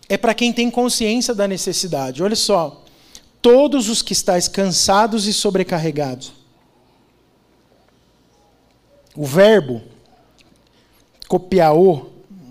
é 0.09 0.17
para 0.17 0.33
quem 0.33 0.51
tem 0.51 0.69
consciência 0.69 1.33
da 1.33 1.47
necessidade. 1.47 2.21
Olha 2.21 2.35
só 2.35 2.83
todos 3.41 3.89
os 3.89 4.01
que 4.01 4.13
estáis 4.13 4.47
cansados 4.47 5.27
e 5.27 5.33
sobrecarregados. 5.33 6.33
O 9.15 9.25
verbo 9.25 9.81
copiaô, 11.27 12.07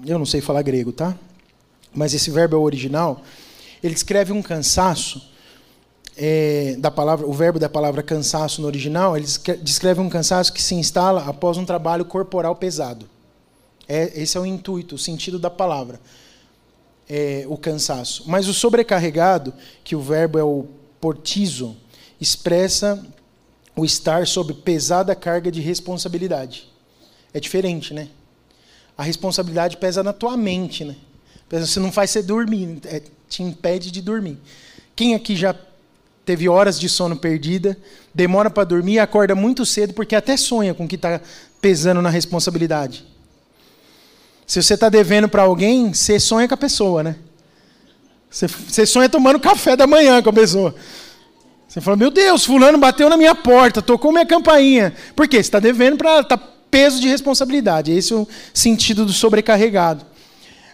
eu 0.06 0.18
não 0.18 0.26
sei 0.26 0.40
falar 0.40 0.62
grego, 0.62 0.92
tá? 0.92 1.16
Mas 1.94 2.14
esse 2.14 2.30
verbo 2.30 2.56
é 2.56 2.58
o 2.58 2.62
original. 2.62 3.22
Ele 3.82 3.94
descreve 3.94 4.32
um 4.32 4.42
cansaço 4.42 5.28
é, 6.16 6.74
da 6.78 6.90
palavra, 6.90 7.26
o 7.26 7.32
verbo 7.32 7.58
da 7.58 7.68
palavra 7.68 8.02
cansaço 8.02 8.60
no 8.60 8.66
original, 8.66 9.16
ele 9.16 9.26
descreve 9.62 10.00
um 10.00 10.08
cansaço 10.08 10.52
que 10.52 10.60
se 10.60 10.74
instala 10.74 11.24
após 11.24 11.56
um 11.56 11.64
trabalho 11.64 12.04
corporal 12.04 12.56
pesado. 12.56 13.08
É, 13.86 14.20
esse 14.20 14.36
é 14.36 14.40
o 14.40 14.44
intuito, 14.44 14.96
o 14.96 14.98
sentido 14.98 15.38
da 15.38 15.48
palavra. 15.48 16.00
É, 17.08 17.46
o 17.48 17.56
cansaço. 17.56 18.24
Mas 18.26 18.48
o 18.48 18.52
sobrecarregado, 18.52 19.54
que 19.82 19.96
o 19.96 20.00
verbo 20.00 20.38
é 20.38 20.44
o 20.44 20.66
portizo, 21.00 21.76
expressa 22.20 23.04
o 23.76 23.84
estar 23.84 24.26
sob 24.26 24.52
pesada 24.54 25.14
carga 25.14 25.50
de 25.50 25.60
responsabilidade. 25.60 26.68
É 27.32 27.38
diferente, 27.38 27.94
né? 27.94 28.08
A 28.96 29.02
responsabilidade 29.02 29.76
pesa 29.76 30.02
na 30.02 30.12
tua 30.12 30.36
mente, 30.36 30.84
né? 30.84 30.96
Você 31.48 31.78
não 31.78 31.92
faz 31.92 32.10
você 32.10 32.22
dormir, 32.22 32.78
é, 32.84 33.02
te 33.28 33.42
impede 33.42 33.90
de 33.90 34.02
dormir. 34.02 34.38
Quem 34.96 35.14
aqui 35.14 35.36
já 35.36 35.54
teve 36.24 36.48
horas 36.48 36.78
de 36.78 36.88
sono 36.88 37.16
perdida, 37.16 37.76
demora 38.12 38.50
para 38.50 38.64
dormir 38.64 38.94
e 38.94 38.98
acorda 38.98 39.34
muito 39.34 39.64
cedo 39.64 39.94
porque 39.94 40.14
até 40.14 40.36
sonha 40.36 40.74
com 40.74 40.84
o 40.84 40.88
que 40.88 40.96
está 40.96 41.20
pesando 41.60 42.02
na 42.02 42.10
responsabilidade? 42.10 43.06
Se 44.46 44.62
você 44.62 44.74
está 44.74 44.88
devendo 44.88 45.28
para 45.28 45.42
alguém, 45.42 45.94
você 45.94 46.18
sonha 46.18 46.48
com 46.48 46.54
a 46.54 46.58
pessoa, 46.58 47.02
né? 47.02 47.16
Você, 48.30 48.86
sonha 48.86 49.08
tomando 49.08 49.40
café 49.40 49.74
da 49.76 49.86
manhã 49.86 50.22
com 50.22 50.30
a 50.30 50.32
pessoa. 50.32 50.74
Você 51.66 51.80
fala, 51.80 51.96
meu 51.96 52.10
Deus, 52.10 52.44
fulano 52.44 52.78
bateu 52.78 53.08
na 53.08 53.16
minha 53.16 53.34
porta, 53.34 53.82
tocou 53.82 54.12
minha 54.12 54.26
campainha. 54.26 54.94
Por 55.14 55.28
quê? 55.28 55.36
Você 55.36 55.42
está 55.42 55.60
devendo 55.60 55.96
para 55.96 56.22
tá 56.22 56.38
peso 56.70 57.00
de 57.00 57.08
responsabilidade. 57.08 57.92
Esse 57.92 58.12
é 58.12 58.16
o 58.16 58.28
sentido 58.52 59.04
do 59.04 59.12
sobrecarregado. 59.12 60.04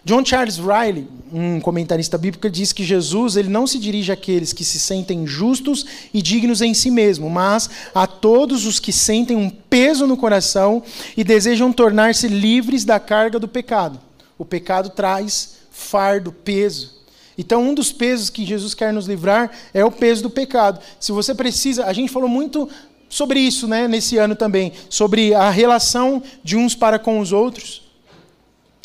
John 0.05 0.23
Charles 0.23 0.57
Riley, 0.57 1.07
um 1.33 1.59
comentarista 1.59 2.15
bíblico, 2.15 2.47
diz 2.47 2.71
que 2.71 2.83
Jesus 2.83 3.35
ele 3.35 3.49
não 3.49 3.65
se 3.65 3.79
dirige 3.79 4.11
àqueles 4.11 4.53
que 4.53 4.63
se 4.63 4.79
sentem 4.79 5.25
justos 5.25 5.83
e 6.13 6.21
dignos 6.21 6.61
em 6.61 6.75
si 6.75 6.91
mesmo, 6.91 7.27
mas 7.27 7.67
a 7.93 8.05
todos 8.05 8.67
os 8.67 8.79
que 8.79 8.93
sentem 8.93 9.35
um 9.35 9.49
peso 9.49 10.05
no 10.05 10.15
coração 10.15 10.83
e 11.17 11.23
desejam 11.23 11.73
tornar-se 11.73 12.27
livres 12.27 12.85
da 12.85 12.99
carga 12.99 13.39
do 13.39 13.47
pecado. 13.47 13.99
O 14.37 14.45
pecado 14.45 14.89
traz 14.89 15.55
fardo, 15.71 16.31
peso. 16.31 16.93
Então, 17.37 17.61
um 17.61 17.73
dos 17.73 17.91
pesos 17.91 18.29
que 18.29 18.45
Jesus 18.45 18.73
quer 18.73 18.93
nos 18.93 19.07
livrar 19.07 19.51
é 19.73 19.83
o 19.83 19.91
peso 19.91 20.23
do 20.23 20.29
pecado. 20.29 20.79
Se 20.99 21.11
você 21.11 21.35
precisa, 21.35 21.85
a 21.85 21.93
gente 21.93 22.11
falou 22.11 22.29
muito 22.29 22.69
sobre 23.09 23.39
isso, 23.39 23.67
né, 23.67 23.87
nesse 23.87 24.17
ano 24.17 24.35
também, 24.35 24.73
sobre 24.89 25.33
a 25.33 25.49
relação 25.49 26.23
de 26.43 26.55
uns 26.55 26.75
para 26.75 26.97
com 26.97 27.19
os 27.19 27.31
outros, 27.31 27.83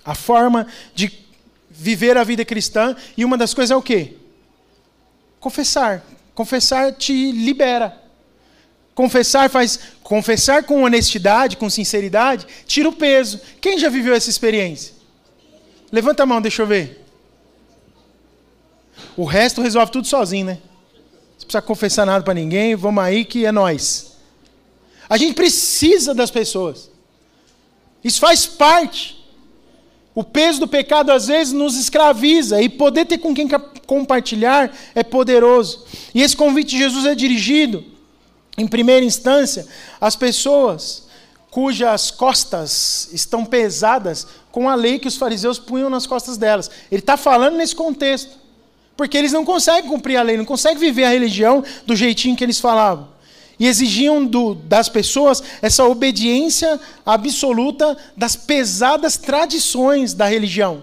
a 0.04 0.14
forma 0.14 0.66
de 0.94 1.12
viver 1.70 2.16
a 2.16 2.24
vida 2.24 2.44
cristã, 2.44 2.96
e 3.16 3.24
uma 3.24 3.38
das 3.38 3.54
coisas 3.54 3.70
é 3.70 3.76
o 3.76 3.82
quê? 3.82 4.16
Confessar. 5.38 6.04
Confessar 6.34 6.92
te 6.92 7.32
libera. 7.32 7.98
Confessar 8.94 9.48
faz 9.48 9.78
confessar 10.02 10.64
com 10.64 10.82
honestidade, 10.82 11.56
com 11.56 11.70
sinceridade, 11.70 12.44
tira 12.66 12.88
o 12.88 12.92
peso. 12.92 13.40
Quem 13.60 13.78
já 13.78 13.88
viveu 13.88 14.12
essa 14.12 14.28
experiência? 14.28 14.92
Levanta 15.92 16.24
a 16.24 16.26
mão, 16.26 16.40
deixa 16.40 16.62
eu 16.62 16.66
ver. 16.66 17.00
O 19.16 19.24
resto 19.24 19.60
resolve 19.60 19.92
tudo 19.92 20.06
sozinho, 20.06 20.46
né? 20.46 20.58
Não 21.38 21.46
precisa 21.46 21.62
confessar 21.62 22.06
nada 22.06 22.24
para 22.24 22.34
ninguém, 22.34 22.74
vamos 22.74 23.02
aí 23.02 23.24
que 23.24 23.44
é 23.44 23.52
nós. 23.52 24.16
A 25.08 25.16
gente 25.16 25.34
precisa 25.34 26.14
das 26.14 26.30
pessoas. 26.30 26.90
Isso 28.04 28.20
faz 28.20 28.46
parte. 28.46 29.18
O 30.14 30.24
peso 30.24 30.60
do 30.60 30.68
pecado 30.68 31.10
às 31.10 31.28
vezes 31.28 31.52
nos 31.52 31.76
escraviza 31.76 32.60
e 32.60 32.68
poder 32.68 33.06
ter 33.06 33.18
com 33.18 33.34
quem 33.34 33.48
compartilhar 33.86 34.74
é 34.94 35.02
poderoso. 35.02 35.84
E 36.14 36.22
esse 36.22 36.36
convite 36.36 36.70
de 36.70 36.78
Jesus 36.78 37.06
é 37.06 37.14
dirigido, 37.14 37.84
em 38.58 38.66
primeira 38.66 39.04
instância, 39.04 39.66
às 40.00 40.16
pessoas 40.16 41.08
cujas 41.50 42.10
costas 42.10 43.08
estão 43.12 43.44
pesadas 43.44 44.26
com 44.52 44.68
a 44.68 44.74
lei 44.74 44.98
que 44.98 45.08
os 45.08 45.16
fariseus 45.16 45.58
punham 45.58 45.90
nas 45.90 46.06
costas 46.06 46.36
delas. 46.36 46.70
Ele 46.90 47.00
está 47.00 47.16
falando 47.16 47.56
nesse 47.56 47.74
contexto. 47.74 48.38
Porque 49.00 49.16
eles 49.16 49.32
não 49.32 49.46
conseguem 49.46 49.90
cumprir 49.90 50.18
a 50.18 50.22
lei, 50.22 50.36
não 50.36 50.44
conseguem 50.44 50.76
viver 50.76 51.04
a 51.04 51.08
religião 51.08 51.64
do 51.86 51.96
jeitinho 51.96 52.36
que 52.36 52.44
eles 52.44 52.60
falavam. 52.60 53.08
E 53.58 53.66
exigiam 53.66 54.26
do, 54.26 54.54
das 54.54 54.90
pessoas 54.90 55.42
essa 55.62 55.86
obediência 55.86 56.78
absoluta 57.06 57.96
das 58.14 58.36
pesadas 58.36 59.16
tradições 59.16 60.12
da 60.12 60.26
religião. 60.26 60.82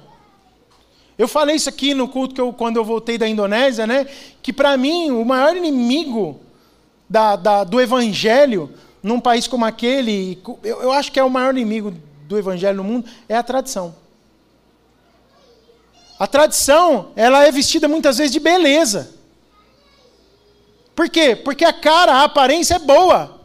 Eu 1.15 1.27
falei 1.27 1.57
isso 1.57 1.69
aqui 1.69 1.93
no 1.93 2.07
culto 2.07 2.33
que 2.33 2.41
eu, 2.41 2.51
quando 2.51 2.77
eu 2.77 2.83
voltei 2.83 3.19
da 3.19 3.27
Indonésia, 3.27 3.85
né? 3.85 4.07
Que 4.41 4.51
para 4.51 4.75
mim 4.77 5.11
o 5.11 5.23
maior 5.23 5.55
inimigo 5.55 6.41
da, 7.07 7.35
da, 7.35 7.63
do 7.63 7.79
evangelho 7.79 8.73
num 9.03 9.19
país 9.19 9.45
como 9.47 9.63
aquele, 9.63 10.41
eu, 10.63 10.81
eu 10.81 10.91
acho 10.91 11.11
que 11.11 11.19
é 11.19 11.23
o 11.23 11.29
maior 11.29 11.55
inimigo 11.55 11.93
do 12.27 12.35
evangelho 12.35 12.77
no 12.77 12.83
mundo, 12.83 13.07
é 13.29 13.35
a 13.35 13.43
tradição. 13.43 13.93
A 16.19 16.25
tradição, 16.25 17.11
ela 17.15 17.45
é 17.45 17.51
vestida 17.51 17.87
muitas 17.87 18.17
vezes 18.17 18.31
de 18.31 18.39
beleza. 18.39 19.15
Por 20.95 21.09
quê? 21.09 21.35
Porque 21.35 21.63
a 21.63 21.71
cara, 21.71 22.13
a 22.13 22.23
aparência 22.23 22.75
é 22.75 22.79
boa. 22.79 23.39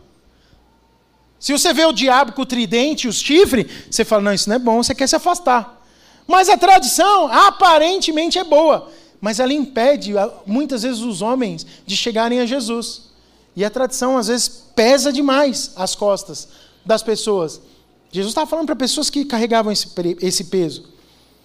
Se 1.38 1.52
você 1.52 1.74
vê 1.74 1.85
o 1.85 1.92
diabo 1.92 2.32
com 2.32 2.42
o 2.42 2.46
tridente 2.46 3.08
os 3.08 3.20
chifres, 3.20 3.66
você 3.90 4.04
fala, 4.04 4.22
não, 4.22 4.32
isso 4.32 4.48
não 4.48 4.56
é 4.56 4.58
bom, 4.58 4.82
você 4.82 4.94
quer 4.94 5.06
se 5.06 5.16
afastar. 5.16 5.85
Mas 6.26 6.48
a 6.48 6.56
tradição, 6.56 7.26
aparentemente, 7.26 8.38
é 8.38 8.44
boa. 8.44 8.90
Mas 9.20 9.38
ela 9.38 9.52
impede, 9.52 10.14
muitas 10.46 10.82
vezes, 10.82 11.00
os 11.00 11.20
homens 11.20 11.66
de 11.85 11.96
chegarem 11.96 12.40
a 12.40 12.46
Jesus. 12.46 13.11
E 13.54 13.64
a 13.64 13.70
tradição, 13.70 14.16
às 14.16 14.28
vezes, 14.28 14.48
pesa 14.48 15.12
demais 15.12 15.72
as 15.76 15.94
costas 15.94 16.48
das 16.87 17.02
pessoas. 17.02 17.61
Jesus 18.11 18.30
estava 18.30 18.48
falando 18.48 18.66
para 18.66 18.76
pessoas 18.76 19.11
que 19.11 19.24
carregavam 19.24 19.72
esse 19.72 20.44
peso. 20.44 20.90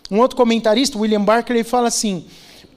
Um 0.10 0.20
outro 0.20 0.38
comentarista, 0.38 0.97
William 0.97 1.24
Barker, 1.24 1.55
ele 1.55 1.64
fala 1.64 1.88
assim: 1.88 2.26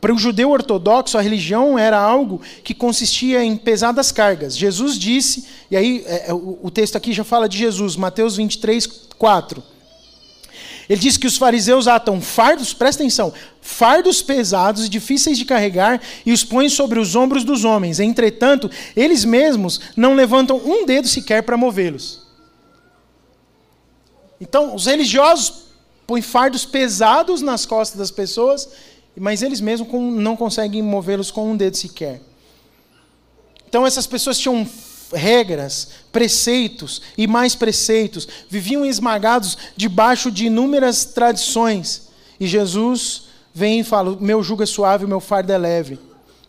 para 0.01 0.15
o 0.15 0.19
judeu 0.19 0.51
ortodoxo, 0.51 1.19
a 1.19 1.21
religião 1.21 1.79
era 1.79 1.99
algo 1.99 2.41
que 2.65 2.73
consistia 2.73 3.45
em 3.45 3.57
pesadas 3.57 4.11
cargas. 4.11 4.57
Jesus 4.57 4.99
disse, 4.99 5.47
e 5.71 5.77
aí 5.77 6.03
é, 6.07 6.31
é 6.31 6.35
o 6.35 6.71
texto 6.71 6.97
aqui 6.97 7.13
já 7.13 7.23
fala 7.23 7.49
de 7.49 7.59
Jesus, 7.59 7.97
Mateus 7.97 8.37
23, 8.37 8.87
4. 9.19 9.63
Ele 10.89 10.99
diz 10.99 11.17
que 11.17 11.27
os 11.27 11.37
fariseus 11.37 11.87
atam 11.87 12.21
fardos, 12.21 12.75
presta 12.75 13.03
atenção, 13.03 13.33
fardos 13.61 14.23
pesados 14.23 14.87
e 14.87 14.89
difíceis 14.89 15.39
de 15.39 15.45
carregar 15.45 16.01
e 16.27 16.33
os 16.33 16.43
põem 16.43 16.69
sobre 16.69 16.99
os 16.99 17.15
ombros 17.15 17.45
dos 17.45 17.65
homens. 17.65 18.01
Entretanto, 18.01 18.69
eles 18.97 19.25
mesmos 19.25 19.81
não 19.97 20.15
levantam 20.15 20.57
um 20.57 20.85
dedo 20.85 21.07
sequer 21.07 21.45
para 21.45 21.57
movê-los. 21.57 22.23
Então, 24.41 24.75
os 24.75 24.87
religiosos 24.87 25.70
põe 26.11 26.21
fardos 26.21 26.65
pesados 26.65 27.41
nas 27.41 27.65
costas 27.65 27.97
das 27.97 28.11
pessoas, 28.11 28.69
mas 29.17 29.43
eles 29.43 29.61
mesmos 29.61 29.89
não 29.93 30.35
conseguem 30.35 30.83
movê-los 30.83 31.31
com 31.31 31.53
um 31.53 31.57
dedo 31.57 31.77
sequer. 31.77 32.21
Então 33.69 33.87
essas 33.87 34.09
pessoas 34.09 34.37
tinham 34.37 34.69
regras, 35.13 35.91
preceitos 36.11 37.01
e 37.17 37.29
mais 37.29 37.55
preceitos, 37.55 38.27
viviam 38.49 38.85
esmagados 38.85 39.57
debaixo 39.77 40.33
de 40.33 40.47
inúmeras 40.47 41.05
tradições. 41.05 42.09
E 42.41 42.47
Jesus 42.49 43.29
vem 43.55 43.79
e 43.79 43.85
fala: 43.85 44.17
Meu 44.19 44.43
jugo 44.43 44.65
é 44.65 44.67
suave, 44.67 45.07
meu 45.07 45.21
fardo 45.21 45.53
é 45.53 45.59
leve. 45.59 45.97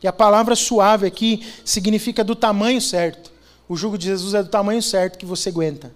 E 0.02 0.08
a 0.08 0.14
palavra 0.14 0.56
suave 0.56 1.06
aqui 1.06 1.46
significa 1.64 2.24
do 2.24 2.36
tamanho 2.36 2.82
certo. 2.82 3.32
O 3.70 3.78
jugo 3.78 3.96
de 3.96 4.08
Jesus 4.08 4.34
é 4.34 4.42
do 4.42 4.50
tamanho 4.50 4.82
certo 4.82 5.20
que 5.20 5.26
você 5.26 5.50
aguenta, 5.50 5.94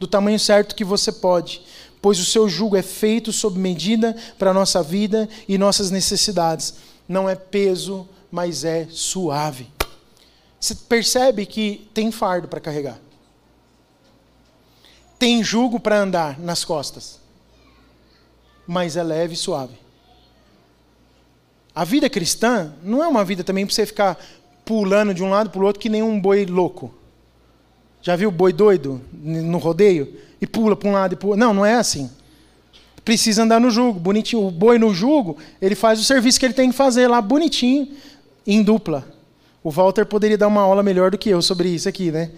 do 0.00 0.08
tamanho 0.08 0.40
certo 0.40 0.74
que 0.74 0.82
você 0.82 1.12
pode, 1.12 1.62
pois 2.04 2.20
o 2.20 2.24
seu 2.26 2.46
jugo 2.50 2.76
é 2.76 2.82
feito 2.82 3.32
sob 3.32 3.58
medida 3.58 4.14
para 4.38 4.50
a 4.50 4.52
nossa 4.52 4.82
vida 4.82 5.26
e 5.48 5.56
nossas 5.56 5.90
necessidades. 5.90 6.74
Não 7.08 7.30
é 7.30 7.34
peso, 7.34 8.06
mas 8.30 8.62
é 8.62 8.86
suave. 8.90 9.70
Você 10.60 10.74
percebe 10.74 11.46
que 11.46 11.88
tem 11.94 12.12
fardo 12.12 12.46
para 12.46 12.60
carregar. 12.60 13.00
Tem 15.18 15.42
jugo 15.42 15.80
para 15.80 15.98
andar 15.98 16.38
nas 16.38 16.62
costas. 16.62 17.18
Mas 18.66 18.98
é 18.98 19.02
leve 19.02 19.32
e 19.32 19.38
suave. 19.38 19.78
A 21.74 21.86
vida 21.86 22.10
cristã 22.10 22.74
não 22.82 23.02
é 23.02 23.08
uma 23.08 23.24
vida 23.24 23.42
também 23.42 23.64
para 23.64 23.74
você 23.74 23.86
ficar 23.86 24.22
pulando 24.62 25.14
de 25.14 25.22
um 25.22 25.30
lado 25.30 25.48
para 25.48 25.62
o 25.62 25.64
outro 25.64 25.80
que 25.80 25.88
nem 25.88 26.02
um 26.02 26.20
boi 26.20 26.44
louco. 26.44 26.94
Já 28.02 28.14
viu 28.14 28.30
boi 28.30 28.52
doido 28.52 29.00
no 29.10 29.56
rodeio? 29.56 30.20
E 30.44 30.46
pula 30.46 30.76
para 30.76 30.86
um 30.90 30.92
lado 30.92 31.14
e 31.14 31.26
outro. 31.26 31.38
Não, 31.38 31.54
não 31.54 31.64
é 31.64 31.76
assim. 31.76 32.10
Precisa 33.02 33.44
andar 33.44 33.58
no 33.58 33.70
jugo, 33.70 33.98
bonitinho. 33.98 34.46
O 34.46 34.50
boi 34.50 34.78
no 34.78 34.92
jugo, 34.92 35.38
ele 35.58 35.74
faz 35.74 35.98
o 35.98 36.04
serviço 36.04 36.38
que 36.38 36.44
ele 36.44 36.52
tem 36.52 36.68
que 36.70 36.76
fazer 36.76 37.08
lá, 37.08 37.22
bonitinho, 37.22 37.88
em 38.46 38.62
dupla. 38.62 39.08
O 39.62 39.70
Walter 39.70 40.04
poderia 40.04 40.36
dar 40.36 40.48
uma 40.48 40.60
aula 40.60 40.82
melhor 40.82 41.10
do 41.10 41.16
que 41.16 41.30
eu 41.30 41.40
sobre 41.40 41.70
isso 41.70 41.88
aqui, 41.88 42.12
né? 42.12 42.30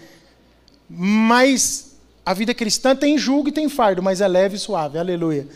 Mas 0.88 1.96
a 2.24 2.32
vida 2.32 2.54
cristã 2.54 2.94
tem 2.94 3.18
jugo 3.18 3.48
e 3.48 3.52
tem 3.52 3.68
fardo, 3.68 4.00
mas 4.00 4.20
é 4.20 4.28
leve 4.28 4.54
e 4.54 4.58
suave. 4.60 5.00
Aleluia. 5.00 5.48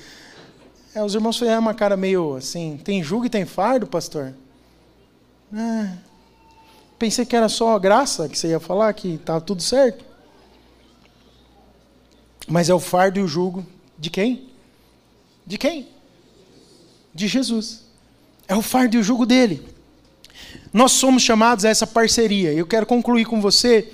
É, 0.93 1.05
os 1.05 1.15
irmãos 1.15 1.39
fizeram 1.39 1.61
uma 1.61 1.75
cara 1.75 1.97
meio 1.97 2.35
assim: 2.35 2.81
tem 2.83 3.01
jugo 3.01 3.27
e 3.27 3.31
tem 3.31 3.45
fardo, 3.45 3.87
pastor? 3.87 4.35
É, 5.55 5.91
pensei 6.99 7.25
que 7.25 7.37
era 7.37 7.49
só 7.49 7.79
graça 7.79 8.29
que 8.29 8.37
você 8.37 8.49
ia 8.49 8.59
falar, 8.59 8.93
que 8.93 9.15
estava 9.15 9.41
tudo 9.41 9.63
certo. 9.63 10.10
Mas 12.51 12.69
é 12.69 12.75
o 12.75 12.81
fardo 12.81 13.21
e 13.21 13.23
o 13.23 13.29
jugo 13.29 13.65
de 13.97 14.11
quem? 14.11 14.49
De 15.47 15.57
quem? 15.57 15.87
De 17.15 17.29
Jesus. 17.29 17.85
É 18.49 18.57
o 18.57 18.61
fardo 18.61 18.97
e 18.97 18.99
o 18.99 19.05
jugo 19.05 19.25
dele. 19.25 19.63
Nós 20.73 20.91
somos 20.91 21.23
chamados 21.23 21.65
a 21.65 21.69
essa 21.69 21.87
parceria. 21.87 22.53
Eu 22.53 22.67
quero 22.67 22.87
concluir 22.87 23.25
com 23.25 23.41
você, 23.41 23.93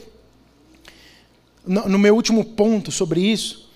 no 1.67 1.99
meu 1.99 2.15
último 2.15 2.43
ponto 2.43 2.91
sobre 2.91 3.21
isso, 3.21 3.69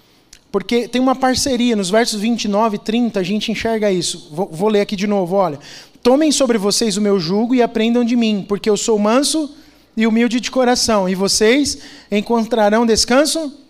porque 0.51 0.89
tem 0.89 1.01
uma 1.01 1.15
parceria, 1.15 1.77
nos 1.77 1.91
versos 1.91 2.19
29 2.19 2.77
e 2.77 2.79
30 2.79 3.21
a 3.21 3.23
gente 3.23 3.53
enxerga 3.53 3.93
isso. 3.93 4.31
Vou, 4.33 4.49
vou 4.51 4.69
ler 4.71 4.81
aqui 4.81 4.97
de 4.97 5.07
novo, 5.07 5.37
olha. 5.37 5.59
Tomem 6.03 6.33
sobre 6.33 6.57
vocês 6.57 6.97
o 6.97 7.03
meu 7.03 7.21
jugo 7.21 7.55
e 7.55 7.61
aprendam 7.61 8.03
de 8.03 8.17
mim, 8.17 8.47
porque 8.49 8.71
eu 8.71 8.79
sou 8.79 8.99
manso 8.99 9.55
e 9.95 10.07
humilde 10.07 10.41
de 10.41 10.51
coração, 10.51 11.07
e 11.07 11.15
vocês 11.15 11.79
encontrarão 12.11 12.87
descanso 12.87 13.61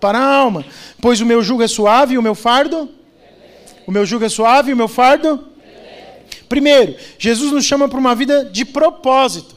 para 0.00 0.18
a 0.18 0.34
alma. 0.34 0.64
Pois 1.00 1.20
o 1.20 1.26
meu 1.26 1.42
jugo 1.42 1.62
é 1.62 1.68
suave 1.68 2.14
e 2.14 2.18
o 2.18 2.22
meu 2.22 2.34
fardo? 2.34 2.88
O 3.86 3.92
meu 3.92 4.06
jugo 4.06 4.24
é 4.24 4.28
suave 4.28 4.70
e 4.70 4.74
o 4.74 4.76
meu 4.76 4.88
fardo? 4.88 5.48
Primeiro, 6.48 6.96
Jesus 7.18 7.52
nos 7.52 7.64
chama 7.64 7.88
para 7.88 7.98
uma 7.98 8.14
vida 8.14 8.44
de 8.44 8.64
propósito. 8.64 9.54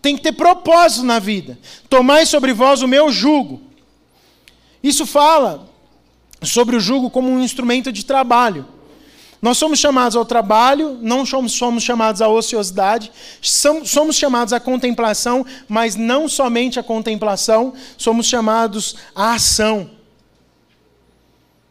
Tem 0.00 0.16
que 0.16 0.22
ter 0.22 0.32
propósito 0.32 1.04
na 1.04 1.18
vida. 1.18 1.58
Tomai 1.88 2.24
sobre 2.24 2.52
vós 2.52 2.82
o 2.82 2.88
meu 2.88 3.10
jugo. 3.10 3.60
Isso 4.82 5.04
fala 5.04 5.68
sobre 6.42 6.76
o 6.76 6.80
jugo 6.80 7.10
como 7.10 7.28
um 7.28 7.42
instrumento 7.42 7.90
de 7.92 8.04
trabalho. 8.04 8.66
Nós 9.40 9.56
somos 9.56 9.78
chamados 9.78 10.16
ao 10.16 10.24
trabalho, 10.24 10.98
não 11.00 11.24
somos, 11.24 11.52
somos 11.52 11.84
chamados 11.84 12.20
à 12.20 12.28
ociosidade, 12.28 13.12
somos, 13.40 13.88
somos 13.88 14.16
chamados 14.16 14.52
à 14.52 14.58
contemplação, 14.58 15.46
mas 15.68 15.94
não 15.94 16.28
somente 16.28 16.78
à 16.78 16.82
contemplação, 16.82 17.72
somos 17.96 18.26
chamados 18.26 18.96
à 19.14 19.34
ação. 19.34 19.90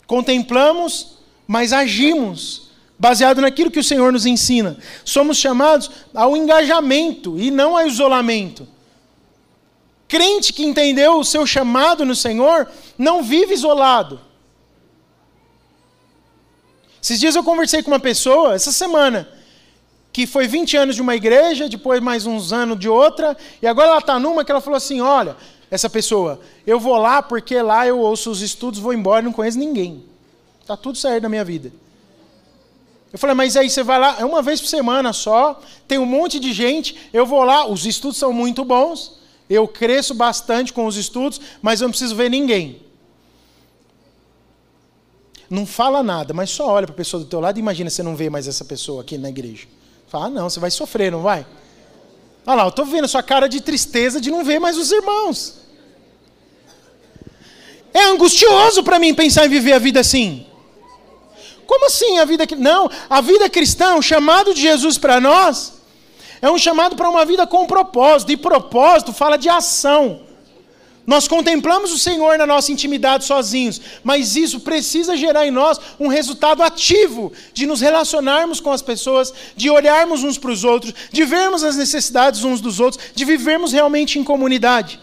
Contemplamos, 0.06 1.18
mas 1.46 1.74
agimos 1.74 2.70
baseado 2.98 3.42
naquilo 3.42 3.70
que 3.70 3.80
o 3.80 3.84
Senhor 3.84 4.14
nos 4.14 4.26
ensina. 4.26 4.78
Somos 5.04 5.38
chamados 5.38 5.92
ao 6.14 6.38
engajamento 6.38 7.38
e 7.38 7.52
não 7.52 7.78
ao 7.78 7.86
isolamento. 7.86 8.68
Crente 10.08 10.54
que 10.54 10.66
entendeu 10.66 11.20
o 11.20 11.26
seu 11.26 11.46
chamado 11.46 12.06
no 12.06 12.16
Senhor 12.16 12.70
não 12.98 13.22
vive 13.22 13.54
isolado. 13.54 14.22
Esses 17.02 17.20
dias 17.20 17.36
eu 17.36 17.44
conversei 17.44 17.84
com 17.84 17.92
uma 17.92 18.00
pessoa, 18.00 18.56
essa 18.56 18.72
semana, 18.72 19.28
que 20.12 20.26
foi 20.26 20.48
20 20.48 20.78
anos 20.78 20.96
de 20.96 21.02
uma 21.02 21.16
igreja, 21.16 21.70
depois 21.70 22.02
mais 22.02 22.26
uns 22.26 22.52
anos 22.52 22.80
de 22.80 22.90
outra, 22.90 23.38
e 23.62 23.68
agora 23.68 23.90
ela 23.90 24.00
está 24.00 24.18
numa 24.18 24.44
que 24.44 24.52
ela 24.52 24.62
falou 24.62 24.78
assim: 24.78 25.00
olha, 25.00 25.38
essa 25.70 25.90
pessoa, 25.90 26.40
eu 26.66 26.80
vou 26.80 26.98
lá 26.98 27.22
porque 27.22 27.62
lá 27.62 27.86
eu 27.86 28.00
ouço 28.00 28.32
os 28.32 28.42
estudos, 28.42 28.80
vou 28.80 28.94
embora, 28.94 29.22
não 29.22 29.34
conheço 29.34 29.60
ninguém. 29.60 30.04
Está 30.62 30.76
tudo 30.76 30.98
certo 30.98 31.24
na 31.24 31.30
minha 31.30 31.46
vida. 31.46 31.72
Eu 33.12 33.20
falei, 33.20 33.36
mas 33.36 33.56
aí 33.56 33.70
você 33.70 33.84
vai 33.84 34.00
lá, 34.00 34.18
é 34.20 34.26
uma 34.26 34.42
vez 34.42 34.60
por 34.60 34.68
semana 34.68 35.14
só, 35.14 35.62
tem 35.88 35.98
um 35.98 36.06
monte 36.06 36.40
de 36.40 36.52
gente, 36.52 36.98
eu 37.14 37.26
vou 37.26 37.44
lá, 37.44 37.66
os 37.66 37.86
estudos 37.86 38.18
são 38.18 38.34
muito 38.34 38.66
bons, 38.66 39.18
eu 39.50 39.68
cresço 39.68 40.14
bastante 40.14 40.74
com 40.74 40.86
os 40.86 40.98
estudos, 40.98 41.40
mas 41.62 41.80
eu 41.80 41.86
não 41.88 41.92
preciso 41.92 42.16
ver 42.16 42.30
ninguém. 42.30 42.82
Não 45.50 45.66
fala 45.66 46.04
nada, 46.04 46.34
mas 46.34 46.50
só 46.50 46.68
olha 46.68 46.86
para 46.86 46.94
a 46.94 46.98
pessoa 46.98 47.24
do 47.24 47.30
teu 47.30 47.40
lado 47.40 47.58
e 47.58 47.62
imagina 47.62 47.90
você 47.90 48.04
não 48.04 48.16
vê 48.16 48.30
mais 48.30 48.48
essa 48.48 48.66
pessoa 48.66 49.02
aqui 49.02 49.18
na 49.18 49.30
igreja. 49.30 49.68
Fala, 50.08 50.26
ah, 50.26 50.30
não, 50.30 50.50
você 50.50 50.60
vai 50.60 50.72
sofrer, 50.72 51.12
não 51.12 51.22
vai? 51.22 51.46
Olha 52.46 52.56
lá, 52.56 52.64
eu 52.64 52.70
estou 52.70 52.86
vendo 52.86 53.06
a 53.06 53.08
sua 53.08 53.24
cara 53.24 53.48
de 53.48 53.62
tristeza 53.62 54.20
de 54.20 54.30
não 54.30 54.44
ver 54.44 54.60
mais 54.60 54.78
os 54.78 54.92
irmãos. 54.92 55.60
É 57.94 58.04
angustioso 58.06 58.84
para 58.84 59.00
mim 59.00 59.14
pensar 59.14 59.46
em 59.46 59.50
viver 59.50 59.74
a 59.74 59.80
vida 59.80 60.00
assim. 60.00 60.46
Como 61.66 61.88
assim 61.88 62.20
a 62.20 62.26
vida 62.26 62.46
Não, 62.58 62.90
a 63.10 63.22
vida 63.22 63.50
cristã, 63.50 63.96
o 63.96 64.02
chamado 64.02 64.54
de 64.54 64.62
Jesus 64.62 64.98
para 64.98 65.20
nós, 65.20 65.74
é 66.42 66.50
um 66.50 66.58
chamado 66.58 66.96
para 66.96 67.10
uma 67.10 67.26
vida 67.26 67.48
com 67.48 67.66
propósito. 67.66 68.32
E 68.32 68.38
propósito 68.38 69.12
fala 69.12 69.38
de 69.38 69.50
ação. 69.50 70.27
Nós 71.08 71.26
contemplamos 71.26 71.94
o 71.94 71.98
Senhor 71.98 72.38
na 72.38 72.46
nossa 72.46 72.70
intimidade 72.70 73.24
sozinhos, 73.24 73.80
mas 74.04 74.36
isso 74.36 74.60
precisa 74.60 75.16
gerar 75.16 75.48
em 75.48 75.52
nós 75.52 75.80
um 75.98 76.10
resultado 76.10 76.62
ativo 76.62 77.32
de 77.54 77.66
nos 77.66 77.80
relacionarmos 77.80 78.60
com 78.60 78.74
as 78.74 78.82
pessoas, 78.82 79.34
de 79.56 79.70
olharmos 79.70 80.26
uns 80.26 80.38
para 80.38 80.52
os 80.52 80.66
outros, 80.66 80.94
de 81.10 81.24
vermos 81.24 81.64
as 81.64 81.78
necessidades 81.78 82.44
uns 82.44 82.60
dos 82.60 82.82
outros, 82.82 83.02
de 83.16 83.24
vivermos 83.24 83.72
realmente 83.72 84.20
em 84.20 84.24
comunidade. 84.24 85.00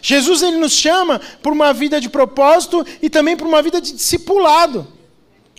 Jesus 0.00 0.40
ele 0.40 0.56
nos 0.56 0.72
chama 0.72 1.20
por 1.42 1.52
uma 1.52 1.72
vida 1.72 2.00
de 2.00 2.08
propósito 2.08 2.86
e 3.02 3.10
também 3.10 3.36
por 3.36 3.48
uma 3.48 3.60
vida 3.60 3.80
de 3.80 3.90
discipulado. 3.90 4.86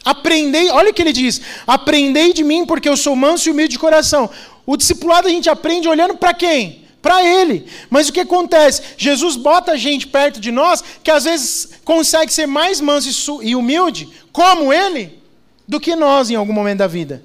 Aprendei, 0.05 0.69
olha 0.69 0.91
o 0.91 0.93
que 0.93 1.01
ele 1.01 1.11
diz: 1.11 1.41
aprendei 1.67 2.31
de 2.31 2.45
mim, 2.45 2.65
porque 2.65 2.87
eu 2.87 2.95
sou 2.95 3.13
manso 3.13 3.49
e 3.49 3.51
humilde 3.51 3.73
de 3.73 3.79
coração. 3.79 4.29
O 4.65 4.77
discipulado 4.77 5.27
a 5.27 5.31
gente 5.31 5.49
aprende 5.49 5.89
olhando 5.89 6.15
para 6.15 6.33
quem? 6.33 6.80
Para 7.01 7.23
ele. 7.23 7.65
Mas 7.89 8.09
o 8.09 8.13
que 8.13 8.19
acontece? 8.19 8.81
Jesus 8.97 9.35
bota 9.35 9.77
gente 9.77 10.07
perto 10.07 10.39
de 10.39 10.51
nós 10.51 10.83
que 11.03 11.09
às 11.09 11.23
vezes 11.23 11.79
consegue 11.83 12.31
ser 12.31 12.45
mais 12.45 12.79
manso 12.79 13.41
e 13.41 13.55
humilde, 13.55 14.07
como 14.31 14.71
ele, 14.71 15.19
do 15.67 15.79
que 15.79 15.95
nós 15.95 16.29
em 16.29 16.35
algum 16.35 16.53
momento 16.53 16.79
da 16.79 16.87
vida. 16.87 17.23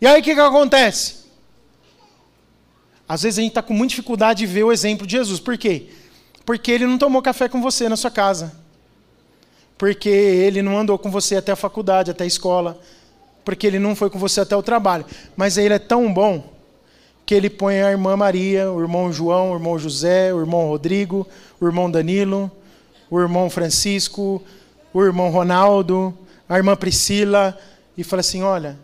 E 0.00 0.06
aí 0.06 0.20
o 0.20 0.22
que, 0.22 0.34
que 0.34 0.40
acontece? 0.40 1.18
Às 3.08 3.22
vezes 3.22 3.38
a 3.38 3.42
gente 3.42 3.50
está 3.50 3.62
com 3.62 3.74
muita 3.74 3.90
dificuldade 3.90 4.40
de 4.40 4.46
ver 4.46 4.64
o 4.64 4.72
exemplo 4.72 5.06
de 5.06 5.16
Jesus. 5.16 5.40
Por 5.40 5.58
quê? 5.58 5.86
Porque 6.44 6.70
ele 6.70 6.86
não 6.86 6.98
tomou 6.98 7.20
café 7.20 7.48
com 7.48 7.60
você 7.60 7.88
na 7.88 7.96
sua 7.96 8.10
casa 8.10 8.68
porque 9.78 10.08
ele 10.08 10.60
não 10.60 10.76
andou 10.76 10.98
com 10.98 11.08
você 11.08 11.36
até 11.36 11.52
a 11.52 11.56
faculdade, 11.56 12.10
até 12.10 12.24
a 12.24 12.26
escola, 12.26 12.78
porque 13.44 13.64
ele 13.64 13.78
não 13.78 13.94
foi 13.94 14.10
com 14.10 14.18
você 14.18 14.40
até 14.40 14.56
o 14.56 14.62
trabalho. 14.62 15.06
Mas 15.36 15.56
ele 15.56 15.72
é 15.72 15.78
tão 15.78 16.12
bom 16.12 16.52
que 17.28 17.34
ele 17.34 17.50
põe 17.50 17.82
a 17.82 17.90
irmã 17.90 18.16
Maria, 18.16 18.72
o 18.72 18.80
irmão 18.80 19.12
João, 19.12 19.52
o 19.52 19.54
irmão 19.54 19.78
José, 19.78 20.32
o 20.32 20.40
irmão 20.40 20.66
Rodrigo, 20.66 21.28
o 21.60 21.66
irmão 21.66 21.90
Danilo, 21.90 22.50
o 23.10 23.20
irmão 23.20 23.50
Francisco, 23.50 24.42
o 24.94 25.04
irmão 25.04 25.28
Ronaldo, 25.28 26.16
a 26.48 26.56
irmã 26.56 26.74
Priscila, 26.74 27.54
e 27.98 28.02
fala 28.02 28.20
assim: 28.20 28.42
olha, 28.42 28.78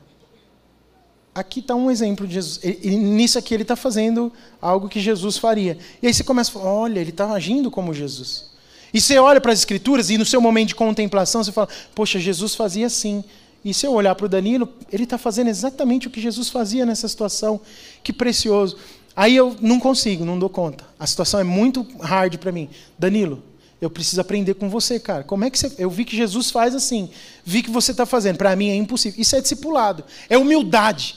aqui 1.34 1.60
está 1.60 1.74
um 1.74 1.90
exemplo 1.90 2.26
de 2.26 2.34
Jesus. 2.34 2.60
E, 2.62 2.90
nisso 2.90 3.38
aqui 3.38 3.54
ele 3.54 3.62
está 3.62 3.76
fazendo 3.76 4.30
algo 4.60 4.90
que 4.90 5.00
Jesus 5.00 5.38
faria. 5.38 5.78
E 6.02 6.06
aí 6.06 6.12
você 6.12 6.22
começa 6.22 6.50
a 6.50 6.52
falar: 6.52 6.70
olha, 6.70 7.00
ele 7.00 7.10
está 7.12 7.32
agindo 7.32 7.70
como 7.70 7.94
Jesus. 7.94 8.52
E 8.92 9.00
você 9.00 9.18
olha 9.18 9.40
para 9.40 9.52
as 9.52 9.60
Escrituras 9.60 10.10
e 10.10 10.18
no 10.18 10.24
seu 10.26 10.38
momento 10.42 10.68
de 10.68 10.74
contemplação 10.74 11.42
você 11.42 11.50
fala: 11.50 11.68
Poxa, 11.94 12.18
Jesus 12.18 12.54
fazia 12.54 12.88
assim. 12.88 13.24
E 13.64 13.72
se 13.72 13.86
eu 13.86 13.92
olhar 13.92 14.14
para 14.14 14.26
o 14.26 14.28
Danilo, 14.28 14.68
ele 14.92 15.04
está 15.04 15.16
fazendo 15.16 15.48
exatamente 15.48 16.06
o 16.06 16.10
que 16.10 16.20
Jesus 16.20 16.50
fazia 16.50 16.84
nessa 16.84 17.08
situação. 17.08 17.60
Que 18.02 18.12
precioso. 18.12 18.76
Aí 19.16 19.34
eu 19.34 19.56
não 19.60 19.80
consigo, 19.80 20.24
não 20.24 20.38
dou 20.38 20.50
conta. 20.50 20.84
A 20.98 21.06
situação 21.06 21.40
é 21.40 21.44
muito 21.44 21.86
hard 22.00 22.36
para 22.36 22.52
mim. 22.52 22.68
Danilo, 22.98 23.42
eu 23.80 23.88
preciso 23.88 24.20
aprender 24.20 24.54
com 24.54 24.68
você, 24.68 25.00
cara. 25.00 25.24
Como 25.24 25.44
é 25.44 25.50
que 25.50 25.58
você. 25.58 25.72
Eu 25.78 25.88
vi 25.88 26.04
que 26.04 26.16
Jesus 26.16 26.50
faz 26.50 26.74
assim. 26.74 27.08
Vi 27.44 27.62
que 27.62 27.70
você 27.70 27.92
está 27.92 28.04
fazendo. 28.04 28.36
Para 28.36 28.54
mim 28.54 28.68
é 28.68 28.74
impossível. 28.74 29.20
Isso 29.20 29.34
é 29.34 29.40
discipulado. 29.40 30.04
É 30.28 30.36
humildade. 30.36 31.16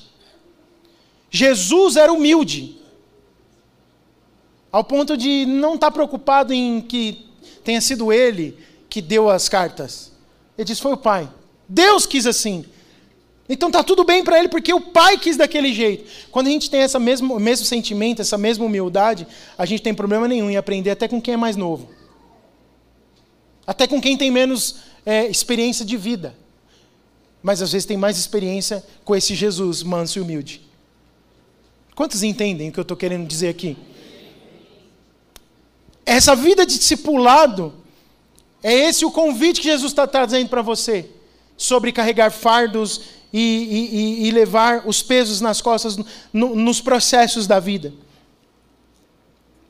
Jesus 1.29 1.95
era 1.97 2.13
humilde. 2.13 2.77
Ao 4.71 4.83
ponto 4.83 5.17
de 5.17 5.45
não 5.45 5.75
estar 5.75 5.87
tá 5.87 5.91
preocupado 5.91 6.53
em 6.53 6.81
que 6.81 7.25
tenha 7.63 7.81
sido 7.81 8.13
ele 8.13 8.57
que 8.89 9.01
deu 9.01 9.29
as 9.29 9.49
cartas. 9.49 10.11
Ele 10.57 10.65
disse: 10.65 10.81
foi 10.81 10.93
o 10.93 10.97
Pai. 10.97 11.29
Deus 11.67 12.05
quis 12.05 12.25
assim. 12.25 12.65
Então 13.49 13.71
tá 13.71 13.81
tudo 13.81 14.03
bem 14.03 14.23
para 14.23 14.37
ele 14.37 14.49
porque 14.49 14.73
o 14.73 14.81
pai 14.81 15.17
quis 15.17 15.37
daquele 15.37 15.73
jeito. 15.73 16.09
Quando 16.31 16.47
a 16.47 16.49
gente 16.49 16.69
tem 16.69 16.81
esse 16.81 16.99
mesmo, 16.99 17.39
mesmo 17.39 17.65
sentimento, 17.65 18.21
essa 18.21 18.37
mesma 18.37 18.65
humildade, 18.65 19.25
a 19.57 19.65
gente 19.65 19.81
tem 19.81 19.93
problema 19.93 20.27
nenhum 20.27 20.49
em 20.49 20.57
aprender 20.57 20.91
até 20.91 21.07
com 21.07 21.21
quem 21.21 21.33
é 21.33 21.37
mais 21.37 21.55
novo. 21.55 21.89
Até 23.65 23.87
com 23.87 24.01
quem 24.01 24.17
tem 24.17 24.29
menos 24.29 24.77
é, 25.05 25.27
experiência 25.27 25.85
de 25.85 25.95
vida. 25.95 26.35
Mas 27.41 27.61
às 27.61 27.71
vezes 27.71 27.85
tem 27.85 27.95
mais 27.95 28.17
experiência 28.17 28.83
com 29.05 29.15
esse 29.15 29.33
Jesus 29.33 29.81
manso 29.81 30.19
e 30.19 30.21
humilde. 30.21 30.61
Quantos 31.95 32.23
entendem 32.23 32.69
o 32.69 32.71
que 32.71 32.79
eu 32.79 32.83
estou 32.83 32.97
querendo 32.97 33.25
dizer 33.25 33.47
aqui? 33.47 33.77
Essa 36.05 36.35
vida 36.35 36.65
de 36.65 36.77
discipulado 36.77 37.73
é 38.61 38.73
esse 38.73 39.05
o 39.05 39.11
convite 39.11 39.61
que 39.61 39.67
Jesus 39.67 39.91
está 39.91 40.05
trazendo 40.05 40.49
para 40.49 40.61
você 40.61 41.09
sobre 41.57 41.91
carregar 41.91 42.31
fardos 42.31 43.01
e, 43.33 44.21
e, 44.21 44.27
e 44.27 44.31
levar 44.31 44.83
os 44.85 45.01
pesos 45.01 45.41
nas 45.41 45.59
costas 45.59 45.97
no, 46.31 46.55
nos 46.55 46.79
processos 46.79 47.47
da 47.47 47.59
vida. 47.59 47.91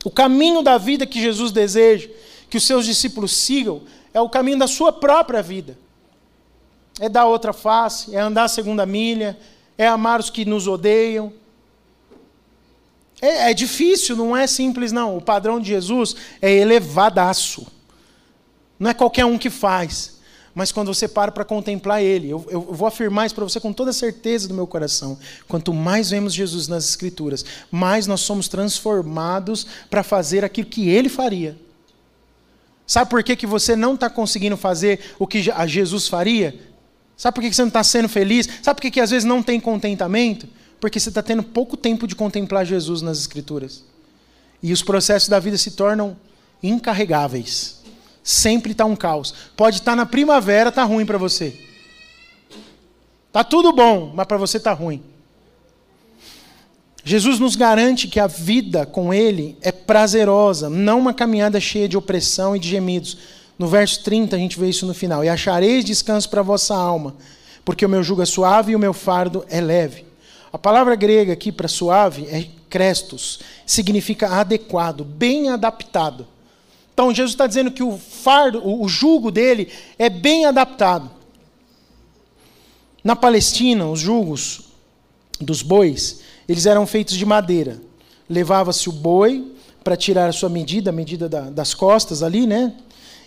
O 0.04 0.10
caminho 0.10 0.62
da 0.62 0.78
vida 0.78 1.06
que 1.06 1.20
Jesus 1.20 1.50
deseja 1.50 2.08
que 2.50 2.58
os 2.58 2.64
seus 2.64 2.84
discípulos 2.86 3.32
sigam 3.32 3.82
é 4.12 4.20
o 4.20 4.28
caminho 4.28 4.58
da 4.58 4.66
sua 4.66 4.92
própria 4.92 5.42
vida. 5.42 5.78
É 7.00 7.08
dar 7.08 7.26
outra 7.26 7.52
face, 7.52 8.14
é 8.14 8.20
andar 8.20 8.44
a 8.44 8.48
segunda 8.48 8.84
milha, 8.84 9.38
é 9.76 9.86
amar 9.86 10.20
os 10.20 10.30
que 10.30 10.44
nos 10.44 10.66
odeiam. 10.66 11.32
É, 13.20 13.50
é 13.50 13.54
difícil, 13.54 14.16
não 14.16 14.36
é 14.36 14.46
simples, 14.46 14.92
não. 14.92 15.16
O 15.16 15.20
padrão 15.20 15.60
de 15.60 15.68
Jesus 15.68 16.14
é 16.40 16.52
elevadaço. 16.52 17.66
Não 18.78 18.90
é 18.90 18.94
qualquer 18.94 19.24
um 19.24 19.38
que 19.38 19.50
faz 19.50 20.17
mas 20.58 20.72
quando 20.72 20.92
você 20.92 21.06
para 21.06 21.30
para 21.30 21.44
contemplar 21.44 22.02
Ele, 22.02 22.30
eu, 22.30 22.44
eu 22.50 22.60
vou 22.60 22.88
afirmar 22.88 23.26
isso 23.26 23.34
para 23.36 23.44
você 23.44 23.60
com 23.60 23.72
toda 23.72 23.92
certeza 23.92 24.48
do 24.48 24.54
meu 24.54 24.66
coração. 24.66 25.16
Quanto 25.46 25.72
mais 25.72 26.10
vemos 26.10 26.34
Jesus 26.34 26.66
nas 26.66 26.88
Escrituras, 26.88 27.44
mais 27.70 28.08
nós 28.08 28.22
somos 28.22 28.48
transformados 28.48 29.68
para 29.88 30.02
fazer 30.02 30.44
aquilo 30.44 30.66
que 30.66 30.88
Ele 30.88 31.08
faria. 31.08 31.56
Sabe 32.84 33.08
por 33.08 33.22
que, 33.22 33.36
que 33.36 33.46
você 33.46 33.76
não 33.76 33.94
está 33.94 34.10
conseguindo 34.10 34.56
fazer 34.56 34.98
o 35.16 35.28
que 35.28 35.48
Jesus 35.68 36.08
faria? 36.08 36.58
Sabe 37.16 37.36
por 37.36 37.40
que, 37.42 37.50
que 37.50 37.54
você 37.54 37.62
não 37.62 37.68
está 37.68 37.84
sendo 37.84 38.08
feliz? 38.08 38.48
Sabe 38.60 38.78
por 38.78 38.82
que, 38.82 38.90
que 38.90 39.00
às 39.00 39.10
vezes 39.10 39.24
não 39.24 39.44
tem 39.44 39.60
contentamento? 39.60 40.48
Porque 40.80 40.98
você 40.98 41.08
está 41.08 41.22
tendo 41.22 41.44
pouco 41.44 41.76
tempo 41.76 42.04
de 42.04 42.16
contemplar 42.16 42.66
Jesus 42.66 43.00
nas 43.00 43.20
Escrituras. 43.20 43.84
E 44.60 44.72
os 44.72 44.82
processos 44.82 45.28
da 45.28 45.38
vida 45.38 45.56
se 45.56 45.70
tornam 45.70 46.16
incarregáveis 46.60 47.77
sempre 48.28 48.72
está 48.72 48.84
um 48.84 48.94
caos. 48.94 49.34
Pode 49.56 49.78
estar 49.78 49.92
tá 49.92 49.96
na 49.96 50.04
primavera, 50.04 50.68
está 50.68 50.84
ruim 50.84 51.06
para 51.06 51.16
você. 51.16 51.58
Está 53.28 53.42
tudo 53.42 53.72
bom, 53.72 54.12
mas 54.14 54.26
para 54.26 54.36
você 54.36 54.58
está 54.58 54.72
ruim. 54.72 55.02
Jesus 57.02 57.38
nos 57.38 57.56
garante 57.56 58.06
que 58.06 58.20
a 58.20 58.26
vida 58.26 58.84
com 58.84 59.14
Ele 59.14 59.56
é 59.62 59.72
prazerosa, 59.72 60.68
não 60.68 60.98
uma 60.98 61.14
caminhada 61.14 61.58
cheia 61.58 61.88
de 61.88 61.96
opressão 61.96 62.54
e 62.54 62.58
de 62.58 62.68
gemidos. 62.68 63.16
No 63.58 63.66
verso 63.66 64.04
30 64.04 64.36
a 64.36 64.38
gente 64.38 64.60
vê 64.60 64.68
isso 64.68 64.84
no 64.84 64.92
final. 64.92 65.24
E 65.24 65.28
achareis 65.30 65.82
descanso 65.82 66.28
para 66.28 66.40
a 66.40 66.44
vossa 66.44 66.76
alma, 66.76 67.16
porque 67.64 67.86
o 67.86 67.88
meu 67.88 68.02
jugo 68.02 68.20
é 68.20 68.26
suave 68.26 68.72
e 68.72 68.76
o 68.76 68.78
meu 68.78 68.92
fardo 68.92 69.42
é 69.48 69.58
leve. 69.58 70.04
A 70.52 70.58
palavra 70.58 70.94
grega 70.94 71.32
aqui 71.32 71.50
para 71.50 71.66
suave 71.66 72.26
é 72.26 72.46
crestos, 72.68 73.40
significa 73.64 74.28
adequado, 74.28 75.02
bem 75.02 75.48
adaptado. 75.48 76.26
Então 76.98 77.14
Jesus 77.14 77.30
está 77.30 77.46
dizendo 77.46 77.70
que 77.70 77.84
o 77.84 77.96
fardo, 77.96 78.60
o 78.66 78.88
jugo 78.88 79.30
dele 79.30 79.68
é 79.96 80.10
bem 80.10 80.46
adaptado. 80.46 81.08
Na 83.04 83.14
Palestina, 83.14 83.88
os 83.88 84.00
jugos 84.00 84.62
dos 85.40 85.62
bois, 85.62 86.22
eles 86.48 86.66
eram 86.66 86.88
feitos 86.88 87.14
de 87.14 87.24
madeira. 87.24 87.80
Levava-se 88.28 88.88
o 88.88 88.92
boi 88.92 89.52
para 89.84 89.96
tirar 89.96 90.28
a 90.28 90.32
sua 90.32 90.48
medida, 90.48 90.90
a 90.90 90.92
medida 90.92 91.28
da, 91.28 91.42
das 91.42 91.72
costas 91.72 92.20
ali, 92.20 92.48
né? 92.48 92.74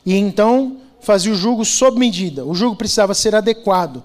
E 0.05 0.15
então 0.15 0.75
fazia 0.99 1.31
o 1.31 1.35
jugo 1.35 1.63
sob 1.63 1.97
medida. 1.97 2.45
O 2.45 2.53
jugo 2.53 2.75
precisava 2.75 3.13
ser 3.13 3.33
adequado, 3.35 4.03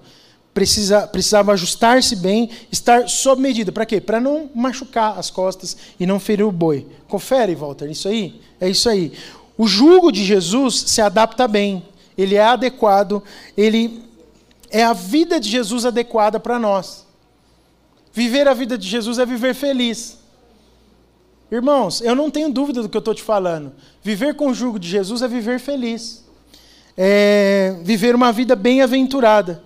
precisa, 0.53 1.05
precisava 1.05 1.51
ajustar-se 1.51 2.15
bem, 2.15 2.49
estar 2.71 3.09
sob 3.09 3.41
medida. 3.41 3.73
Para 3.73 3.85
quê? 3.85 3.99
Para 3.99 4.21
não 4.21 4.49
machucar 4.55 5.19
as 5.19 5.29
costas 5.29 5.75
e 5.99 6.05
não 6.05 6.21
ferir 6.21 6.45
o 6.45 6.53
boi. 6.53 6.87
Confere, 7.09 7.53
Walter, 7.53 7.91
isso 7.91 8.07
aí? 8.07 8.39
É 8.59 8.69
isso 8.69 8.89
aí. 8.89 9.13
O 9.57 9.67
jugo 9.67 10.11
de 10.11 10.23
Jesus 10.23 10.83
se 10.87 11.01
adapta 11.01 11.47
bem, 11.47 11.83
ele 12.17 12.35
é 12.35 12.43
adequado, 12.43 13.23
ele 13.55 14.03
é 14.69 14.83
a 14.83 14.93
vida 14.93 15.39
de 15.39 15.49
Jesus 15.49 15.85
adequada 15.85 16.39
para 16.39 16.59
nós. 16.59 17.05
Viver 18.13 18.47
a 18.47 18.53
vida 18.53 18.77
de 18.77 18.87
Jesus 18.87 19.17
é 19.19 19.25
viver 19.25 19.55
feliz. 19.55 20.17
Irmãos, 21.51 22.01
eu 22.01 22.15
não 22.15 22.29
tenho 22.29 22.51
dúvida 22.51 22.81
do 22.81 22.89
que 22.89 22.97
eu 22.97 22.99
estou 22.99 23.15
te 23.15 23.23
falando. 23.23 23.71
Viver 24.03 24.35
com 24.35 24.49
o 24.49 24.53
jugo 24.53 24.77
de 24.77 24.87
Jesus 24.87 25.21
é 25.21 25.27
viver 25.27 25.59
feliz. 25.59 26.25
É 26.95 27.79
viver 27.83 28.15
uma 28.15 28.31
vida 28.31 28.55
bem-aventurada. 28.55 29.63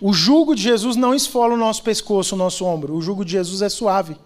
O 0.00 0.12
jugo 0.12 0.54
de 0.54 0.62
Jesus 0.62 0.96
não 0.96 1.14
esfola 1.14 1.54
o 1.54 1.58
nosso 1.58 1.82
pescoço, 1.82 2.34
o 2.34 2.38
nosso 2.38 2.64
ombro. 2.64 2.94
O 2.94 3.02
jugo 3.02 3.24
de 3.24 3.32
Jesus 3.32 3.62
é 3.62 3.68
suave. 3.68 4.16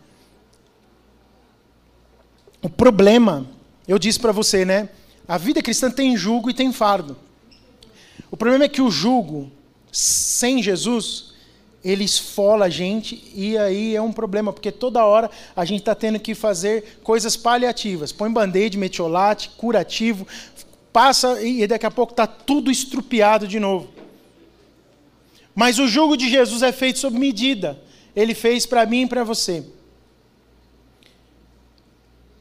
O 2.63 2.69
problema 2.69 3.47
eu 3.87 3.99
disse 3.99 4.19
para 4.19 4.33
você, 4.33 4.65
né? 4.65 4.89
A 5.27 5.39
vida 5.39 5.63
cristã 5.63 5.91
tem 5.91 6.17
jugo 6.17 6.51
e 6.51 6.55
tem 6.55 6.73
fardo. 6.73 7.17
O 8.31 8.37
problema 8.37 8.65
é 8.65 8.69
que 8.69 8.83
o 8.83 8.91
jugo 8.91 9.51
sem 9.93 10.63
Jesus, 10.63 11.33
ele 11.85 12.05
esfola 12.05 12.67
a 12.67 12.69
gente 12.69 13.31
e 13.35 13.57
aí 13.57 13.95
é 13.95 14.03
um 14.03 14.13
problema, 14.13 14.53
porque 14.53 14.73
toda 14.73 15.05
hora 15.05 15.31
a 15.55 15.65
gente 15.65 15.81
está 15.81 15.95
tendo 15.95 16.19
que 16.19 16.35
fazer 16.35 16.99
coisas 17.03 17.37
paliativas. 17.37 18.11
Põe 18.11 18.33
band-aid, 18.33 18.77
metiolate, 18.77 19.51
curativo, 19.51 20.27
passa 20.93 21.41
e 21.43 21.67
daqui 21.67 21.87
a 21.87 21.91
pouco 21.91 22.13
está 22.13 22.27
tudo 22.27 22.71
estrupiado 22.71 23.47
de 23.47 23.61
novo. 23.61 23.89
Mas 25.55 25.79
o 25.79 25.87
jugo 25.87 26.17
de 26.17 26.29
Jesus 26.29 26.63
é 26.63 26.73
feito 26.73 26.99
sob 26.99 27.19
medida. 27.19 27.79
Ele 28.17 28.35
fez 28.35 28.67
para 28.67 28.85
mim 28.87 29.03
e 29.03 29.07
para 29.07 29.23
você 29.23 29.65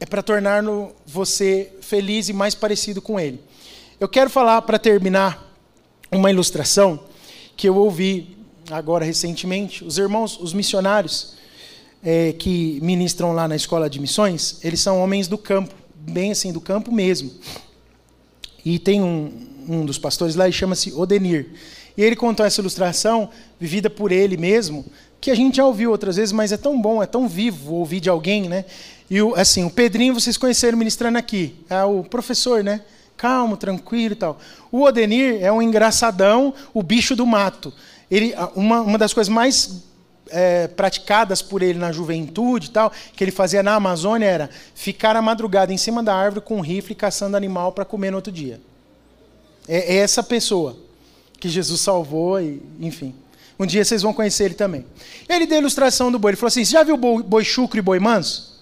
é 0.04 0.06
para 0.06 0.22
tornar 0.22 0.62
você 1.06 1.72
feliz 1.80 2.28
e 2.28 2.34
mais 2.34 2.54
parecido 2.54 3.00
com 3.00 3.18
Ele. 3.18 3.40
Eu 3.98 4.06
quero 4.06 4.28
falar, 4.28 4.60
para 4.60 4.78
terminar, 4.78 5.50
uma 6.12 6.30
ilustração 6.30 7.00
que 7.56 7.66
eu 7.66 7.74
ouvi 7.74 8.36
agora 8.70 9.02
recentemente. 9.02 9.82
Os 9.82 9.96
irmãos, 9.96 10.38
os 10.38 10.52
missionários 10.52 11.36
é, 12.02 12.34
que 12.34 12.78
ministram 12.82 13.32
lá 13.32 13.48
na 13.48 13.56
escola 13.56 13.88
de 13.88 13.98
missões, 13.98 14.58
eles 14.62 14.78
são 14.78 15.00
homens 15.00 15.26
do 15.26 15.38
campo, 15.38 15.74
bem 15.96 16.32
assim, 16.32 16.52
do 16.52 16.60
campo 16.60 16.92
mesmo. 16.92 17.30
E 18.62 18.78
tem 18.78 19.02
um, 19.02 19.32
um 19.66 19.86
dos 19.86 19.96
pastores 19.96 20.34
lá, 20.34 20.44
ele 20.44 20.52
chama-se 20.52 20.92
Odenir. 20.92 21.48
E 21.96 22.02
ele 22.02 22.14
contou 22.14 22.44
essa 22.44 22.60
ilustração, 22.60 23.30
vivida 23.58 23.88
por 23.88 24.12
ele 24.12 24.36
mesmo, 24.36 24.84
que 25.24 25.30
a 25.30 25.34
gente 25.34 25.56
já 25.56 25.64
ouviu 25.64 25.90
outras 25.90 26.16
vezes, 26.16 26.32
mas 26.32 26.52
é 26.52 26.56
tão 26.58 26.78
bom, 26.78 27.02
é 27.02 27.06
tão 27.06 27.26
vivo 27.26 27.76
ouvir 27.76 27.98
de 27.98 28.10
alguém, 28.10 28.46
né? 28.46 28.66
E 29.08 29.22
o, 29.22 29.34
assim, 29.34 29.64
o 29.64 29.70
Pedrinho, 29.70 30.12
vocês 30.12 30.36
conheceram 30.36 30.76
ministrando 30.76 31.16
aqui. 31.16 31.56
É 31.70 31.82
o 31.82 32.04
professor, 32.04 32.62
né? 32.62 32.82
Calmo, 33.16 33.56
tranquilo 33.56 34.12
e 34.12 34.16
tal. 34.16 34.38
O 34.70 34.82
Odenir 34.82 35.42
é 35.42 35.50
um 35.50 35.62
engraçadão, 35.62 36.52
o 36.74 36.82
bicho 36.82 37.16
do 37.16 37.24
mato. 37.24 37.72
Ele, 38.10 38.34
uma, 38.54 38.82
uma 38.82 38.98
das 38.98 39.14
coisas 39.14 39.32
mais 39.32 39.84
é, 40.28 40.68
praticadas 40.68 41.40
por 41.40 41.62
ele 41.62 41.78
na 41.78 41.90
juventude 41.90 42.66
e 42.66 42.70
tal, 42.72 42.92
que 43.16 43.24
ele 43.24 43.32
fazia 43.32 43.62
na 43.62 43.76
Amazônia 43.76 44.26
era 44.26 44.50
ficar 44.74 45.16
a 45.16 45.22
madrugada 45.22 45.72
em 45.72 45.78
cima 45.78 46.02
da 46.02 46.14
árvore 46.14 46.44
com 46.44 46.58
um 46.58 46.60
rifle 46.60 46.94
caçando 46.94 47.34
animal 47.34 47.72
para 47.72 47.86
comer 47.86 48.10
no 48.10 48.18
outro 48.18 48.30
dia. 48.30 48.60
É, 49.66 49.94
é, 49.94 49.96
essa 50.00 50.22
pessoa 50.22 50.76
que 51.40 51.48
Jesus 51.48 51.80
salvou 51.80 52.38
e, 52.42 52.60
enfim. 52.78 53.14
Um 53.58 53.66
dia 53.66 53.84
vocês 53.84 54.02
vão 54.02 54.12
conhecer 54.12 54.44
ele 54.44 54.54
também. 54.54 54.84
Ele 55.28 55.46
deu 55.46 55.58
a 55.58 55.60
ilustração 55.60 56.10
do 56.10 56.18
boi. 56.18 56.30
Ele 56.30 56.36
falou 56.36 56.48
assim: 56.48 56.64
Você 56.64 56.72
já 56.72 56.82
viu 56.82 56.96
boi, 56.96 57.22
boi 57.22 57.44
chucro 57.44 57.78
e 57.78 57.82
boi 57.82 57.98
manso? 57.98 58.54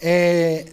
É, 0.00 0.66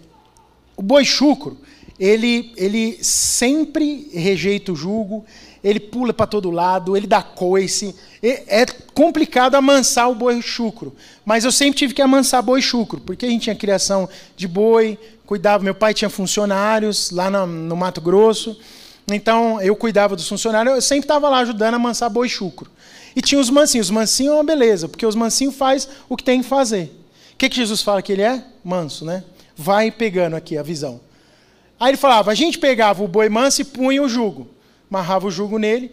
o 0.77 0.81
boi 0.83 1.03
chucro, 1.03 1.57
ele, 1.99 2.53
ele 2.55 3.03
sempre 3.03 4.09
rejeita 4.13 4.71
o 4.71 4.75
jugo, 4.75 5.25
ele 5.63 5.79
pula 5.79 6.13
para 6.13 6.27
todo 6.27 6.51
lado, 6.51 6.95
ele 6.95 7.07
dá 7.07 7.21
coice. 7.21 7.95
É 8.21 8.65
complicado 8.93 9.55
amansar 9.55 10.09
o 10.09 10.15
boi 10.15 10.41
chucro. 10.41 10.95
Mas 11.25 11.45
eu 11.45 11.51
sempre 11.51 11.79
tive 11.79 11.93
que 11.93 12.01
amansar 12.01 12.43
boi 12.43 12.61
chucro, 12.61 13.01
porque 13.01 13.25
a 13.25 13.29
gente 13.29 13.43
tinha 13.43 13.55
criação 13.55 14.07
de 14.35 14.47
boi, 14.47 14.97
cuidava, 15.25 15.63
meu 15.63 15.75
pai 15.75 15.93
tinha 15.93 16.09
funcionários 16.09 17.11
lá 17.11 17.29
no, 17.29 17.45
no 17.45 17.75
Mato 17.75 17.99
Grosso. 17.99 18.59
Então 19.15 19.61
eu 19.61 19.75
cuidava 19.75 20.15
dos 20.15 20.27
funcionários, 20.27 20.75
eu 20.75 20.81
sempre 20.81 21.05
estava 21.05 21.29
lá 21.29 21.39
ajudando 21.39 21.73
a 21.73 21.77
amansar 21.77 22.09
boi 22.09 22.27
chucro. 22.29 22.69
E 23.15 23.21
tinha 23.21 23.39
os 23.39 23.49
mansinhos. 23.49 23.87
Os 23.87 23.91
mansinhos 23.91 24.33
é 24.33 24.35
uma 24.37 24.43
beleza, 24.43 24.87
porque 24.87 25.05
os 25.05 25.15
mansinhos 25.15 25.55
faz 25.55 25.87
o 26.07 26.15
que 26.15 26.23
tem 26.23 26.41
que 26.41 26.47
fazer. 26.47 26.95
O 27.33 27.37
que, 27.37 27.49
que 27.49 27.55
Jesus 27.55 27.81
fala 27.81 28.01
que 28.01 28.11
ele 28.11 28.21
é? 28.21 28.43
Manso, 28.63 29.05
né? 29.05 29.23
Vai 29.55 29.91
pegando 29.91 30.35
aqui 30.35 30.57
a 30.57 30.63
visão. 30.63 31.01
Aí 31.79 31.91
ele 31.91 31.97
falava: 31.97 32.31
a 32.31 32.35
gente 32.35 32.57
pegava 32.57 33.03
o 33.03 33.07
boi 33.07 33.29
manso 33.29 33.61
e 33.61 33.65
punha 33.65 34.03
o 34.03 34.09
jugo, 34.09 34.47
amarrava 34.89 35.27
o 35.27 35.31
jugo 35.31 35.57
nele. 35.57 35.91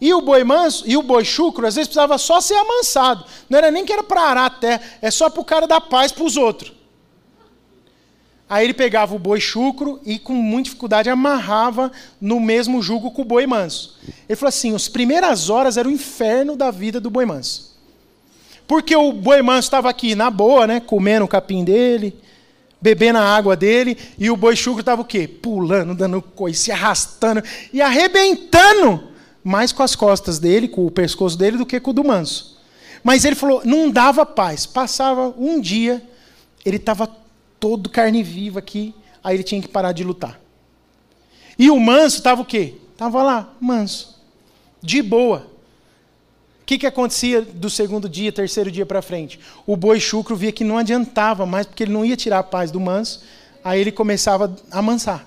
E 0.00 0.12
o 0.12 0.20
boi 0.20 0.44
manso 0.44 0.84
e 0.86 0.96
o 0.96 1.02
boi 1.02 1.24
chucro, 1.24 1.66
às 1.66 1.76
vezes 1.76 1.88
precisava 1.88 2.18
só 2.18 2.40
ser 2.40 2.54
amansado. 2.54 3.24
Não 3.48 3.58
era 3.58 3.70
nem 3.70 3.84
que 3.84 3.92
era 3.92 4.02
para 4.02 4.22
arar 4.22 4.46
a 4.46 4.50
terra, 4.50 4.82
é 5.00 5.10
só 5.10 5.30
para 5.30 5.40
o 5.40 5.44
cara 5.44 5.66
dar 5.66 5.80
paz 5.80 6.12
para 6.12 6.24
os 6.24 6.36
outros. 6.36 6.72
Aí 8.48 8.64
ele 8.64 8.74
pegava 8.74 9.14
o 9.14 9.18
boi 9.18 9.40
chucro 9.40 10.00
e, 10.04 10.18
com 10.18 10.34
muita 10.34 10.64
dificuldade, 10.64 11.08
amarrava 11.08 11.90
no 12.20 12.38
mesmo 12.38 12.82
jugo 12.82 13.10
com 13.10 13.22
o 13.22 13.24
boi 13.24 13.46
manso. 13.46 13.98
Ele 14.28 14.36
falou 14.36 14.48
assim: 14.48 14.74
as 14.74 14.86
primeiras 14.86 15.48
horas 15.48 15.76
era 15.76 15.88
o 15.88 15.90
inferno 15.90 16.54
da 16.54 16.70
vida 16.70 17.00
do 17.00 17.10
boi 17.10 17.24
manso. 17.24 17.74
Porque 18.66 18.94
o 18.94 19.12
boi 19.12 19.42
manso 19.42 19.66
estava 19.66 19.88
aqui 19.90 20.14
na 20.14 20.30
boa, 20.30 20.66
né, 20.66 20.80
comendo 20.80 21.24
o 21.24 21.28
capim 21.28 21.64
dele, 21.64 22.16
bebendo 22.80 23.18
a 23.18 23.22
água 23.22 23.56
dele, 23.56 23.96
e 24.18 24.30
o 24.30 24.36
boi 24.36 24.56
chucro 24.56 24.80
estava 24.80 25.02
o 25.02 25.04
quê? 25.04 25.26
Pulando, 25.26 25.94
dando 25.94 26.20
coisa, 26.20 26.58
se 26.58 26.70
arrastando 26.70 27.42
e 27.72 27.80
arrebentando 27.80 29.08
mais 29.42 29.72
com 29.72 29.82
as 29.82 29.94
costas 29.94 30.38
dele, 30.38 30.68
com 30.68 30.86
o 30.86 30.90
pescoço 30.90 31.36
dele, 31.36 31.58
do 31.58 31.66
que 31.66 31.78
com 31.78 31.90
o 31.90 31.94
do 31.94 32.04
manso. 32.04 32.58
Mas 33.02 33.24
ele 33.26 33.34
falou, 33.34 33.60
não 33.64 33.90
dava 33.90 34.24
paz. 34.24 34.64
Passava 34.64 35.34
um 35.38 35.60
dia, 35.60 36.02
ele 36.64 36.76
estava 36.76 37.06
todo 37.64 37.88
carne 37.88 38.22
viva 38.22 38.58
aqui, 38.58 38.94
aí 39.22 39.36
ele 39.36 39.42
tinha 39.42 39.58
que 39.58 39.68
parar 39.68 39.92
de 39.92 40.04
lutar. 40.04 40.38
E 41.58 41.70
o 41.70 41.80
manso 41.80 42.18
estava 42.18 42.42
o 42.42 42.44
quê? 42.44 42.74
Estava 42.92 43.22
lá, 43.22 43.54
manso, 43.58 44.20
de 44.82 45.00
boa. 45.00 45.46
O 46.60 46.66
que, 46.66 46.76
que 46.76 46.86
acontecia 46.86 47.40
do 47.40 47.70
segundo 47.70 48.06
dia, 48.06 48.30
terceiro 48.30 48.70
dia 48.70 48.84
para 48.84 49.00
frente? 49.00 49.40
O 49.66 49.78
boi 49.78 49.98
chucro 49.98 50.36
via 50.36 50.52
que 50.52 50.62
não 50.62 50.76
adiantava 50.76 51.46
mais, 51.46 51.64
porque 51.64 51.84
ele 51.84 51.92
não 51.94 52.04
ia 52.04 52.18
tirar 52.18 52.40
a 52.40 52.42
paz 52.42 52.70
do 52.70 52.78
manso, 52.78 53.22
aí 53.64 53.80
ele 53.80 53.90
começava 53.90 54.54
a 54.70 54.80
amansar. 54.80 55.26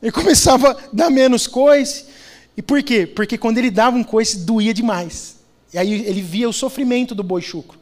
Ele 0.00 0.12
começava 0.14 0.70
a 0.70 0.76
dar 0.92 1.10
menos 1.10 1.48
coice. 1.48 2.04
E 2.56 2.62
por 2.62 2.80
quê? 2.80 3.08
Porque 3.08 3.36
quando 3.36 3.58
ele 3.58 3.72
dava 3.72 3.96
um 3.96 4.04
coice, 4.04 4.38
doía 4.38 4.72
demais. 4.72 5.38
E 5.74 5.78
aí 5.78 5.92
ele 5.92 6.22
via 6.22 6.48
o 6.48 6.52
sofrimento 6.52 7.12
do 7.12 7.24
boi 7.24 7.42
chucro. 7.42 7.76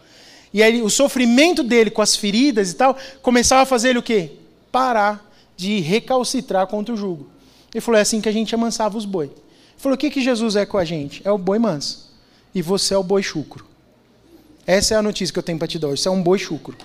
E 0.55 0.63
aí 0.63 0.81
o 0.81 0.89
sofrimento 0.89 1.65
dele 1.65 1.91
com 1.91 2.01
as 2.01 2.15
feridas 2.15 2.71
e 2.71 2.77
tal, 2.77 2.97
começava 3.21 3.63
a 3.63 3.67
fazer 3.67 3.89
ele 3.89 3.99
o 3.99 4.03
quê? 4.03 4.31
Parar 4.71 5.29
de 5.57 5.81
recalcitrar 5.81 6.69
contra 6.69 6.95
o 6.95 6.97
jugo. 6.97 7.29
Ele 7.75 7.81
falou, 7.81 7.99
é 7.99 8.03
assim 8.03 8.21
que 8.21 8.29
a 8.29 8.33
gente 8.33 8.55
amansava 8.55 8.97
os 8.97 9.05
boi. 9.05 9.27
Ele 9.27 9.35
falou, 9.79 9.97
o 9.97 9.99
que, 9.99 10.09
que 10.09 10.23
Jesus 10.23 10.55
é 10.55 10.65
com 10.65 10.79
a 10.79 10.85
gente? 10.85 11.21
É 11.25 11.31
o 11.33 11.37
boi 11.37 11.59
manso 11.59 12.09
e 12.55 12.63
você 12.63 12.95
é 12.95 12.97
o 12.97 13.03
boi 13.03 13.21
chucro. 13.21 13.67
Essa 14.65 14.95
é 14.95 14.97
a 14.97 15.03
notícia 15.03 15.33
que 15.33 15.39
eu 15.41 15.43
tenho 15.43 15.59
para 15.59 15.67
te 15.67 15.77
dar 15.77 15.89
hoje. 15.89 16.03
Você 16.03 16.09
é 16.09 16.13
um 16.13 16.23
boi 16.23 16.39
chucro. 16.39 16.77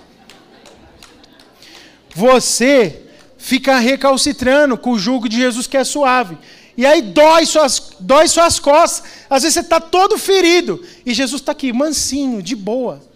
Você 2.12 3.02
fica 3.38 3.78
recalcitrando 3.78 4.76
com 4.76 4.90
o 4.90 4.98
jugo 4.98 5.28
de 5.28 5.36
Jesus 5.36 5.68
que 5.68 5.76
é 5.76 5.84
suave. 5.84 6.36
E 6.76 6.84
aí 6.84 7.00
dói 7.00 7.46
suas, 7.46 7.92
dói 8.00 8.26
suas 8.26 8.58
costas. 8.58 9.08
Às 9.30 9.44
vezes 9.44 9.54
você 9.54 9.60
está 9.60 9.80
todo 9.80 10.18
ferido. 10.18 10.84
E 11.06 11.14
Jesus 11.14 11.40
está 11.40 11.52
aqui, 11.52 11.72
mansinho, 11.72 12.42
de 12.42 12.56
boa. 12.56 13.09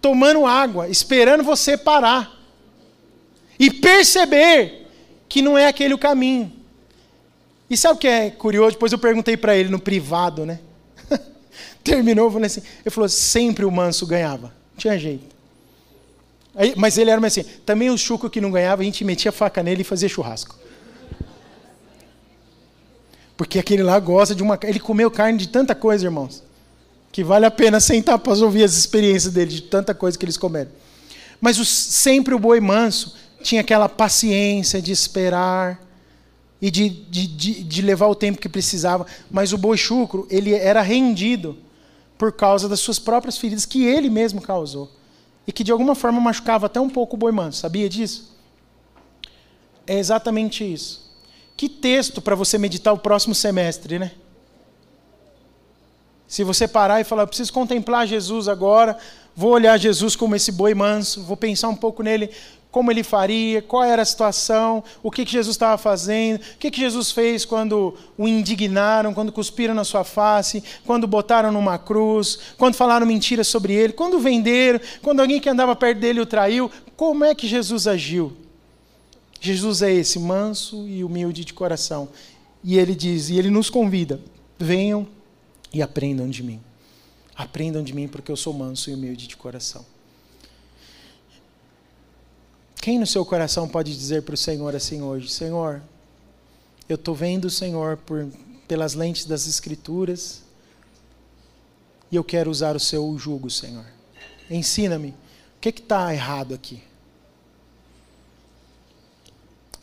Tomando 0.00 0.46
água, 0.46 0.88
esperando 0.88 1.42
você 1.42 1.76
parar. 1.76 2.36
E 3.58 3.70
perceber 3.70 4.86
que 5.28 5.42
não 5.42 5.58
é 5.58 5.66
aquele 5.66 5.94
o 5.94 5.98
caminho. 5.98 6.52
E 7.68 7.76
sabe 7.76 7.96
o 7.96 7.98
que 7.98 8.08
é 8.08 8.30
curioso? 8.30 8.72
Depois 8.72 8.92
eu 8.92 8.98
perguntei 8.98 9.36
para 9.36 9.56
ele 9.56 9.68
no 9.68 9.78
privado, 9.78 10.46
né? 10.46 10.60
Terminou, 11.84 12.26
eu 12.26 12.30
falei 12.30 12.46
assim, 12.46 12.62
ele 12.84 12.90
falou, 12.90 13.08
sempre 13.08 13.64
o 13.64 13.70
manso 13.70 14.06
ganhava. 14.06 14.46
Não 14.72 14.78
tinha 14.78 14.98
jeito. 14.98 15.36
Aí, 16.54 16.72
mas 16.76 16.96
ele 16.96 17.10
era 17.10 17.24
assim, 17.26 17.44
também 17.64 17.90
o 17.90 17.98
chuco 17.98 18.30
que 18.30 18.40
não 18.40 18.50
ganhava, 18.50 18.82
a 18.82 18.84
gente 18.84 19.04
metia 19.04 19.30
faca 19.30 19.62
nele 19.62 19.82
e 19.82 19.84
fazia 19.84 20.08
churrasco. 20.08 20.58
Porque 23.36 23.58
aquele 23.58 23.84
lá 23.84 24.00
gosta 24.00 24.34
de 24.34 24.42
uma. 24.42 24.58
Ele 24.64 24.80
comeu 24.80 25.08
carne 25.10 25.38
de 25.38 25.48
tanta 25.48 25.72
coisa, 25.72 26.04
irmãos, 26.04 26.42
que 27.18 27.24
vale 27.24 27.44
a 27.44 27.50
pena 27.50 27.80
sentar 27.80 28.16
para 28.16 28.32
ouvir 28.34 28.62
as 28.62 28.76
experiências 28.76 29.32
dele, 29.32 29.50
de 29.50 29.62
tanta 29.62 29.92
coisa 29.92 30.16
que 30.16 30.24
eles 30.24 30.36
comeram. 30.36 30.70
Mas 31.40 31.58
o, 31.58 31.64
sempre 31.64 32.32
o 32.32 32.38
boi 32.38 32.60
manso 32.60 33.16
tinha 33.42 33.60
aquela 33.60 33.88
paciência 33.88 34.80
de 34.80 34.92
esperar 34.92 35.84
e 36.62 36.70
de, 36.70 36.88
de, 36.88 37.26
de, 37.26 37.64
de 37.64 37.82
levar 37.82 38.06
o 38.06 38.14
tempo 38.14 38.40
que 38.40 38.48
precisava. 38.48 39.04
Mas 39.28 39.52
o 39.52 39.58
boi 39.58 39.76
chucro, 39.76 40.28
ele 40.30 40.54
era 40.54 40.80
rendido 40.80 41.58
por 42.16 42.30
causa 42.30 42.68
das 42.68 42.78
suas 42.78 43.00
próprias 43.00 43.36
feridas 43.36 43.66
que 43.66 43.84
ele 43.84 44.08
mesmo 44.08 44.40
causou. 44.40 44.88
E 45.44 45.50
que 45.50 45.64
de 45.64 45.72
alguma 45.72 45.96
forma 45.96 46.20
machucava 46.20 46.66
até 46.66 46.80
um 46.80 46.88
pouco 46.88 47.16
o 47.16 47.18
boi 47.18 47.32
manso. 47.32 47.58
Sabia 47.58 47.88
disso? 47.88 48.32
É 49.88 49.98
exatamente 49.98 50.62
isso. 50.62 51.12
Que 51.56 51.68
texto 51.68 52.22
para 52.22 52.36
você 52.36 52.58
meditar 52.58 52.92
o 52.92 52.98
próximo 52.98 53.34
semestre, 53.34 53.98
né? 53.98 54.12
Se 56.28 56.44
você 56.44 56.68
parar 56.68 57.00
e 57.00 57.04
falar, 57.04 57.22
eu 57.22 57.26
preciso 57.26 57.52
contemplar 57.52 58.06
Jesus 58.06 58.48
agora, 58.48 58.98
vou 59.34 59.52
olhar 59.52 59.78
Jesus 59.78 60.14
como 60.14 60.36
esse 60.36 60.52
boi 60.52 60.74
manso, 60.74 61.22
vou 61.22 61.38
pensar 61.38 61.68
um 61.68 61.74
pouco 61.74 62.02
nele 62.02 62.30
como 62.70 62.90
ele 62.90 63.02
faria, 63.02 63.62
qual 63.62 63.82
era 63.82 64.02
a 64.02 64.04
situação, 64.04 64.84
o 65.02 65.10
que, 65.10 65.24
que 65.24 65.32
Jesus 65.32 65.56
estava 65.56 65.78
fazendo, 65.78 66.40
o 66.40 66.58
que, 66.58 66.70
que 66.70 66.80
Jesus 66.80 67.10
fez 67.10 67.46
quando 67.46 67.94
o 68.16 68.28
indignaram, 68.28 69.14
quando 69.14 69.32
cuspiram 69.32 69.74
na 69.74 69.84
sua 69.84 70.04
face, 70.04 70.62
quando 70.84 71.06
botaram 71.06 71.50
numa 71.50 71.78
cruz, 71.78 72.38
quando 72.58 72.74
falaram 72.74 73.06
mentiras 73.06 73.48
sobre 73.48 73.72
ele, 73.72 73.94
quando 73.94 74.18
venderam, 74.18 74.80
quando 75.02 75.20
alguém 75.20 75.40
que 75.40 75.48
andava 75.48 75.74
perto 75.74 75.98
dele 75.98 76.20
o 76.20 76.26
traiu, 76.26 76.70
como 76.94 77.24
é 77.24 77.34
que 77.34 77.48
Jesus 77.48 77.86
agiu? 77.86 78.36
Jesus 79.40 79.80
é 79.80 79.90
esse, 79.90 80.18
manso 80.18 80.86
e 80.86 81.02
humilde 81.02 81.44
de 81.46 81.54
coração. 81.54 82.10
E 82.62 82.76
ele 82.76 82.94
diz, 82.94 83.30
e 83.30 83.38
ele 83.38 83.50
nos 83.50 83.70
convida: 83.70 84.20
venham 84.58 85.06
e 85.72 85.82
aprendam 85.82 86.28
de 86.28 86.42
mim. 86.42 86.60
Aprendam 87.34 87.82
de 87.82 87.92
mim, 87.92 88.08
porque 88.08 88.32
eu 88.32 88.36
sou 88.36 88.52
manso 88.52 88.90
e 88.90 88.94
humilde 88.94 89.26
de 89.26 89.36
coração. 89.36 89.84
Quem 92.80 92.98
no 92.98 93.06
seu 93.06 93.24
coração 93.24 93.68
pode 93.68 93.92
dizer 93.92 94.22
para 94.22 94.34
o 94.34 94.38
Senhor 94.38 94.74
assim 94.74 95.02
hoje: 95.02 95.28
Senhor, 95.28 95.82
eu 96.88 96.94
estou 96.96 97.14
vendo 97.14 97.46
o 97.46 97.50
Senhor 97.50 97.96
por, 97.98 98.26
pelas 98.66 98.94
lentes 98.94 99.24
das 99.24 99.46
Escrituras 99.46 100.42
e 102.10 102.16
eu 102.16 102.24
quero 102.24 102.50
usar 102.50 102.74
o 102.74 102.80
seu 102.80 103.16
jugo, 103.18 103.50
Senhor. 103.50 103.84
Ensina-me, 104.50 105.10
o 105.10 105.60
que 105.60 105.68
está 105.68 106.12
errado 106.12 106.54
aqui? 106.54 106.82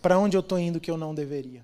Para 0.02 0.18
onde 0.18 0.36
eu 0.36 0.42
estou 0.42 0.58
indo 0.58 0.80
que 0.80 0.90
eu 0.90 0.98
não 0.98 1.14
deveria? 1.14 1.64